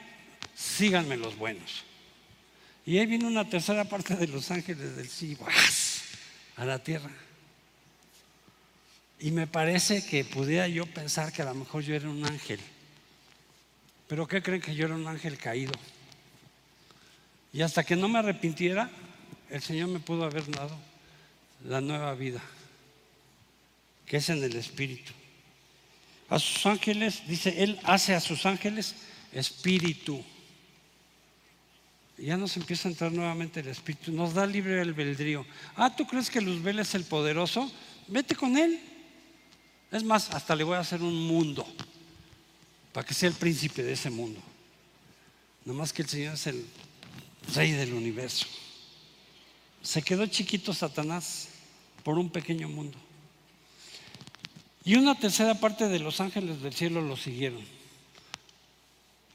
síganme 0.59 1.16
los 1.16 1.36
buenos. 1.36 1.84
Y 2.84 2.98
ahí 2.98 3.06
viene 3.06 3.26
una 3.26 3.48
tercera 3.48 3.84
parte 3.84 4.16
de 4.16 4.26
los 4.26 4.50
ángeles 4.50 4.96
del 4.96 5.09
cielo 5.09 5.46
a 6.56 6.64
la 6.64 6.82
tierra. 6.82 7.11
Y 9.20 9.30
me 9.30 9.46
parece 9.46 10.04
que 10.04 10.24
pudiera 10.24 10.66
yo 10.66 10.86
pensar 10.86 11.32
que 11.32 11.42
a 11.42 11.46
lo 11.46 11.54
mejor 11.54 11.82
yo 11.82 11.94
era 11.94 12.09
un 12.09 12.24
ángel. 12.24 12.61
Pero 14.09 14.26
¿qué 14.26 14.42
creen 14.42 14.61
que 14.61 14.74
yo 14.74 14.86
era 14.86 14.94
un 14.94 15.06
ángel 15.06 15.38
caído? 15.38 15.72
Y 17.52 17.62
hasta 17.62 17.84
que 17.84 17.94
no 17.94 18.09
me 18.09 18.18
arrepintiera, 18.18 18.90
el 19.50 19.62
Señor 19.62 19.88
me 19.88 20.00
pudo 20.00 20.24
haber 20.24 20.50
dado 20.50 20.76
la 21.64 21.80
nueva 21.80 22.14
vida, 22.14 22.40
que 24.06 24.16
es 24.16 24.28
en 24.28 24.42
el 24.42 24.56
Espíritu. 24.56 25.12
A 26.30 26.38
sus 26.38 26.64
ángeles, 26.66 27.22
dice, 27.26 27.62
Él 27.62 27.78
hace 27.84 28.14
a 28.14 28.20
sus 28.20 28.44
ángeles 28.46 28.94
espíritu 29.32 30.24
ya 32.18 32.36
nos 32.36 32.56
empieza 32.56 32.88
a 32.88 32.90
entrar 32.90 33.12
nuevamente 33.12 33.60
el 33.60 33.68
Espíritu, 33.68 34.10
nos 34.12 34.34
da 34.34 34.44
libre 34.46 34.80
albedrío. 34.80 35.46
Ah, 35.76 35.94
¿tú 35.94 36.06
crees 36.06 36.30
que 36.30 36.40
Luzbel 36.40 36.80
es 36.80 36.94
el 36.94 37.04
poderoso? 37.04 37.70
Vete 38.08 38.34
con 38.34 38.56
él. 38.56 38.80
Es 39.92 40.02
más, 40.02 40.30
hasta 40.30 40.56
le 40.56 40.64
voy 40.64 40.76
a 40.76 40.80
hacer 40.80 41.00
un 41.00 41.26
mundo 41.26 41.66
para 42.92 43.06
que 43.06 43.14
sea 43.14 43.28
el 43.28 43.34
príncipe 43.34 43.82
de 43.82 43.92
ese 43.92 44.10
mundo. 44.10 44.40
más 45.64 45.92
que 45.92 46.02
el 46.02 46.08
Señor 46.08 46.34
es 46.34 46.46
el 46.46 46.66
rey 47.54 47.72
del 47.72 47.92
universo. 47.92 48.46
Se 49.82 50.02
quedó 50.02 50.26
chiquito 50.26 50.74
Satanás 50.74 51.48
por 52.02 52.18
un 52.18 52.30
pequeño 52.30 52.68
mundo. 52.68 52.98
Y 54.84 54.96
una 54.96 55.14
tercera 55.14 55.54
parte 55.54 55.88
de 55.88 55.98
los 55.98 56.20
ángeles 56.20 56.62
del 56.62 56.74
cielo 56.74 57.02
lo 57.02 57.16
siguieron, 57.16 57.62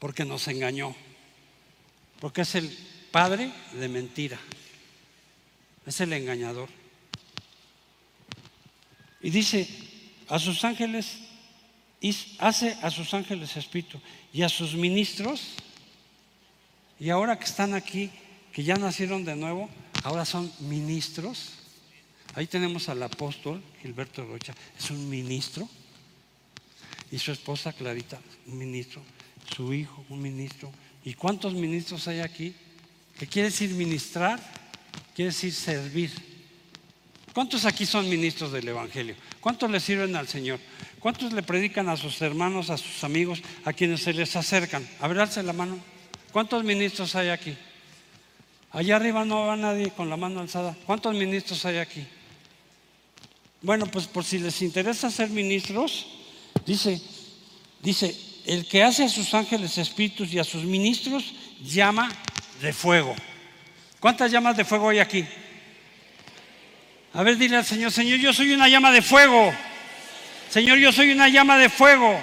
porque 0.00 0.24
nos 0.24 0.48
engañó 0.48 0.94
porque 2.24 2.40
es 2.40 2.54
el 2.54 2.74
padre 3.12 3.52
de 3.78 3.86
mentira, 3.86 4.38
es 5.84 6.00
el 6.00 6.10
engañador. 6.14 6.70
Y 9.20 9.28
dice, 9.28 9.68
a 10.28 10.38
sus 10.38 10.64
ángeles, 10.64 11.18
hace 12.38 12.78
a 12.80 12.90
sus 12.90 13.12
ángeles 13.12 13.58
espíritu 13.58 14.00
y 14.32 14.40
a 14.40 14.48
sus 14.48 14.74
ministros, 14.74 15.56
y 16.98 17.10
ahora 17.10 17.38
que 17.38 17.44
están 17.44 17.74
aquí, 17.74 18.10
que 18.54 18.64
ya 18.64 18.76
nacieron 18.76 19.26
de 19.26 19.36
nuevo, 19.36 19.68
ahora 20.02 20.24
son 20.24 20.50
ministros. 20.60 21.50
Ahí 22.34 22.46
tenemos 22.46 22.88
al 22.88 23.02
apóstol 23.02 23.62
Gilberto 23.82 24.24
Rocha, 24.24 24.54
es 24.78 24.90
un 24.90 25.10
ministro, 25.10 25.68
y 27.10 27.18
su 27.18 27.32
esposa 27.32 27.74
Clarita, 27.74 28.18
un 28.46 28.56
ministro, 28.56 29.02
su 29.54 29.74
hijo, 29.74 30.06
un 30.08 30.22
ministro, 30.22 30.72
¿Y 31.04 31.14
cuántos 31.14 31.52
ministros 31.52 32.08
hay 32.08 32.20
aquí? 32.20 32.54
¿Qué 33.18 33.26
quiere 33.26 33.50
decir 33.50 33.70
ministrar? 33.70 34.40
Quiere 35.14 35.30
decir 35.30 35.52
servir. 35.52 36.10
¿Cuántos 37.34 37.64
aquí 37.64 37.84
son 37.84 38.08
ministros 38.08 38.52
del 38.52 38.68
Evangelio? 38.68 39.14
¿Cuántos 39.40 39.70
le 39.70 39.80
sirven 39.80 40.16
al 40.16 40.28
Señor? 40.28 40.60
¿Cuántos 41.00 41.32
le 41.32 41.42
predican 41.42 41.88
a 41.88 41.96
sus 41.96 42.22
hermanos, 42.22 42.70
a 42.70 42.78
sus 42.78 43.04
amigos, 43.04 43.42
a 43.64 43.72
quienes 43.72 44.02
se 44.02 44.12
les 44.12 44.34
acercan? 44.36 44.88
A 45.00 45.08
la 45.08 45.52
mano. 45.52 45.78
¿Cuántos 46.32 46.64
ministros 46.64 47.14
hay 47.14 47.28
aquí? 47.28 47.56
Allá 48.70 48.96
arriba 48.96 49.24
no 49.24 49.46
va 49.46 49.56
nadie 49.56 49.90
con 49.90 50.08
la 50.08 50.16
mano 50.16 50.40
alzada. 50.40 50.76
¿Cuántos 50.86 51.14
ministros 51.14 51.64
hay 51.64 51.78
aquí? 51.78 52.06
Bueno, 53.62 53.86
pues 53.86 54.06
por 54.06 54.24
si 54.24 54.38
les 54.38 54.62
interesa 54.62 55.10
ser 55.10 55.30
ministros, 55.30 56.06
dice, 56.66 57.00
dice, 57.82 58.16
el 58.44 58.66
que 58.66 58.82
hace 58.82 59.04
a 59.04 59.08
sus 59.08 59.32
ángeles 59.34 59.78
espíritus 59.78 60.32
y 60.32 60.38
a 60.38 60.44
sus 60.44 60.64
ministros 60.64 61.34
llama 61.62 62.10
de 62.60 62.72
fuego. 62.72 63.14
¿Cuántas 64.00 64.30
llamas 64.30 64.56
de 64.56 64.64
fuego 64.64 64.90
hay 64.90 64.98
aquí? 64.98 65.24
A 67.14 67.22
ver, 67.22 67.38
dile 67.38 67.56
al 67.56 67.64
Señor, 67.64 67.90
Señor, 67.90 68.18
yo 68.18 68.32
soy 68.32 68.52
una 68.52 68.68
llama 68.68 68.90
de 68.90 69.00
fuego. 69.00 69.52
Señor, 70.50 70.78
yo 70.78 70.92
soy 70.92 71.10
una 71.10 71.28
llama 71.28 71.56
de 71.56 71.68
fuego. 71.68 72.20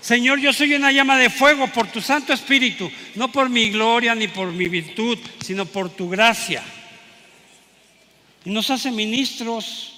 Señor, 0.00 0.38
yo 0.38 0.52
soy 0.52 0.74
una 0.74 0.92
llama 0.92 1.16
de 1.16 1.30
fuego 1.30 1.66
por 1.68 1.86
tu 1.86 2.00
Santo 2.00 2.32
Espíritu, 2.32 2.90
no 3.14 3.30
por 3.30 3.48
mi 3.48 3.70
gloria 3.70 4.14
ni 4.14 4.28
por 4.28 4.50
mi 4.52 4.68
virtud, 4.68 5.18
sino 5.44 5.64
por 5.64 5.90
tu 5.90 6.08
gracia. 6.08 6.62
Y 8.44 8.50
nos 8.50 8.70
hace 8.70 8.90
ministros 8.90 9.92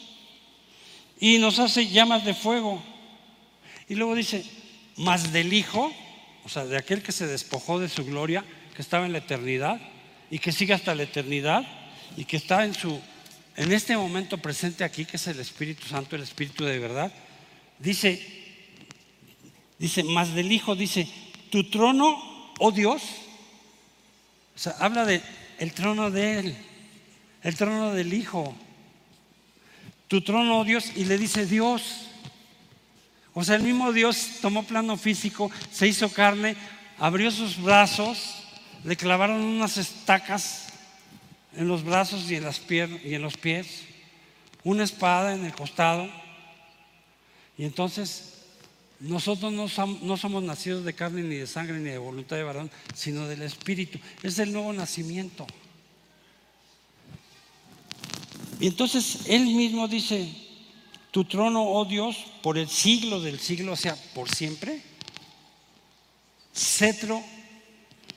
y 1.19 1.39
nos 1.39 1.59
hace 1.59 1.89
llamas 1.89 2.25
de 2.25 2.35
fuego. 2.35 2.83
Y 3.89 3.95
luego 3.95 4.15
dice, 4.15 4.45
más 4.97 5.33
del 5.33 5.53
Hijo, 5.53 5.93
o 6.45 6.49
sea, 6.49 6.65
de 6.65 6.77
aquel 6.77 7.03
que 7.03 7.13
se 7.13 7.27
despojó 7.27 7.81
de 7.81 7.89
su 7.89 8.05
gloria, 8.05 8.45
que 8.75 8.83
estaba 8.83 9.07
en 9.07 9.13
la 9.13 9.19
eternidad 9.19 9.81
y 10.31 10.39
que 10.39 10.53
sigue 10.53 10.75
hasta 10.75 10.95
la 10.95 11.05
eternidad 11.05 11.65
y 12.17 12.25
que 12.25 12.37
está 12.37 12.65
en 12.65 12.75
su 12.75 13.01
en 13.57 13.73
este 13.73 13.97
momento 13.97 14.39
presente 14.39 14.83
aquí, 14.83 15.05
que 15.05 15.17
es 15.17 15.27
el 15.29 15.39
Espíritu 15.39 15.87
Santo, 15.87 16.17
el 16.17 16.23
Espíritu 16.23 16.65
de 16.65 16.79
verdad, 16.79 17.13
dice, 17.79 18.21
dice, 19.79 20.03
más 20.03 20.35
del 20.35 20.51
Hijo, 20.51 20.75
dice, 20.75 21.09
tu 21.51 21.71
trono, 21.71 22.53
oh 22.59 22.73
Dios, 22.73 23.03
o 24.57 24.59
sea, 24.59 24.75
habla 24.81 25.05
de 25.05 25.23
el 25.59 25.73
trono 25.73 26.11
de 26.11 26.39
Él, 26.41 26.57
el 27.43 27.55
trono 27.55 27.93
del 27.93 28.13
Hijo, 28.13 28.57
tu 30.09 30.21
trono, 30.23 30.61
oh 30.61 30.65
Dios, 30.65 30.93
y 30.97 31.05
le 31.05 31.17
dice 31.17 31.47
Dios. 31.47 32.09
O 33.35 33.43
sea, 33.43 33.57
el 33.57 33.63
mismo 33.63 33.93
Dios 33.93 34.39
tomó 34.41 34.63
plano 34.63 34.97
físico, 34.97 35.51
se 35.73 35.89
hizo 35.89 36.09
carne, 36.09 36.57
abrió 36.99 37.31
sus 37.33 37.61
brazos, 37.61 38.45
le 38.85 38.97
clavaron 38.97 39.43
unas 39.43 39.77
estacas 39.77 40.69
en 41.57 41.67
los 41.67 41.85
brazos 41.85 42.31
y 42.31 42.37
en, 42.37 42.45
las 42.45 42.63
y 42.71 43.15
en 43.15 43.23
los 43.23 43.37
pies, 43.37 43.83
una 44.63 44.85
espada 44.85 45.35
en 45.35 45.45
el 45.45 45.55
costado. 45.55 46.09
Y 47.59 47.65
entonces 47.65 48.35
nosotros 49.01 49.53
no, 49.53 49.67
no, 50.03 50.17
somos 50.17 50.43
nacidos 50.43 50.85
de 50.85 50.95
carne 50.95 51.23
ni 51.23 51.37
de 51.37 51.47
sangre 51.47 51.79
ni 51.79 51.91
de 51.91 51.99
voluntad 51.99 52.37
de 52.37 52.45
varón, 52.45 52.71
sino 52.95 53.27
del 53.27 53.43
Espíritu. 53.43 53.99
Es 54.23 54.39
el 54.39 54.53
nuevo 54.53 54.73
nacimiento. 54.73 55.47
Y 58.61 58.69
entonces 58.69 59.21
él 59.27 59.45
mismo 59.47 59.89
dice, 59.89 60.33
tu 61.15 61.25
trono, 61.25 61.63
oh 61.63 61.85
Dios, 61.85 62.17
por 62.43 62.59
el 62.59 62.69
siglo 62.69 63.21
del 63.21 63.39
siglo, 63.39 63.75
o 63.75 63.77
sea, 63.77 63.95
por 64.15 64.29
siempre, 64.29 64.83
cetro 66.53 67.23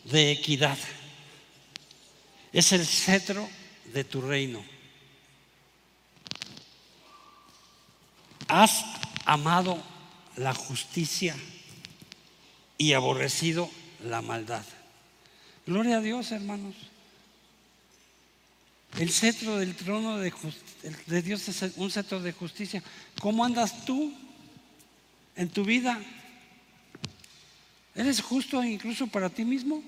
de 0.06 0.32
equidad 0.32 0.80
es 2.52 2.72
el 2.72 2.88
cetro 2.88 3.48
de 3.94 4.04
tu 4.04 4.20
reino. 4.20 4.66
Has 8.48 8.84
amado 9.26 9.78
la 10.36 10.56
justicia 10.56 11.36
y 12.80 12.94
aborrecido 12.94 13.70
la 14.04 14.24
maldad. 14.24 14.66
Gloria 15.68 15.98
a 15.98 16.02
Dios, 16.02 16.32
hermanos. 16.32 16.74
El 18.98 19.12
cetro 19.12 19.58
del 19.58 19.76
trono 19.76 20.18
de, 20.18 20.34
de, 21.06 21.22
Dios 21.22 21.48
es 21.50 21.74
un 21.76 21.92
cetro 21.92 22.20
de 22.20 22.32
justicia. 22.32 22.82
¿Cómo 23.22 23.46
andas 23.46 23.86
tú 23.86 24.12
en 25.36 25.50
tu 25.50 25.64
vida? 25.64 26.02
¿Eres 27.94 28.22
justo 28.22 28.64
incluso 28.64 29.06
para 29.06 29.30
ti 29.30 29.46
mismo? 29.46 29.84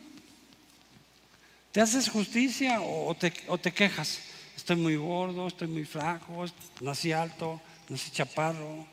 ¿Te 1.71 1.81
haces 1.81 2.07
justicia 2.07 2.81
o 2.81 3.15
te, 3.15 3.71
quejas? 3.71 4.19
Estoy 4.55 4.75
muy 4.75 4.95
gordo, 4.95 5.47
estoy 5.47 5.67
muy 5.67 5.85
flaco, 5.85 6.45
nací 6.79 7.11
alto, 7.11 7.59
nací 7.89 8.11
chaparro, 8.11 8.85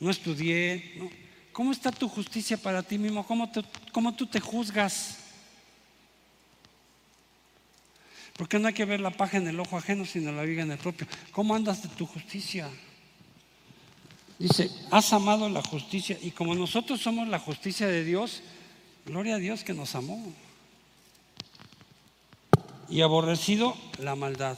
no 0.00 0.10
estudié. 0.10 1.12
¿Cómo 1.52 1.70
está 1.70 1.92
tu 1.92 2.08
justicia 2.08 2.56
para 2.56 2.82
ti 2.82 2.98
mismo? 2.98 3.24
¿Cómo, 3.24 3.48
¿Cómo 3.92 4.14
tú 4.16 4.26
te 4.26 4.40
juzgas? 4.40 5.19
Porque 8.40 8.58
no 8.58 8.68
hay 8.68 8.72
que 8.72 8.86
ver 8.86 9.00
la 9.00 9.10
paja 9.10 9.36
en 9.36 9.46
el 9.48 9.60
ojo 9.60 9.76
ajeno, 9.76 10.06
sino 10.06 10.32
la 10.32 10.44
viga 10.44 10.62
en 10.62 10.70
el 10.70 10.78
propio. 10.78 11.06
¿Cómo 11.30 11.54
andas 11.54 11.82
de 11.82 11.90
tu 11.90 12.06
justicia? 12.06 12.70
Dice, 14.38 14.70
has 14.90 15.12
amado 15.12 15.50
la 15.50 15.60
justicia 15.60 16.16
y 16.22 16.30
como 16.30 16.54
nosotros 16.54 17.02
somos 17.02 17.28
la 17.28 17.38
justicia 17.38 17.86
de 17.86 18.02
Dios, 18.02 18.42
gloria 19.04 19.34
a 19.34 19.38
Dios 19.38 19.62
que 19.62 19.74
nos 19.74 19.94
amó 19.94 20.32
y 22.88 23.02
aborrecido 23.02 23.76
la 23.98 24.14
maldad. 24.14 24.56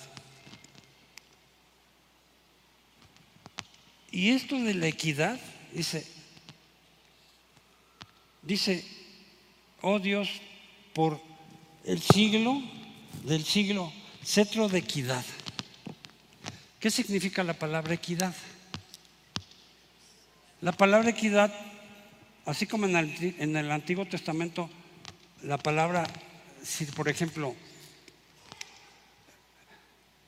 Y 4.12 4.30
esto 4.30 4.60
de 4.60 4.74
la 4.74 4.86
equidad, 4.86 5.40
dice, 5.72 6.06
dice, 8.42 8.84
oh 9.80 9.98
Dios, 9.98 10.28
por 10.94 11.20
el 11.84 12.00
siglo 12.00 12.62
del 13.24 13.44
siglo, 13.44 13.92
cetro 14.24 14.68
de 14.68 14.78
equidad. 14.78 15.24
¿Qué 16.80 16.90
significa 16.90 17.44
la 17.44 17.54
palabra 17.54 17.94
equidad? 17.94 18.34
La 20.60 20.72
palabra 20.72 21.10
equidad, 21.10 21.52
así 22.44 22.66
como 22.66 22.86
en 22.86 22.96
el, 22.96 23.36
en 23.38 23.56
el 23.56 23.70
Antiguo 23.70 24.06
Testamento, 24.06 24.68
la 25.42 25.58
palabra, 25.58 26.08
si 26.62 26.84
por 26.86 27.08
ejemplo, 27.08 27.54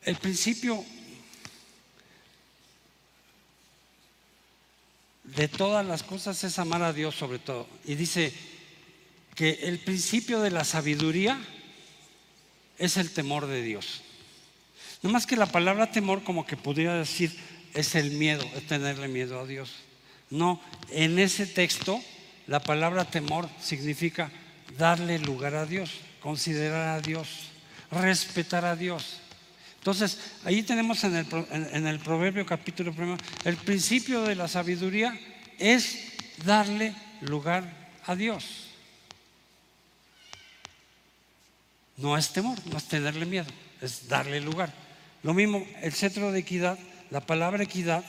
el 0.03 0.16
principio 0.16 0.84
de 5.24 5.49
todas 5.49 5.84
las 5.84 6.03
cosas 6.03 6.42
es 6.45 6.59
amar 6.59 6.82
a 6.82 6.92
Dios 6.92 7.14
sobre 7.14 7.38
todo. 7.38 7.66
Y 7.84 7.95
dice 7.95 8.32
que 9.34 9.51
el 9.62 9.80
principio 9.80 10.40
de 10.40 10.51
la 10.51 10.64
sabiduría 10.64 11.40
es 12.79 12.97
el 12.97 13.11
temor 13.11 13.47
de 13.47 13.62
Dios. 13.62 14.03
No 15.03 15.11
más 15.11 15.27
que 15.27 15.37
la 15.37 15.47
palabra 15.47 15.91
temor 15.91 16.25
como 16.25 16.47
que 16.47 16.57
pudiera 16.57 16.95
decir 16.97 17.37
es 17.75 17.95
el 17.95 18.12
miedo, 18.12 18.45
es 18.57 18.66
tenerle 18.66 19.09
miedo 19.09 19.39
a 19.41 19.47
Dios. 19.47 19.70
No, 20.31 20.61
en 20.91 21.18
ese 21.18 21.47
texto 21.47 22.01
la 22.47 22.61
palabra 22.61 23.05
temor 23.05 23.49
significa 23.61 24.31
darle 24.79 25.18
lugar 25.18 25.55
a 25.55 25.66
Dios, 25.66 25.91
considerar 26.20 26.89
a 26.97 27.01
Dios, 27.01 27.29
respetar 27.91 28.64
a 28.64 28.77
Dios. 28.77 29.20
Entonces, 29.79 30.18
ahí 30.45 30.62
tenemos 30.62 31.05
en 31.05 31.14
el, 31.87 31.99
proverbio 31.99 32.47
capítulo 32.47 32.95
primero, 32.95 33.18
el 33.45 33.57
principio 33.57 34.22
de 34.22 34.35
la 34.35 34.49
sabiduría 34.49 35.18
es 35.59 36.14
darle 36.45 36.95
lugar 37.20 37.70
a 38.07 38.16
Dios. 38.16 38.63
No 41.97 42.16
es 42.16 42.32
temor, 42.32 42.59
no 42.66 42.76
es 42.76 42.84
tenerle 42.84 43.26
miedo, 43.26 43.47
es 43.80 44.09
darle 44.09 44.40
lugar. 44.40 44.72
Lo 45.22 45.34
mismo, 45.34 45.66
el 45.80 45.92
cetro 45.92 46.32
de 46.32 46.40
equidad, 46.40 46.78
la 47.11 47.20
palabra 47.20 47.62
equidad 47.62 48.05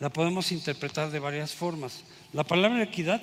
la 0.00 0.10
podemos 0.10 0.52
interpretar 0.52 1.10
de 1.10 1.18
varias 1.18 1.54
formas. 1.54 2.04
La 2.32 2.44
palabra 2.44 2.82
equidad, 2.82 3.20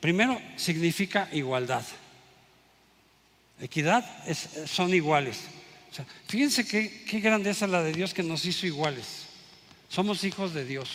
primero, 0.00 0.40
significa 0.56 1.28
igualdad. 1.32 1.84
Equidad 3.60 4.04
son 4.66 4.92
iguales 4.94 5.38
fíjense 6.26 6.66
qué, 6.66 7.04
qué 7.04 7.20
grandeza 7.20 7.66
la 7.66 7.82
de 7.82 7.92
Dios 7.92 8.14
que 8.14 8.22
nos 8.22 8.44
hizo 8.44 8.66
iguales. 8.66 9.26
Somos 9.88 10.24
hijos 10.24 10.54
de 10.54 10.64
Dios. 10.64 10.88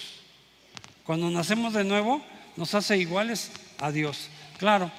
Cuando 1.04 1.30
nacemos 1.30 1.74
de 1.74 1.84
nuevo, 1.84 2.24
nos 2.56 2.74
hace 2.74 2.98
iguales 2.98 3.52
a 3.80 3.92
Dios. 3.92 4.30
Claro, 4.58 4.92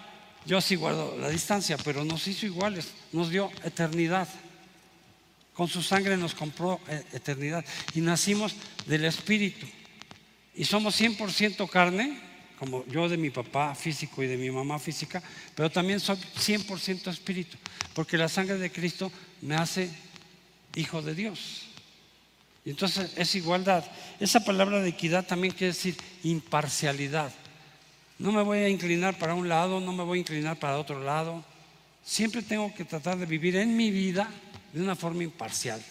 yo 0.47 0.61
sí 0.61 0.77
guardo 0.77 1.17
la 1.19 1.29
distancia, 1.29 1.77
pero 1.77 2.05
nos 2.05 2.27
hizo 2.29 2.47
iguales, 2.47 2.89
nos 3.13 3.31
dio 3.31 3.51
eternidad. 3.65 4.29
Con 5.55 5.69
su 5.69 5.83
sangre 5.83 6.17
nos 6.17 6.35
compró 6.35 6.81
eh, 6.89 7.03
eternidad. 7.13 7.65
Y 7.95 8.01
nacimos 8.01 8.55
del 8.87 9.07
Espíritu. 9.07 9.67
Y 10.55 10.65
somos 10.65 11.01
100% 11.01 11.69
carne, 11.69 12.21
como 12.59 12.87
yo 12.87 13.09
de 13.09 13.17
mi 13.17 13.31
papá 13.31 13.75
físico 13.75 14.23
y 14.23 14.27
de 14.27 14.37
mi 14.37 14.51
mamá 14.51 14.79
física, 14.79 15.23
pero 15.55 15.71
también 15.71 16.01
soy 16.01 16.17
100% 16.17 17.11
espíritu, 17.11 17.59
porque 17.95 18.17
la 18.17 18.29
sangre 18.29 18.57
de 18.57 18.71
Cristo 18.71 19.13
me 19.43 19.57
hace 19.57 19.91
hijo 20.75 21.03
de 21.03 21.15
Dios. 21.15 21.63
Y 22.65 22.71
entonces 22.71 23.13
es 23.17 23.35
igualdad. 23.35 23.85
Esa 24.19 24.41
palabra 24.45 24.81
de 24.81 24.89
equidad 24.89 25.27
también 25.27 25.53
quiere 25.53 25.73
decir 25.73 25.97
imparcialidad. 26.23 27.33
No 28.19 28.33
me 28.33 28.43
voy 28.43 28.59
a 28.59 28.69
inclinar 28.69 29.19
para 29.19 29.35
un 29.35 29.49
lado, 29.49 29.81
no 29.81 29.93
me 29.93 30.03
voy 30.03 30.19
a 30.19 30.21
inclinar 30.21 30.59
para 30.59 30.79
otro 30.79 31.03
lado. 31.03 31.45
Siempre 32.05 32.43
tengo 32.43 32.73
que 32.75 32.85
tratar 32.85 33.19
de 33.19 33.27
vivir 33.27 33.57
en 33.57 33.77
mi 33.77 33.91
vida 33.91 34.31
de 34.73 34.83
una 34.83 34.97
forma 34.97 35.23
imparcial. 35.23 35.83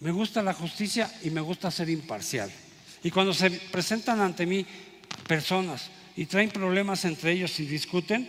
Me 0.00 0.10
gusta 0.10 0.42
la 0.42 0.52
justicia 0.52 1.10
y 1.22 1.30
me 1.30 1.40
gusta 1.40 1.70
ser 1.70 1.88
imparcial. 1.88 2.50
Y 3.02 3.10
cuando 3.10 3.32
se 3.32 3.50
presentan 3.50 4.20
ante 4.20 4.46
mí 4.46 4.66
personas 5.26 5.90
y 6.16 6.26
traen 6.26 6.50
problemas 6.50 7.04
entre 7.04 7.32
ellos 7.32 7.58
y 7.60 7.66
discuten, 7.66 8.26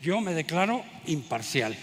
yo 0.00 0.20
me 0.20 0.34
declaro 0.34 0.84
imparcial. 1.06 1.76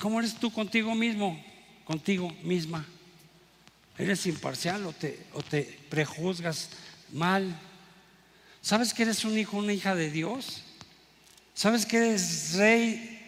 ¿Cómo 0.00 0.20
eres 0.20 0.34
tú 0.36 0.52
contigo 0.52 0.94
mismo? 0.94 1.42
Contigo 1.84 2.32
misma. 2.42 2.86
Eres 3.98 4.26
imparcial 4.26 4.86
o 4.86 4.92
te, 4.92 5.18
o 5.32 5.42
te 5.42 5.78
prejuzgas 5.88 6.70
mal. 7.12 7.58
¿Sabes 8.62 8.94
que 8.94 9.02
eres 9.02 9.24
un 9.24 9.36
hijo, 9.36 9.56
una 9.56 9.72
hija 9.72 9.94
de 9.94 10.10
Dios? 10.10 10.62
¿Sabes 11.54 11.84
que 11.84 11.96
eres 11.96 12.54
rey? 12.54 13.18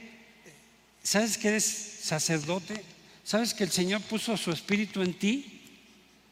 ¿Sabes 1.02 1.36
que 1.36 1.48
eres 1.48 1.64
sacerdote? 1.64 2.84
¿Sabes 3.24 3.54
que 3.54 3.64
el 3.64 3.70
Señor 3.70 4.00
puso 4.02 4.36
su 4.36 4.52
espíritu 4.52 5.02
en 5.02 5.14
ti? 5.14 5.60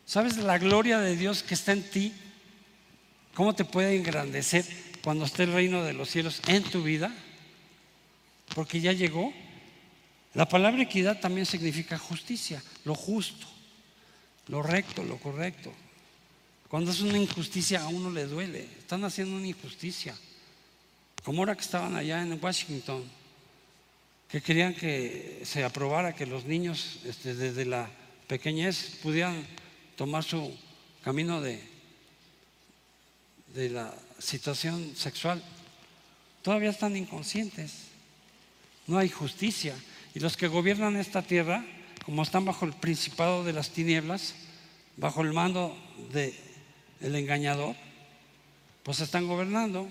¿Sabes 0.07 0.37
la 0.37 0.59
gloria 0.59 1.01
de 1.01 1.17
Dios 1.17 1.43
que 1.43 1.55
está 1.55 1.73
en 1.73 1.83
ti? 1.83 2.13
¿Cómo 3.35 3.55
te 3.55 3.65
puede 3.65 3.97
engrandecer 3.97 4.65
cuando 5.03 5.25
esté 5.25 5.45
el 5.45 5.53
reino 5.53 5.85
de 5.85 5.93
los 5.93 6.11
cielos 6.11 6.41
en 6.47 6.63
tu 6.63 6.83
vida? 6.83 7.15
Porque 8.55 8.81
ya 8.81 8.93
llegó. 8.93 9.33
La 10.35 10.49
palabra 10.49 10.83
equidad 10.83 11.21
también 11.21 11.47
significa 11.47 11.99
justicia, 11.99 12.63
lo 12.85 12.95
justo, 12.95 13.47
lo 14.49 14.63
recto, 14.63 15.03
lo 15.05 15.19
correcto. 15.19 15.73
Cuando 16.69 16.91
es 16.91 17.01
una 17.01 17.19
injusticia 17.19 17.83
a 17.83 17.89
uno 17.89 18.11
le 18.11 18.27
duele. 18.27 18.69
Están 18.79 19.05
haciendo 19.05 19.37
una 19.37 19.47
injusticia. 19.47 20.15
Como 21.25 21.41
ahora 21.41 21.55
que 21.55 21.63
estaban 21.63 21.97
allá 21.97 22.23
en 22.23 22.39
Washington, 22.43 23.05
que 24.29 24.43
querían 24.43 24.75
que 24.75 25.41
se 25.45 25.65
aprobara 25.65 26.15
que 26.15 26.27
los 26.27 26.45
niños 26.45 27.01
este, 27.05 27.35
desde 27.35 27.65
la 27.65 27.91
pequeñez 28.27 28.99
pudieran 29.03 29.47
tomar 29.97 30.23
su 30.23 30.55
camino 31.03 31.41
de, 31.41 31.63
de 33.55 33.71
la 33.71 33.95
situación 34.19 34.95
sexual. 34.95 35.43
Todavía 36.43 36.71
están 36.71 36.97
inconscientes. 36.97 37.89
No 38.87 38.99
hay 38.99 39.09
justicia. 39.09 39.75
Y 40.15 40.21
los 40.21 40.37
que 40.37 40.49
gobiernan 40.49 40.97
esta 40.97 41.23
tierra, 41.23 41.65
como 42.09 42.23
están 42.23 42.47
bajo 42.47 42.65
el 42.65 42.73
principado 42.73 43.45
de 43.45 43.53
las 43.53 43.69
tinieblas, 43.69 44.33
bajo 44.97 45.21
el 45.21 45.35
mando 45.35 45.77
del 46.11 46.33
el 47.03 47.15
engañador, 47.15 47.77
pues 48.83 49.01
están 49.01 49.27
gobernando. 49.27 49.87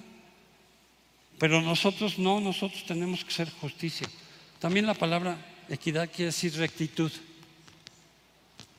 Pero 1.37 1.61
nosotros 1.61 2.17
no, 2.17 2.41
nosotros 2.41 2.83
tenemos 2.87 3.23
que 3.23 3.31
ser 3.31 3.51
justicia. 3.51 4.09
También 4.57 4.87
la 4.87 4.95
palabra 4.95 5.37
equidad 5.69 6.09
quiere 6.09 6.31
decir 6.31 6.57
rectitud. 6.57 7.11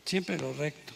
Siempre 0.04 0.36
lo 0.36 0.52
recto. 0.54 0.92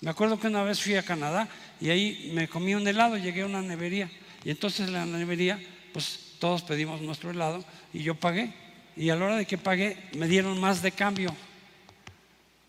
Me 0.00 0.10
acuerdo 0.10 0.38
que 0.38 0.46
una 0.46 0.62
vez 0.62 0.80
fui 0.80 0.94
a 0.94 1.02
Canadá 1.02 1.48
y 1.80 1.90
ahí 1.90 2.30
me 2.34 2.46
comí 2.46 2.76
un 2.76 2.86
helado, 2.86 3.16
llegué 3.16 3.42
a 3.42 3.46
una 3.46 3.62
nevería. 3.62 4.08
Y 4.44 4.50
entonces 4.50 4.86
en 4.86 4.92
la 4.92 5.06
nevería, 5.06 5.60
pues 5.92 6.36
todos 6.38 6.62
pedimos 6.62 7.00
nuestro 7.00 7.32
helado 7.32 7.64
y 7.92 8.04
yo 8.04 8.14
pagué. 8.14 8.54
Y 8.96 9.10
a 9.10 9.16
la 9.16 9.24
hora 9.24 9.36
de 9.36 9.46
que 9.46 9.58
pagué, 9.58 9.96
me 10.16 10.28
dieron 10.28 10.60
más 10.60 10.82
de 10.82 10.92
cambio. 10.92 11.34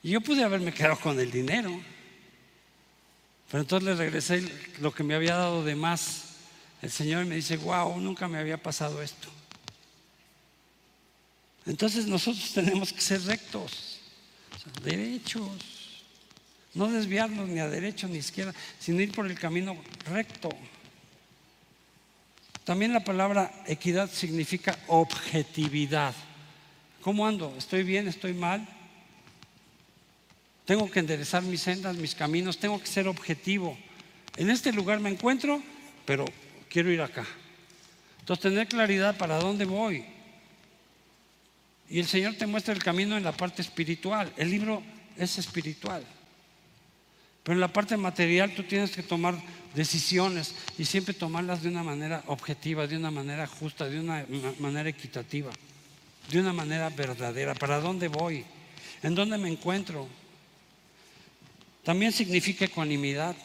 Y 0.02 0.12
yo 0.12 0.22
pude 0.22 0.43
haberme 0.43 0.74
quedado 0.74 1.00
con 1.00 1.20
el 1.20 1.30
dinero. 1.30 1.80
Pero 3.50 3.62
entonces 3.62 3.89
le 3.89 3.95
regresé 3.95 4.43
lo 4.80 4.93
que 4.93 5.04
me 5.04 5.16
había 5.16 5.36
dado 5.36 5.64
de 5.64 5.76
más. 5.76 6.36
El 6.82 6.91
Señor 6.91 7.26
me 7.26 7.36
dice, 7.36 7.58
wow, 7.58 8.00
nunca 8.00 8.28
me 8.28 8.38
había 8.38 8.62
pasado 8.62 9.02
esto. 9.02 9.28
Entonces 11.66 12.08
nosotros 12.08 12.52
tenemos 12.54 12.93
que 12.93 13.02
ser 13.02 13.22
rectos, 13.24 14.00
derechos, 14.84 15.52
no 16.74 16.88
desviarnos 16.88 17.50
ni 17.50 17.60
a 17.60 17.68
derecha 17.68 18.08
ni 18.08 18.16
a 18.16 18.20
izquierda, 18.20 18.54
sino 18.80 19.02
ir 19.02 19.12
por 19.12 19.26
el 19.26 19.38
camino 19.38 19.76
recto. 20.06 20.50
También 22.64 22.93
la 22.93 23.04
palabra 23.04 23.52
equidad 23.66 24.10
significa 24.12 24.78
objetividad. 24.88 26.14
¿Cómo 27.02 27.26
ando? 27.26 27.56
¿Estoy 27.58 27.84
bien? 27.84 28.08
¿Estoy 28.08 28.34
mal? 28.34 28.68
Tengo 30.70 30.88
que 30.92 31.00
enderezar 31.00 31.42
mis 31.42 31.62
sendas, 31.62 31.96
mis 31.96 32.14
caminos, 32.14 32.60
tengo 32.60 32.80
que 32.80 32.86
ser 32.86 33.08
objetivo. 33.08 33.76
En 34.38 34.52
este 34.52 34.72
lugar 34.72 35.00
me 35.00 35.10
encuentro, 35.10 35.64
pero 36.06 36.26
quiero 36.70 36.92
ir 36.92 37.02
acá. 37.02 37.26
Entonces, 38.20 38.44
tener 38.44 38.68
claridad 38.68 39.18
para 39.18 39.40
dónde 39.40 39.66
voy. 39.66 40.06
Y 41.90 41.98
el 41.98 42.06
Señor 42.06 42.36
te 42.36 42.46
muestra 42.46 42.76
el 42.76 42.84
camino 42.84 43.18
en 43.18 43.24
la 43.24 43.32
parte 43.32 43.64
espiritual. 43.64 44.32
El 44.38 44.52
libro 44.52 44.84
es 45.18 45.40
espiritual. 45.40 46.04
Pero 47.42 47.56
en 47.56 47.62
la 47.62 47.74
parte 47.74 47.98
material 47.98 48.54
tú 48.54 48.62
tienes 48.62 48.92
que 48.92 49.02
tomar 49.02 49.42
decisiones 49.74 50.54
y 50.78 50.86
siempre 50.86 51.16
tomarlas 51.16 51.64
de 51.64 51.70
una 51.70 51.82
manera 51.82 52.22
objetiva, 52.28 52.86
de 52.86 52.96
una 52.96 53.10
manera 53.10 53.48
justa, 53.48 53.90
de 53.90 54.00
una 54.00 54.24
manera 54.60 54.88
equitativa, 54.88 55.50
de 56.30 56.40
una 56.40 56.54
manera 56.54 56.92
verdadera. 56.92 57.56
¿Para 57.56 57.80
dónde 57.80 58.08
voy? 58.08 58.46
¿En 59.02 59.16
dónde 59.16 59.40
me 59.40 59.50
encuentro? 59.50 60.08
También 61.84 62.12
significa 62.12 62.66
ecuanimidad. 62.66 63.36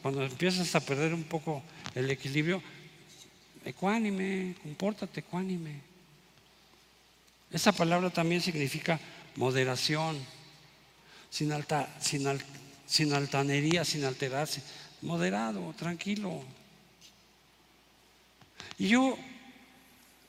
Cuando 0.00 0.24
empiezas 0.24 0.74
a 0.74 0.80
perder 0.80 1.14
un 1.14 1.24
poco 1.24 1.62
el 1.94 2.10
equilibrio, 2.10 2.62
ecuánime, 3.64 4.54
compórtate 4.62 5.20
ecuánime. 5.20 5.80
Esa 7.50 7.72
palabra 7.72 8.10
también 8.10 8.40
significa 8.40 8.98
moderación, 9.36 10.18
sin, 11.30 11.52
alta, 11.52 11.88
sin, 12.00 12.26
sin 12.86 13.12
altanería, 13.12 13.84
sin 13.84 14.04
alterarse, 14.04 14.62
moderado, 15.02 15.74
tranquilo. 15.78 16.42
Y 18.78 18.88
yo 18.88 19.18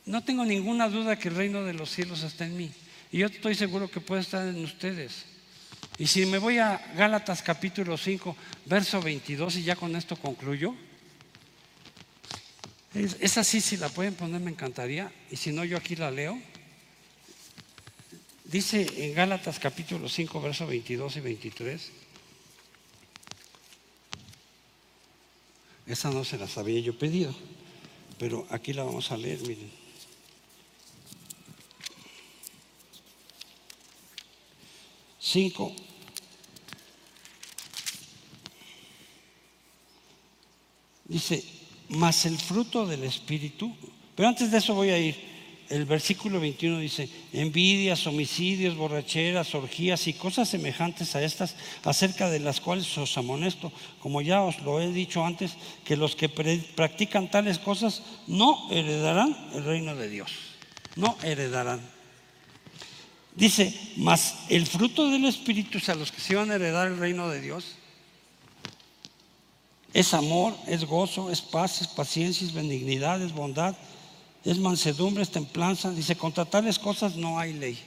no 0.06 0.24
tengo 0.24 0.46
ninguna 0.46 0.90
duda 0.90 1.18
que 1.18 1.30
el 1.30 1.36
reino 1.36 1.64
de 1.64 1.74
los 1.74 1.90
cielos 1.90 2.24
está 2.24 2.46
en 2.46 2.58
mí. 2.58 2.72
Y 3.12 3.20
yo 3.20 3.28
estoy 3.28 3.56
seguro 3.56 3.90
que 3.90 4.02
puede 4.02 4.22
estar 4.22 4.46
en 4.48 4.64
ustedes. 4.64 5.26
Y 5.98 6.08
si 6.08 6.26
me 6.26 6.40
voy 6.40 6.58
a 6.58 6.78
Gálatas 6.96 7.44
capítulo 7.44 7.98
5, 7.98 8.36
verso 8.66 9.02
22, 9.02 9.58
y 9.58 9.64
ya 9.64 9.76
con 9.76 9.96
esto 9.96 10.16
concluyo. 10.16 10.76
Esa 12.94 13.44
sí, 13.44 13.62
si 13.62 13.78
la 13.78 13.90
pueden 13.90 14.16
poner, 14.16 14.42
me 14.42 14.52
encantaría. 14.52 15.12
Y 15.30 15.36
si 15.36 15.52
no, 15.52 15.64
yo 15.64 15.78
aquí 15.78 15.96
la 15.96 16.10
leo. 16.10 16.40
Dice 18.46 18.88
en 18.98 19.14
Gálatas 19.14 19.60
capítulo 19.60 20.10
5, 20.10 20.42
versos 20.42 20.68
22 20.68 21.18
y 21.18 21.20
23. 21.20 21.92
Esa 25.86 26.12
no 26.12 26.24
se 26.24 26.38
las 26.38 26.58
había 26.58 26.80
yo 26.80 26.98
pedido, 26.98 27.36
pero 28.18 28.48
aquí 28.50 28.74
la 28.74 28.84
vamos 28.84 29.12
a 29.12 29.18
leer, 29.18 29.42
miren. 29.42 29.83
Cinco. 35.26 35.74
Dice, 41.06 41.44
más 41.90 42.26
el 42.26 42.38
fruto 42.38 42.86
del 42.86 43.06
Espíritu. 43.06 43.74
Pero 44.16 44.28
antes 44.28 44.52
de 44.52 44.58
eso 44.58 44.74
voy 44.74 44.90
a 44.90 44.98
ir 44.98 45.34
el 45.70 45.86
versículo 45.86 46.40
21 46.40 46.80
dice, 46.80 47.10
envidias, 47.32 48.06
homicidios, 48.06 48.76
borracheras, 48.76 49.56
orgías 49.56 50.08
y 50.08 50.14
cosas 50.14 50.50
semejantes 50.50 51.16
a 51.16 51.24
estas, 51.24 51.56
acerca 51.84 52.30
de 52.30 52.40
las 52.40 52.60
cuales 52.60 52.96
os 52.98 53.18
amonesto, 53.18 53.72
como 54.00 54.22
ya 54.22 54.42
os 54.42 54.62
lo 54.62 54.82
he 54.82 54.92
dicho 54.92 55.26
antes, 55.26 55.54
que 55.86 55.98
los 55.98 56.16
que 56.16 56.30
practican 56.30 57.32
tales 57.32 57.60
cosas 57.60 58.04
no 58.28 58.70
heredarán 58.72 59.36
el 59.54 59.64
reino 59.64 59.96
de 59.96 60.10
Dios, 60.10 60.32
no 60.96 61.18
heredarán. 61.24 61.93
Dice, 63.36 63.74
mas 63.98 64.36
el 64.50 64.68
fruto 64.68 65.10
del 65.10 65.26
Espíritu, 65.26 65.80
o 65.80 65.82
sea, 65.82 65.96
los 65.96 66.12
que 66.12 66.22
se 66.22 66.36
van 66.36 66.52
a 66.52 66.56
heredar 66.56 66.88
el 66.88 66.98
reino 66.98 67.30
de 67.30 67.42
Dios, 67.42 67.76
es 69.94 70.14
amor, 70.14 70.56
es 70.68 70.86
gozo, 70.86 71.32
es 71.32 71.42
paz, 71.42 71.82
es 71.82 71.88
paciencia, 71.88 72.46
es 72.46 72.54
benignidad, 72.54 73.22
es 73.22 73.32
bondad 73.32 73.76
es 74.44 74.58
mansedumbre, 74.58 75.24
es 75.24 75.32
templanza. 75.32 75.92
Dice, 75.92 76.16
contra 76.16 76.46
tales 76.46 76.78
cosas 76.78 77.16
no 77.16 77.40
hay 77.40 77.54
ley. 77.54 77.80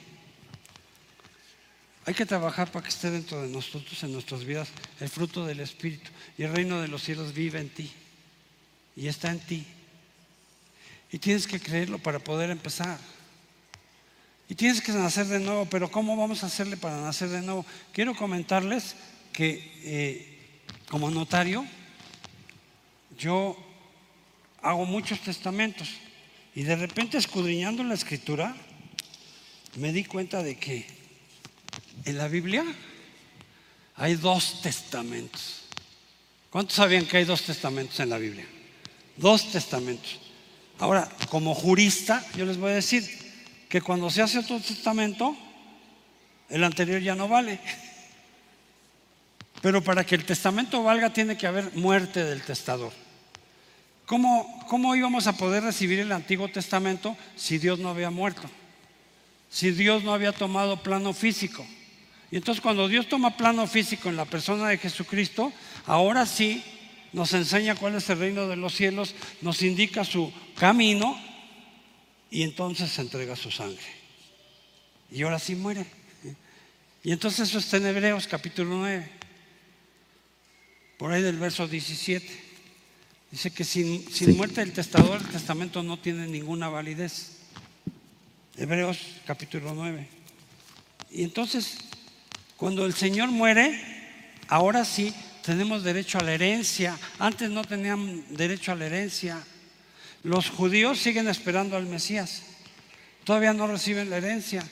Hay 2.05 2.13
que 2.13 2.25
trabajar 2.25 2.71
para 2.71 2.83
que 2.83 2.89
esté 2.89 3.11
dentro 3.11 3.41
de 3.41 3.49
nosotros, 3.49 4.01
en 4.03 4.13
nuestras 4.13 4.45
vidas, 4.45 4.69
el 4.99 5.09
fruto 5.09 5.45
del 5.45 5.59
Espíritu. 5.59 6.09
Y 6.37 6.43
el 6.43 6.53
reino 6.53 6.81
de 6.81 6.87
los 6.87 7.03
cielos 7.03 7.33
vive 7.33 7.59
en 7.59 7.69
ti. 7.69 7.91
Y 8.95 9.07
está 9.07 9.29
en 9.29 9.39
ti. 9.39 9.65
Y 11.11 11.19
tienes 11.19 11.47
que 11.47 11.59
creerlo 11.59 11.99
para 11.99 12.19
poder 12.19 12.49
empezar. 12.49 12.97
Y 14.49 14.55
tienes 14.55 14.81
que 14.81 14.93
nacer 14.93 15.25
de 15.27 15.39
nuevo, 15.39 15.65
pero 15.65 15.91
¿cómo 15.91 16.15
vamos 16.15 16.43
a 16.43 16.47
hacerle 16.47 16.77
para 16.77 17.01
nacer 17.01 17.29
de 17.29 17.41
nuevo? 17.41 17.65
Quiero 17.91 18.15
comentarles 18.15 18.95
que 19.33 19.71
eh, 19.83 20.37
como 20.87 21.11
notario 21.11 21.65
yo 23.17 23.57
hago 24.61 24.85
muchos 24.85 25.19
testamentos. 25.19 25.89
Y 26.55 26.63
de 26.63 26.75
repente 26.75 27.17
escudriñando 27.17 27.83
la 27.83 27.93
escritura, 27.93 28.55
me 29.75 29.91
di 29.91 30.05
cuenta 30.05 30.41
de 30.41 30.57
que 30.57 30.87
en 32.05 32.17
la 32.17 32.27
Biblia 32.27 32.63
hay 33.95 34.15
dos 34.15 34.61
testamentos. 34.61 35.65
¿Cuántos 36.49 36.77
sabían 36.77 37.05
que 37.05 37.17
hay 37.17 37.25
dos 37.25 37.43
testamentos 37.43 37.99
en 37.99 38.09
la 38.09 38.17
Biblia? 38.17 38.47
Dos 39.17 39.51
testamentos. 39.51 40.19
Ahora, 40.79 41.09
como 41.29 41.53
jurista, 41.53 42.25
yo 42.35 42.45
les 42.45 42.57
voy 42.57 42.71
a 42.71 42.75
decir 42.75 43.26
que 43.69 43.81
cuando 43.81 44.09
se 44.09 44.21
hace 44.21 44.39
otro 44.39 44.59
testamento, 44.59 45.35
el 46.49 46.63
anterior 46.63 47.01
ya 47.01 47.15
no 47.15 47.27
vale. 47.27 47.59
Pero 49.61 49.83
para 49.83 50.05
que 50.05 50.15
el 50.15 50.25
testamento 50.25 50.83
valga 50.83 51.11
tiene 51.11 51.37
que 51.37 51.47
haber 51.47 51.73
muerte 51.75 52.23
del 52.23 52.41
testador. 52.41 52.93
¿Cómo, 54.05 54.65
¿Cómo 54.69 54.95
íbamos 54.95 55.27
a 55.27 55.35
poder 55.35 55.63
recibir 55.63 55.99
el 55.99 56.11
Antiguo 56.11 56.47
Testamento 56.47 57.17
si 57.35 57.57
Dios 57.57 57.79
no 57.79 57.89
había 57.89 58.09
muerto? 58.09 58.49
Si 59.49 59.71
Dios 59.71 60.03
no 60.03 60.13
había 60.13 60.31
tomado 60.31 60.81
plano 60.81 61.11
físico. 61.11 61.65
Y 62.31 62.37
entonces 62.37 62.61
cuando 62.61 62.87
Dios 62.87 63.09
toma 63.09 63.35
plano 63.35 63.67
físico 63.67 64.07
en 64.07 64.15
la 64.15 64.25
persona 64.25 64.69
de 64.69 64.77
Jesucristo, 64.77 65.51
ahora 65.85 66.25
sí 66.25 66.63
nos 67.11 67.33
enseña 67.33 67.75
cuál 67.75 67.95
es 67.95 68.09
el 68.09 68.19
reino 68.19 68.47
de 68.47 68.55
los 68.55 68.73
cielos, 68.73 69.15
nos 69.41 69.61
indica 69.61 70.05
su 70.05 70.31
camino 70.55 71.19
y 72.29 72.43
entonces 72.43 72.91
se 72.91 73.01
entrega 73.01 73.35
su 73.35 73.51
sangre. 73.51 73.85
Y 75.11 75.23
ahora 75.23 75.39
sí 75.39 75.55
muere. 75.55 75.85
Y 77.03 77.11
entonces 77.11 77.49
eso 77.49 77.59
está 77.59 77.77
en 77.77 77.85
Hebreos 77.85 78.27
capítulo 78.27 78.75
9, 78.75 79.09
por 80.97 81.11
ahí 81.11 81.21
del 81.21 81.37
verso 81.37 81.67
17. 81.67 82.47
Dice 83.31 83.51
que 83.51 83.63
sin, 83.63 84.05
muerte 84.35 84.61
del 84.61 84.73
testador 84.73 85.21
el 85.21 85.27
testamento 85.27 85.83
no 85.83 85.97
tiene 85.97 86.27
ninguna 86.27 86.69
validez. 86.69 87.37
Hebreos 88.57 88.97
capítulo 89.25 89.73
9. 89.73 90.07
Y 91.11 91.23
entonces, 91.23 91.77
cuando 92.57 92.85
el 92.85 92.93
Señor 92.93 93.29
muere, 93.29 93.79
ahora 94.47 94.83
sí 94.83 95.13
tenemos 95.43 95.83
derecho 95.83 96.17
a 96.17 96.23
la 96.23 96.33
herencia. 96.33 96.97
Antes 97.19 97.49
no 97.49 97.63
tenían 97.63 98.25
derecho 98.35 98.71
a 98.71 98.75
la 98.75 98.87
herencia. 98.87 99.41
Los 100.23 100.49
judíos 100.49 100.99
siguen 100.99 101.27
esperando 101.27 101.77
al 101.77 101.85
Mesías. 101.85 102.43
Todavía 103.23 103.53
no 103.53 103.67
reciben 103.67 104.09
la 104.09 104.17
herencia. 104.17 104.67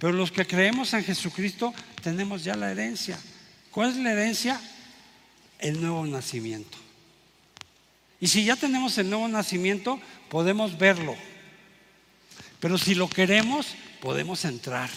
Pero 0.00 0.14
los 0.14 0.32
que 0.32 0.46
creemos 0.46 0.94
en 0.94 1.04
Jesucristo 1.04 1.74
tenemos 2.02 2.42
ya 2.42 2.54
la 2.54 2.70
herencia. 2.70 3.18
¿Cuál 3.70 3.90
es 3.90 3.96
la 3.96 4.12
herencia? 4.12 4.60
El 5.58 5.80
nuevo 5.80 6.06
nacimiento. 6.06 6.78
Y 8.20 8.26
si 8.26 8.44
ya 8.44 8.56
tenemos 8.56 8.96
el 8.98 9.08
nuevo 9.08 9.28
nacimiento, 9.28 10.00
podemos 10.28 10.78
verlo. 10.78 11.16
Pero 12.60 12.78
si 12.78 12.94
lo 12.94 13.08
queremos, 13.08 13.74
podemos 14.00 14.44
entrar. 14.44 14.90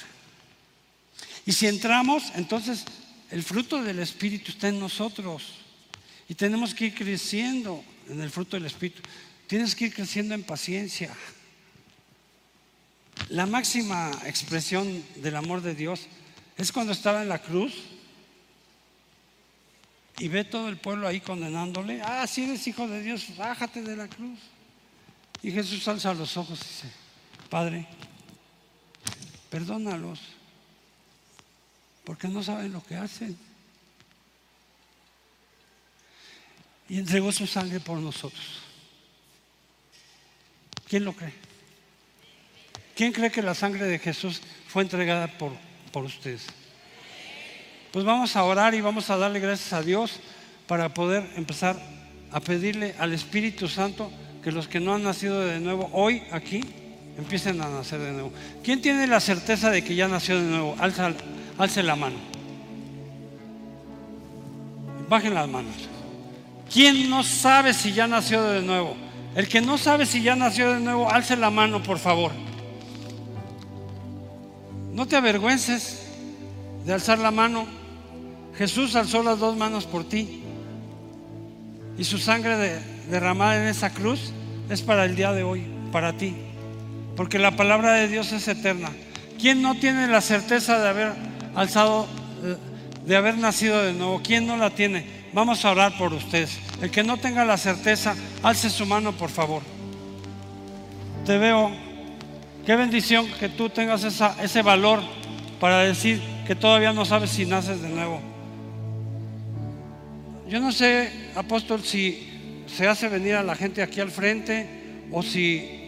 Y 1.45 1.51
si 1.51 1.67
entramos, 1.67 2.31
entonces 2.35 2.85
el 3.31 3.43
fruto 3.43 3.81
del 3.81 3.99
Espíritu 3.99 4.51
está 4.51 4.69
en 4.69 4.79
nosotros. 4.79 5.43
Y 6.29 6.35
tenemos 6.35 6.73
que 6.73 6.85
ir 6.85 6.95
creciendo 6.95 7.83
en 8.09 8.21
el 8.21 8.29
fruto 8.29 8.55
del 8.55 8.65
Espíritu. 8.65 9.01
Tienes 9.47 9.75
que 9.75 9.85
ir 9.85 9.93
creciendo 9.93 10.33
en 10.33 10.43
paciencia. 10.43 11.13
La 13.29 13.45
máxima 13.45 14.11
expresión 14.25 15.03
del 15.15 15.35
amor 15.35 15.61
de 15.61 15.75
Dios 15.75 16.07
es 16.57 16.71
cuando 16.71 16.93
estaba 16.93 17.21
en 17.21 17.29
la 17.29 17.39
cruz 17.39 17.73
y 20.19 20.27
ve 20.27 20.43
todo 20.43 20.69
el 20.69 20.77
pueblo 20.77 21.07
ahí 21.07 21.21
condenándole. 21.21 22.01
Ah, 22.01 22.25
si 22.27 22.43
eres 22.43 22.67
hijo 22.67 22.87
de 22.87 23.01
Dios, 23.01 23.35
bájate 23.37 23.81
de 23.81 23.95
la 23.95 24.07
cruz. 24.07 24.39
Y 25.41 25.51
Jesús 25.51 25.87
alza 25.87 26.13
los 26.13 26.37
ojos 26.37 26.59
y 26.61 26.67
dice, 26.67 26.91
Padre, 27.49 27.87
perdónalos 29.49 30.19
porque 32.03 32.27
no 32.27 32.43
saben 32.43 32.71
lo 32.71 32.83
que 32.83 32.95
hacen. 32.95 33.37
Y 36.89 36.99
entregó 36.99 37.31
su 37.31 37.47
sangre 37.47 37.79
por 37.79 37.97
nosotros. 37.97 38.61
¿Quién 40.93 41.05
lo 41.05 41.13
cree? 41.13 41.33
¿Quién 42.95 43.13
cree 43.13 43.31
que 43.31 43.41
la 43.41 43.55
sangre 43.55 43.85
de 43.85 43.97
Jesús 43.97 44.39
fue 44.67 44.83
entregada 44.83 45.25
por, 45.25 45.53
por 45.91 46.03
ustedes? 46.03 46.45
Pues 47.91 48.05
vamos 48.05 48.35
a 48.35 48.43
orar 48.43 48.75
y 48.75 48.81
vamos 48.81 49.09
a 49.09 49.17
darle 49.17 49.39
gracias 49.39 49.73
a 49.73 49.81
Dios 49.81 50.19
para 50.67 50.93
poder 50.93 51.27
empezar 51.35 51.81
a 52.31 52.39
pedirle 52.41 52.93
al 52.99 53.11
Espíritu 53.11 53.67
Santo 53.67 54.11
que 54.43 54.51
los 54.51 54.67
que 54.67 54.79
no 54.79 54.93
han 54.93 55.01
nacido 55.01 55.41
de 55.43 55.59
nuevo 55.59 55.89
hoy 55.93 56.21
aquí 56.31 56.61
empiecen 57.17 57.59
a 57.61 57.69
nacer 57.69 57.99
de 57.99 58.11
nuevo. 58.11 58.31
¿Quién 58.63 58.79
tiene 58.79 59.07
la 59.07 59.19
certeza 59.19 59.71
de 59.71 59.83
que 59.83 59.95
ya 59.95 60.07
nació 60.07 60.39
de 60.39 60.47
nuevo? 60.47 60.75
Alza, 60.77 61.11
alce 61.57 61.81
la 61.81 61.95
mano. 61.95 62.17
Bajen 65.09 65.33
las 65.33 65.47
manos. 65.47 65.73
¿Quién 66.71 67.09
no 67.09 67.23
sabe 67.23 67.73
si 67.73 67.93
ya 67.93 68.05
nació 68.05 68.43
de 68.43 68.61
nuevo? 68.61 69.02
El 69.35 69.47
que 69.47 69.61
no 69.61 69.77
sabe 69.77 70.05
si 70.05 70.21
ya 70.21 70.35
nació 70.35 70.73
de 70.73 70.79
nuevo, 70.79 71.09
alce 71.09 71.35
la 71.35 71.49
mano, 71.49 71.81
por 71.81 71.97
favor. 71.97 72.31
No 74.93 75.07
te 75.07 75.15
avergüences 75.15 76.03
de 76.85 76.93
alzar 76.93 77.17
la 77.17 77.31
mano. 77.31 77.65
Jesús 78.57 78.95
alzó 78.95 79.23
las 79.23 79.39
dos 79.39 79.57
manos 79.57 79.85
por 79.85 80.07
ti. 80.07 80.43
Y 81.97 82.03
su 82.03 82.19
sangre 82.19 82.79
derramada 83.09 83.61
en 83.61 83.67
esa 83.67 83.89
cruz 83.91 84.31
es 84.69 84.81
para 84.83 85.05
el 85.05 85.15
día 85.15 85.31
de 85.31 85.43
hoy, 85.43 85.65
para 85.91 86.13
ti. 86.13 86.35
Porque 87.15 87.39
la 87.39 87.55
palabra 87.55 87.93
de 87.93 88.07
Dios 88.07 88.31
es 88.33 88.47
eterna. 88.47 88.91
¿Quién 89.39 89.63
no 89.63 89.75
tiene 89.75 90.07
la 90.07 90.21
certeza 90.21 90.79
de 90.79 90.89
haber 90.89 91.13
alzado, 91.55 92.07
de 93.05 93.15
haber 93.15 93.37
nacido 93.37 93.81
de 93.83 93.93
nuevo? 93.93 94.21
¿Quién 94.23 94.45
no 94.45 94.57
la 94.57 94.69
tiene? 94.69 95.22
Vamos 95.33 95.65
a 95.65 95.71
orar 95.71 95.97
por 95.97 96.13
ustedes. 96.13 96.59
El 96.81 96.91
que 96.91 97.03
no 97.03 97.17
tenga 97.17 97.43
la 97.43 97.57
certeza, 97.57 98.15
alce 98.43 98.69
su 98.69 98.85
mano, 98.85 99.11
por 99.13 99.29
favor. 99.29 99.63
Te 101.25 101.37
veo. 101.37 101.71
Qué 102.65 102.75
bendición 102.75 103.27
que 103.39 103.49
tú 103.49 103.69
tengas 103.69 104.03
ese 104.03 104.61
valor 104.61 105.01
para 105.59 105.79
decir 105.79 106.21
que 106.47 106.55
todavía 106.55 106.93
no 106.93 107.03
sabes 107.03 107.31
si 107.31 107.45
naces 107.45 107.81
de 107.81 107.89
nuevo. 107.89 108.21
Yo 110.47 110.59
no 110.59 110.71
sé, 110.71 111.11
apóstol, 111.35 111.83
si 111.83 112.63
se 112.67 112.87
hace 112.87 113.09
venir 113.09 113.35
a 113.35 113.43
la 113.43 113.55
gente 113.55 113.81
aquí 113.81 113.99
al 113.99 114.11
frente 114.11 114.67
o 115.11 115.23
si 115.23 115.79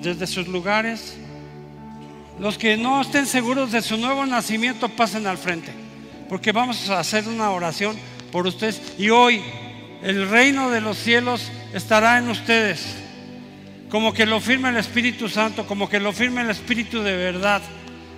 desde 0.00 0.26
sus 0.26 0.48
lugares 0.48 1.16
los 2.38 2.58
que 2.58 2.76
no 2.76 3.00
estén 3.00 3.26
seguros 3.26 3.72
de 3.72 3.82
su 3.82 3.96
nuevo 3.96 4.24
nacimiento 4.26 4.88
pasen 4.88 5.26
al 5.26 5.38
frente, 5.38 5.70
porque 6.32 6.50
vamos 6.50 6.88
a 6.88 6.98
hacer 6.98 7.28
una 7.28 7.50
oración 7.50 7.94
por 8.30 8.46
ustedes. 8.46 8.80
Y 8.96 9.10
hoy 9.10 9.42
el 10.02 10.30
reino 10.30 10.70
de 10.70 10.80
los 10.80 10.96
cielos 10.96 11.52
estará 11.74 12.16
en 12.16 12.30
ustedes, 12.30 12.96
como 13.90 14.14
que 14.14 14.24
lo 14.24 14.40
firma 14.40 14.70
el 14.70 14.78
Espíritu 14.78 15.28
Santo, 15.28 15.66
como 15.66 15.90
que 15.90 16.00
lo 16.00 16.10
firma 16.10 16.40
el 16.40 16.48
Espíritu 16.48 17.02
de 17.02 17.14
verdad, 17.14 17.60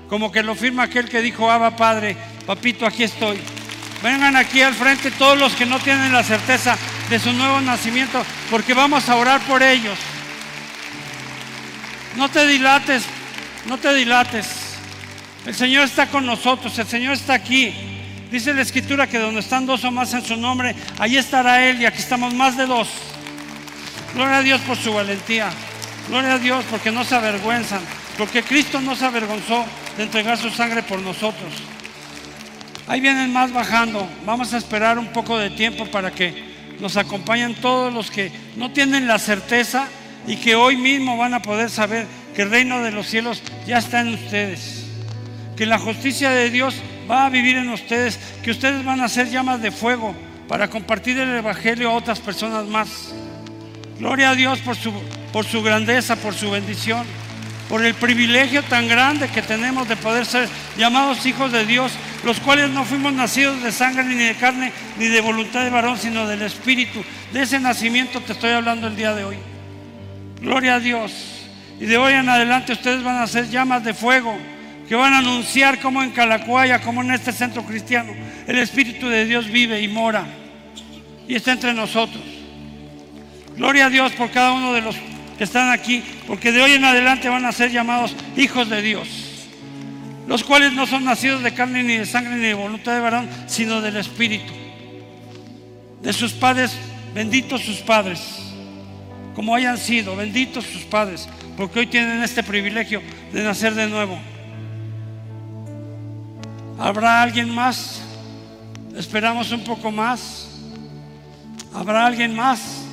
como 0.09 0.31
que 0.31 0.45
lo 0.45 0.55
firma 0.55 0.85
aquel 0.85 1.09
que 1.09 1.23
dijo, 1.23 1.51
Abba 1.51 1.75
Padre, 1.75 2.17
papito, 2.47 2.87
aquí 2.87 3.03
estoy. 3.03 3.41
Vengan 4.01 4.37
aquí 4.37 4.63
al 4.63 4.75
frente 4.75 5.11
todos 5.11 5.37
los 5.37 5.53
que 5.55 5.67
no 5.67 5.81
tienen 5.81 6.13
la 6.13 6.23
certeza 6.23 6.79
de 7.11 7.19
su 7.19 7.33
nuevo 7.33 7.61
nacimiento, 7.63 8.25
porque 8.49 8.75
vamos 8.75 9.09
a 9.09 9.17
orar 9.17 9.41
por 9.41 9.61
ellos. 9.61 9.99
No 12.15 12.29
te 12.31 12.47
dilates, 12.47 13.03
no 13.67 13.77
te 13.77 13.93
dilates. 13.93 14.47
El 15.47 15.55
Señor 15.57 15.87
está 15.87 16.09
con 16.09 16.25
nosotros, 16.25 16.79
el 16.79 16.87
Señor 16.87 17.15
está 17.15 17.35
aquí. 17.35 17.91
Dice 18.35 18.53
la 18.53 18.63
Escritura 18.63 19.07
que 19.07 19.21
donde 19.21 19.39
están 19.39 19.65
dos 19.65 19.85
o 19.85 19.93
más 19.93 20.13
en 20.13 20.25
su 20.25 20.37
nombre, 20.37 20.75
allí 20.99 21.17
estará 21.17 21.65
Él 21.71 21.81
y 21.81 21.87
aquí 21.87 21.99
estamos 21.99 22.35
más 22.35 22.57
de 22.57 22.67
dos. 22.67 22.89
Gloria 24.13 24.39
a 24.39 24.43
Dios 24.43 24.61
por 24.63 24.77
su 24.77 24.93
valentía. 24.93 25.51
Gloria 26.09 26.33
a 26.33 26.39
Dios 26.41 26.65
porque 26.69 26.91
no 26.91 27.05
se 27.05 27.15
avergüenzan. 27.15 27.81
Porque 28.19 28.43
Cristo 28.43 28.81
no 28.81 28.97
se 28.97 29.05
avergonzó 29.05 29.65
de 29.97 30.03
entregar 30.03 30.37
su 30.37 30.51
sangre 30.51 30.83
por 30.83 30.99
nosotros. 30.99 31.53
Ahí 32.89 32.99
vienen 32.99 33.33
más 33.33 33.53
bajando. 33.53 34.05
Vamos 34.27 34.53
a 34.53 34.59
esperar 34.59 34.99
un 34.99 35.13
poco 35.13 35.39
de 35.39 35.51
tiempo 35.51 35.87
para 35.87 36.11
que 36.11 36.75
nos 36.81 36.97
acompañen 36.97 37.55
todos 37.55 37.95
los 37.95 38.11
que 38.11 38.33
no 38.57 38.73
tienen 38.73 39.07
la 39.07 39.21
certeza 39.21 39.87
y 40.27 40.39
que 40.39 40.57
hoy 40.57 40.77
mismo 40.77 41.17
van 41.17 41.35
a 41.35 41.43
poder 41.43 41.71
saber 41.71 42.09
que 42.35 42.43
el 42.43 42.51
reino 42.51 42.83
de 42.83 42.91
los 42.91 43.07
cielos 43.07 43.45
ya 43.65 43.79
está 43.79 44.01
en 44.01 44.13
ustedes, 44.13 44.87
que 45.57 45.67
la 45.67 45.79
justicia 45.79 46.31
de 46.31 46.51
Dios 46.51 46.75
va 47.11 47.27
a 47.27 47.31
vivir 47.31 47.57
en 47.57 47.71
ustedes, 47.71 48.19
que 48.43 48.51
ustedes 48.51 48.85
van 48.85 49.01
a 49.01 49.09
ser 49.09 49.31
llamas 49.31 49.61
de 49.61 49.71
fuego 49.71 50.15
para 50.49 50.69
compartir 50.69 51.19
el 51.19 51.37
Evangelio 51.37 51.91
a 51.91 51.95
otras 51.95 52.21
personas 52.21 52.67
más. 52.67 53.15
Gloria 53.99 54.31
a 54.31 54.35
Dios 54.35 54.59
por 54.61 54.77
su, 54.77 54.93
por 55.33 55.45
su 55.45 55.63
grandeza, 55.63 56.17
por 56.17 56.35
su 56.35 56.51
bendición, 56.51 57.07
por 57.69 57.85
el 57.85 57.95
privilegio 57.95 58.63
tan 58.63 58.89
grande 58.89 59.29
que 59.29 59.43
tenemos 59.43 59.89
de 59.89 59.97
poder 59.97 60.27
ser 60.27 60.49
llamados 60.77 61.25
hijos 61.27 61.53
de 61.53 61.65
Dios, 61.65 61.93
los 62.25 62.41
cuales 62.41 62.71
no 62.71 62.85
fuimos 62.85 63.13
nacidos 63.13 63.63
de 63.63 63.73
sangre 63.73 64.05
ni 64.05 64.15
de 64.15 64.35
carne 64.35 64.73
ni 64.99 65.07
de 65.07 65.21
voluntad 65.21 65.65
de 65.65 65.71
varón, 65.71 65.99
sino 65.99 66.27
del 66.27 66.43
Espíritu. 66.43 67.03
De 67.33 67.43
ese 67.43 67.61
nacimiento 67.61 68.21
te 68.21 68.33
estoy 68.33 68.51
hablando 68.51 68.87
el 68.87 68.97
día 68.97 69.15
de 69.15 69.25
hoy. 69.25 69.37
Gloria 70.41 70.75
a 70.75 70.81
Dios. 70.81 71.13
Y 71.81 71.87
de 71.87 71.97
hoy 71.97 72.13
en 72.13 72.29
adelante 72.29 72.73
ustedes 72.73 73.03
van 73.03 73.17
a 73.17 73.27
ser 73.27 73.49
llamas 73.49 73.83
de 73.83 73.95
fuego 73.95 74.37
que 74.89 74.95
van 74.95 75.15
a 75.15 75.19
anunciar 75.19 75.81
como 75.81 76.03
en 76.03 76.11
Calacuaya, 76.11 76.81
como 76.81 77.03
en 77.03 77.13
este 77.13 77.33
centro 77.33 77.65
cristiano, 77.65 78.13
el 78.47 78.59
Espíritu 78.59 79.09
de 79.09 79.25
Dios 79.25 79.51
vive 79.51 79.81
y 79.81 79.89
mora 79.89 80.27
y 81.27 81.35
está 81.35 81.53
entre 81.53 81.73
nosotros. 81.73 82.23
Gloria 83.57 83.87
a 83.87 83.91
Dios 83.91 84.13
por 84.13 84.31
cada 84.31 84.53
uno 84.53 84.73
de 84.73 84.83
los 84.83 84.97
que 85.39 85.45
están 85.45 85.71
aquí, 85.71 86.03
porque 86.27 86.53
de 86.53 86.63
hoy 86.63 86.73
en 86.73 86.85
adelante 86.85 87.29
van 87.29 87.45
a 87.45 87.53
ser 87.53 87.71
llamados 87.71 88.15
hijos 88.37 88.69
de 88.69 88.83
Dios. 88.83 89.09
los 90.27 90.43
cuales 90.43 90.73
no 90.73 90.87
son 90.87 91.05
nacidos 91.05 91.43
de 91.43 91.53
carne 91.53 91.83
ni 91.83 91.99
de 91.99 92.07
sangre 92.07 92.37
ni 92.37 92.47
de 92.47 92.55
voluntad 92.55 92.95
de 92.95 93.01
varón, 93.01 93.29
sino 93.47 93.83
del 93.83 93.99
Espíritu. 93.99 94.53
De 96.01 96.15
sus 96.15 96.33
padres, 96.33 96.75
benditos 97.15 97.61
sus 97.61 97.79
padres, 97.79 98.21
como 99.35 99.55
hayan 99.55 99.77
sido, 99.77 100.17
benditos 100.17 100.65
sus 100.65 100.83
padres, 100.85 101.29
porque 101.59 101.81
hoy 101.81 101.87
tienen 101.89 102.23
este 102.23 102.43
privilegio 102.43 103.03
de 103.35 103.45
nacer 103.45 103.75
de 103.75 103.87
nuevo. 103.87 104.19
¿Habrá 106.79 107.23
alguien 107.23 107.55
más? 107.55 108.01
Esperamos 108.97 109.53
un 109.53 109.63
poco 109.63 109.93
más. 109.93 110.49
¿Habrá 111.73 112.07
alguien 112.07 112.35
más 112.35 112.85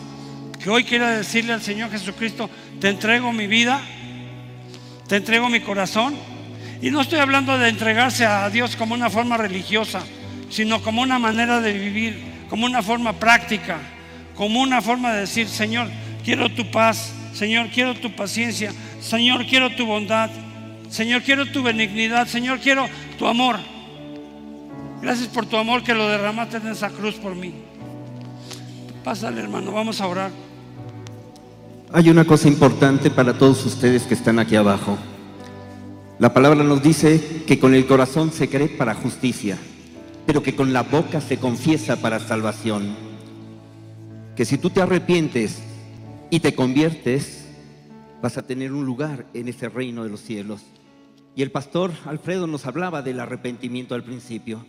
que 0.59 0.69
hoy 0.69 0.83
quiera 0.83 1.09
decirle 1.09 1.53
al 1.53 1.61
Señor 1.61 1.89
Jesucristo, 1.89 2.49
te 2.79 2.89
entrego 2.89 3.31
mi 3.33 3.47
vida, 3.47 3.81
te 5.07 5.15
entrego 5.17 5.49
mi 5.49 5.61
corazón? 5.61 6.15
Y 6.81 6.91
no 6.91 7.01
estoy 7.01 7.19
hablando 7.19 7.57
de 7.57 7.69
entregarse 7.69 8.25
a 8.25 8.49
Dios 8.49 8.75
como 8.75 8.93
una 8.93 9.09
forma 9.09 9.37
religiosa, 9.37 10.01
sino 10.49 10.81
como 10.81 11.01
una 11.01 11.19
manera 11.19 11.59
de 11.59 11.73
vivir, 11.73 12.21
como 12.49 12.65
una 12.65 12.83
forma 12.83 13.13
práctica, 13.13 13.79
como 14.35 14.61
una 14.61 14.81
forma 14.81 15.13
de 15.13 15.21
decir, 15.21 15.47
Señor, 15.47 15.89
quiero 16.23 16.49
tu 16.49 16.69
paz, 16.69 17.13
Señor, 17.33 17.69
quiero 17.69 17.95
tu 17.95 18.15
paciencia, 18.15 18.73
Señor, 18.99 19.45
quiero 19.45 19.75
tu 19.75 19.85
bondad, 19.85 20.29
Señor, 20.91 21.21
quiero 21.21 21.45
tu 21.45 21.63
benignidad, 21.63 22.27
Señor, 22.27 22.59
quiero 22.59 22.85
tu 23.17 23.25
amor. 23.25 23.55
Gracias 25.01 25.29
por 25.29 25.45
tu 25.45 25.55
amor 25.55 25.83
que 25.83 25.95
lo 25.95 26.05
derramaste 26.07 26.57
en 26.57 26.67
esa 26.67 26.89
cruz 26.89 27.15
por 27.15 27.33
mí. 27.33 27.53
Pásale, 29.01 29.39
hermano, 29.39 29.71
vamos 29.71 30.01
a 30.01 30.07
orar. 30.07 30.31
Hay 31.93 32.09
una 32.09 32.25
cosa 32.25 32.49
importante 32.49 33.09
para 33.09 33.37
todos 33.37 33.65
ustedes 33.65 34.03
que 34.03 34.15
están 34.15 34.37
aquí 34.37 34.57
abajo. 34.57 34.97
La 36.19 36.33
palabra 36.33 36.61
nos 36.61 36.83
dice 36.83 37.43
que 37.47 37.57
con 37.57 37.73
el 37.73 37.87
corazón 37.87 38.33
se 38.33 38.49
cree 38.49 38.67
para 38.67 38.93
justicia, 38.93 39.57
pero 40.25 40.43
que 40.43 40.55
con 40.55 40.73
la 40.73 40.83
boca 40.83 41.21
se 41.21 41.37
confiesa 41.37 42.01
para 42.01 42.19
salvación. 42.19 42.97
Que 44.35 44.43
si 44.43 44.57
tú 44.57 44.69
te 44.69 44.81
arrepientes 44.81 45.61
y 46.29 46.41
te 46.41 46.53
conviertes, 46.53 47.45
vas 48.21 48.37
a 48.37 48.41
tener 48.41 48.73
un 48.73 48.85
lugar 48.85 49.25
en 49.33 49.47
ese 49.47 49.69
reino 49.69 50.03
de 50.03 50.09
los 50.09 50.19
cielos. 50.19 50.65
Y 51.35 51.41
el 51.43 51.51
pastor 51.51 51.91
Alfredo 52.05 52.47
nos 52.47 52.65
hablaba 52.65 53.01
del 53.01 53.19
arrepentimiento 53.19 53.95
al 53.95 54.03
principio, 54.03 54.65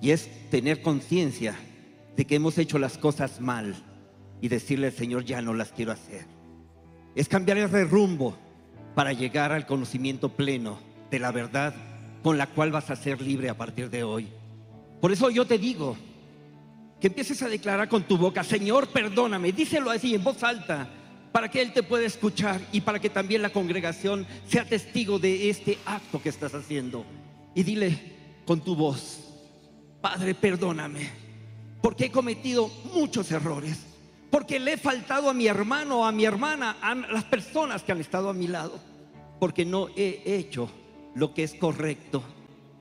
y 0.00 0.10
es 0.10 0.28
tener 0.50 0.82
conciencia 0.82 1.56
de 2.16 2.26
que 2.26 2.36
hemos 2.36 2.58
hecho 2.58 2.78
las 2.78 2.98
cosas 2.98 3.40
mal 3.40 3.74
y 4.40 4.48
decirle 4.48 4.88
al 4.88 4.92
Señor, 4.92 5.24
ya 5.24 5.42
no 5.42 5.54
las 5.54 5.72
quiero 5.72 5.92
hacer. 5.92 6.26
Es 7.14 7.28
cambiar 7.28 7.58
el 7.58 7.90
rumbo 7.90 8.36
para 8.94 9.12
llegar 9.12 9.52
al 9.52 9.66
conocimiento 9.66 10.30
pleno 10.30 10.78
de 11.10 11.18
la 11.18 11.32
verdad 11.32 11.74
con 12.22 12.38
la 12.38 12.46
cual 12.46 12.72
vas 12.72 12.90
a 12.90 12.96
ser 12.96 13.20
libre 13.20 13.48
a 13.48 13.56
partir 13.56 13.90
de 13.90 14.02
hoy. 14.02 14.28
Por 15.00 15.12
eso 15.12 15.30
yo 15.30 15.46
te 15.46 15.58
digo 15.58 15.96
que 17.00 17.08
empieces 17.08 17.42
a 17.42 17.48
declarar 17.48 17.88
con 17.88 18.04
tu 18.04 18.16
boca, 18.16 18.42
Señor, 18.42 18.88
perdóname, 18.88 19.52
díselo 19.52 19.90
así 19.90 20.14
en 20.14 20.24
voz 20.24 20.42
alta, 20.42 20.88
para 21.36 21.50
que 21.50 21.60
Él 21.60 21.74
te 21.74 21.82
pueda 21.82 22.06
escuchar 22.06 22.62
y 22.72 22.80
para 22.80 22.98
que 22.98 23.10
también 23.10 23.42
la 23.42 23.50
congregación 23.50 24.26
sea 24.48 24.64
testigo 24.64 25.18
de 25.18 25.50
este 25.50 25.76
acto 25.84 26.22
que 26.22 26.30
estás 26.30 26.54
haciendo. 26.54 27.04
Y 27.54 27.62
dile 27.62 27.98
con 28.46 28.62
tu 28.62 28.74
voz, 28.74 29.18
Padre, 30.00 30.34
perdóname, 30.34 31.10
porque 31.82 32.06
he 32.06 32.10
cometido 32.10 32.70
muchos 32.94 33.30
errores 33.32 33.76
porque 34.30 34.58
le 34.58 34.72
he 34.72 34.76
faltado 34.78 35.28
a 35.28 35.34
mi 35.34 35.46
hermano 35.46 36.06
a 36.06 36.10
mi 36.10 36.24
hermana, 36.24 36.78
a 36.80 36.94
las 36.94 37.24
personas 37.24 37.82
que 37.82 37.92
han 37.92 38.00
estado 38.00 38.30
a 38.30 38.32
mi 38.32 38.48
lado, 38.48 38.80
porque 39.38 39.66
no 39.66 39.88
he 39.94 40.22
hecho 40.24 40.70
lo 41.14 41.34
que 41.34 41.42
es 41.42 41.52
correcto 41.52 42.22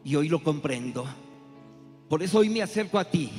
y 0.05 0.15
hoy 0.15 0.29
lo 0.29 0.41
comprendo. 0.41 1.05
Por 2.07 2.23
eso 2.23 2.37
hoy 2.37 2.47
me 2.47 2.61
acerco 2.61 2.99
a 2.99 3.03
ti 3.03 3.31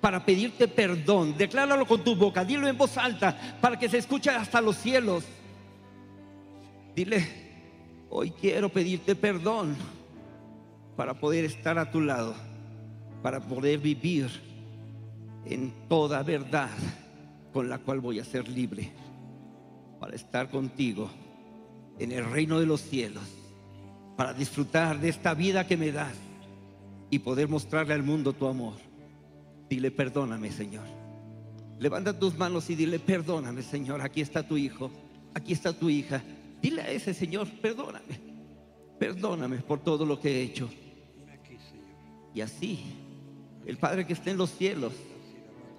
para 0.00 0.24
pedirte 0.24 0.68
perdón. 0.68 1.36
Decláralo 1.36 1.86
con 1.86 2.02
tu 2.02 2.14
boca, 2.14 2.44
dilo 2.44 2.68
en 2.68 2.76
voz 2.76 2.96
alta 2.96 3.58
para 3.60 3.78
que 3.78 3.88
se 3.88 3.98
escuche 3.98 4.30
hasta 4.30 4.60
los 4.60 4.76
cielos. 4.76 5.24
Dile, 6.94 7.26
hoy 8.10 8.30
quiero 8.30 8.68
pedirte 8.68 9.14
perdón 9.14 9.76
para 10.96 11.14
poder 11.14 11.44
estar 11.44 11.78
a 11.78 11.90
tu 11.90 12.00
lado, 12.00 12.34
para 13.22 13.40
poder 13.40 13.78
vivir 13.78 14.28
en 15.44 15.72
toda 15.88 16.22
verdad 16.22 16.70
con 17.52 17.68
la 17.68 17.78
cual 17.78 18.00
voy 18.00 18.20
a 18.20 18.24
ser 18.24 18.48
libre 18.48 18.92
para 19.98 20.14
estar 20.14 20.50
contigo 20.50 21.10
en 21.98 22.12
el 22.12 22.24
reino 22.24 22.60
de 22.60 22.66
los 22.66 22.80
cielos, 22.80 23.24
para 24.16 24.32
disfrutar 24.32 25.00
de 25.00 25.08
esta 25.08 25.34
vida 25.34 25.66
que 25.66 25.76
me 25.76 25.90
das 25.90 26.14
y 27.10 27.18
poder 27.18 27.48
mostrarle 27.48 27.94
al 27.94 28.02
mundo 28.02 28.32
tu 28.32 28.46
amor. 28.46 28.87
Dile, 29.68 29.90
perdóname, 29.90 30.50
Señor. 30.50 30.84
Levanta 31.78 32.18
tus 32.18 32.36
manos 32.36 32.68
y 32.70 32.74
dile, 32.74 32.98
perdóname, 32.98 33.62
Señor. 33.62 34.00
Aquí 34.00 34.20
está 34.20 34.46
tu 34.46 34.56
hijo, 34.56 34.90
aquí 35.34 35.52
está 35.52 35.72
tu 35.72 35.88
hija. 35.88 36.22
Dile 36.60 36.82
a 36.82 36.90
ese 36.90 37.14
Señor, 37.14 37.48
perdóname. 37.60 38.28
Perdóname 38.98 39.58
por 39.58 39.80
todo 39.80 40.04
lo 40.04 40.18
que 40.18 40.30
he 40.30 40.42
hecho. 40.42 40.68
Y 42.34 42.40
así, 42.40 42.80
el 43.66 43.76
Padre 43.76 44.06
que 44.06 44.12
está 44.12 44.30
en 44.30 44.38
los 44.38 44.50
cielos 44.50 44.92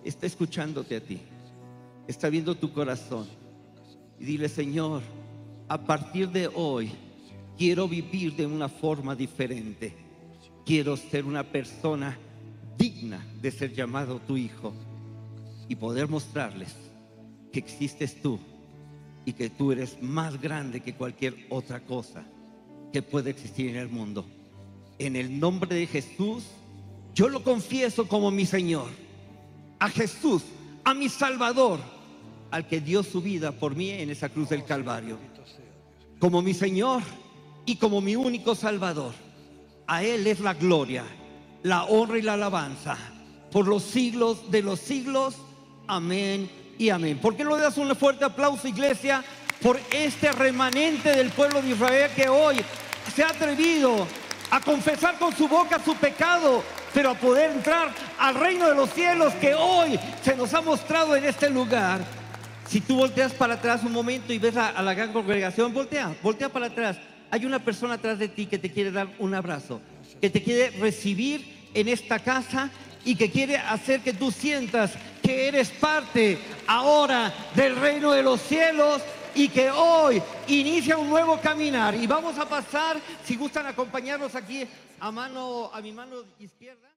está 0.03 0.25
escuchándote 0.25 0.95
a 0.95 1.01
ti 1.01 1.19
está 2.09 2.27
viendo 2.27 2.55
tu 2.55 2.73
corazón. 2.73 3.27
Y 4.19 4.25
dile, 4.25 4.49
Señor, 4.49 5.03
a 5.67 5.79
partir 5.79 6.27
de 6.29 6.47
hoy 6.47 6.91
quiero 7.55 7.87
vivir 7.87 8.35
de 8.35 8.47
una 8.47 8.67
forma 8.67 9.15
diferente. 9.15 9.93
Quiero 10.65 10.97
ser 10.97 11.25
una 11.25 11.43
persona 11.43 12.17
digna 12.79 13.23
de 13.39 13.51
ser 13.51 13.73
llamado 13.73 14.19
tu 14.19 14.37
hijo 14.37 14.73
y 15.67 15.75
poder 15.75 16.07
mostrarles 16.07 16.75
que 17.51 17.59
existes 17.59 18.19
tú 18.21 18.39
y 19.25 19.33
que 19.33 19.51
tú 19.51 19.71
eres 19.71 20.01
más 20.01 20.41
grande 20.41 20.79
que 20.79 20.95
cualquier 20.95 21.35
otra 21.49 21.81
cosa 21.81 22.25
que 22.91 23.03
puede 23.03 23.29
existir 23.29 23.69
en 23.69 23.75
el 23.75 23.89
mundo. 23.89 24.25
En 24.97 25.15
el 25.15 25.39
nombre 25.39 25.75
de 25.75 25.85
Jesús, 25.85 26.45
yo 27.13 27.29
lo 27.29 27.43
confieso 27.43 28.07
como 28.07 28.31
mi 28.31 28.45
Señor. 28.45 28.89
A 29.77 29.89
Jesús, 29.89 30.43
a 30.83 30.93
mi 30.93 31.09
Salvador 31.09 31.79
al 32.51 32.67
que 32.67 32.81
dio 32.81 33.03
su 33.03 33.21
vida 33.21 33.51
por 33.51 33.75
mí 33.75 33.91
en 33.91 34.09
esa 34.09 34.29
cruz 34.29 34.49
del 34.49 34.63
Calvario, 34.63 35.17
como 36.19 36.41
mi 36.41 36.53
Señor 36.53 37.03
y 37.65 37.75
como 37.75 38.01
mi 38.01 38.15
único 38.15 38.55
Salvador. 38.55 39.13
A 39.87 40.03
Él 40.03 40.27
es 40.27 40.39
la 40.39 40.53
gloria, 40.53 41.03
la 41.63 41.83
honra 41.85 42.17
y 42.17 42.21
la 42.21 42.33
alabanza 42.33 42.97
por 43.51 43.67
los 43.67 43.83
siglos 43.83 44.51
de 44.51 44.61
los 44.61 44.79
siglos. 44.79 45.35
Amén 45.87 46.49
y 46.77 46.89
amén. 46.89 47.19
¿Por 47.19 47.35
qué 47.35 47.43
no 47.43 47.55
le 47.55 47.63
das 47.63 47.77
un 47.77 47.95
fuerte 47.95 48.25
aplauso, 48.25 48.67
iglesia, 48.67 49.23
por 49.61 49.79
este 49.91 50.31
remanente 50.31 51.09
del 51.15 51.29
pueblo 51.29 51.61
de 51.61 51.69
Israel 51.69 52.11
que 52.15 52.29
hoy 52.29 52.57
se 53.13 53.23
ha 53.23 53.29
atrevido 53.29 54.07
a 54.51 54.61
confesar 54.61 55.17
con 55.19 55.35
su 55.35 55.47
boca 55.47 55.81
su 55.83 55.95
pecado, 55.95 56.63
pero 56.93 57.11
a 57.11 57.15
poder 57.15 57.51
entrar 57.51 57.89
al 58.17 58.35
reino 58.35 58.67
de 58.67 58.75
los 58.75 58.91
cielos 58.93 59.33
que 59.35 59.53
hoy 59.53 59.99
se 60.23 60.35
nos 60.35 60.53
ha 60.53 60.61
mostrado 60.61 61.15
en 61.15 61.25
este 61.25 61.49
lugar? 61.49 61.99
Si 62.67 62.81
tú 62.81 62.97
volteas 62.97 63.33
para 63.33 63.55
atrás 63.55 63.83
un 63.83 63.91
momento 63.91 64.31
y 64.31 64.37
ves 64.37 64.55
a, 64.55 64.79
la 64.81 64.93
gran 64.93 65.11
congregación, 65.11 65.73
voltea, 65.73 66.15
voltea 66.21 66.49
para 66.49 66.67
atrás. 66.67 66.97
Hay 67.31 67.45
una 67.45 67.59
persona 67.59 67.95
atrás 67.95 68.19
de 68.19 68.27
ti 68.27 68.45
que 68.45 68.59
te 68.59 68.71
quiere 68.71 68.91
dar 68.91 69.07
un 69.17 69.33
abrazo, 69.33 69.81
que 70.19 70.29
te 70.29 70.43
quiere 70.43 70.71
recibir 70.77 71.69
en 71.73 71.87
esta 71.87 72.19
casa 72.19 72.69
y 73.05 73.15
que 73.15 73.31
quiere 73.31 73.57
hacer 73.57 74.01
que 74.01 74.13
tú 74.13 74.31
sientas 74.31 74.91
que 75.21 75.47
eres 75.47 75.69
parte 75.69 76.39
ahora 76.67 77.33
del 77.55 77.75
reino 77.75 78.11
de 78.11 78.23
los 78.23 78.41
cielos 78.41 79.01
y 79.35 79.49
que 79.49 79.69
hoy 79.69 80.21
inicia 80.47 80.97
un 80.97 81.09
nuevo 81.09 81.39
caminar. 81.39 81.95
Y 81.95 82.07
vamos 82.07 82.37
a 82.37 82.47
pasar, 82.47 82.99
si 83.23 83.35
gustan 83.35 83.67
acompañarnos 83.67 84.35
aquí 84.35 84.65
a 84.99 85.11
mano, 85.11 85.69
a 85.73 85.81
mi 85.81 85.91
mano 85.91 86.17
izquierda. 86.39 86.87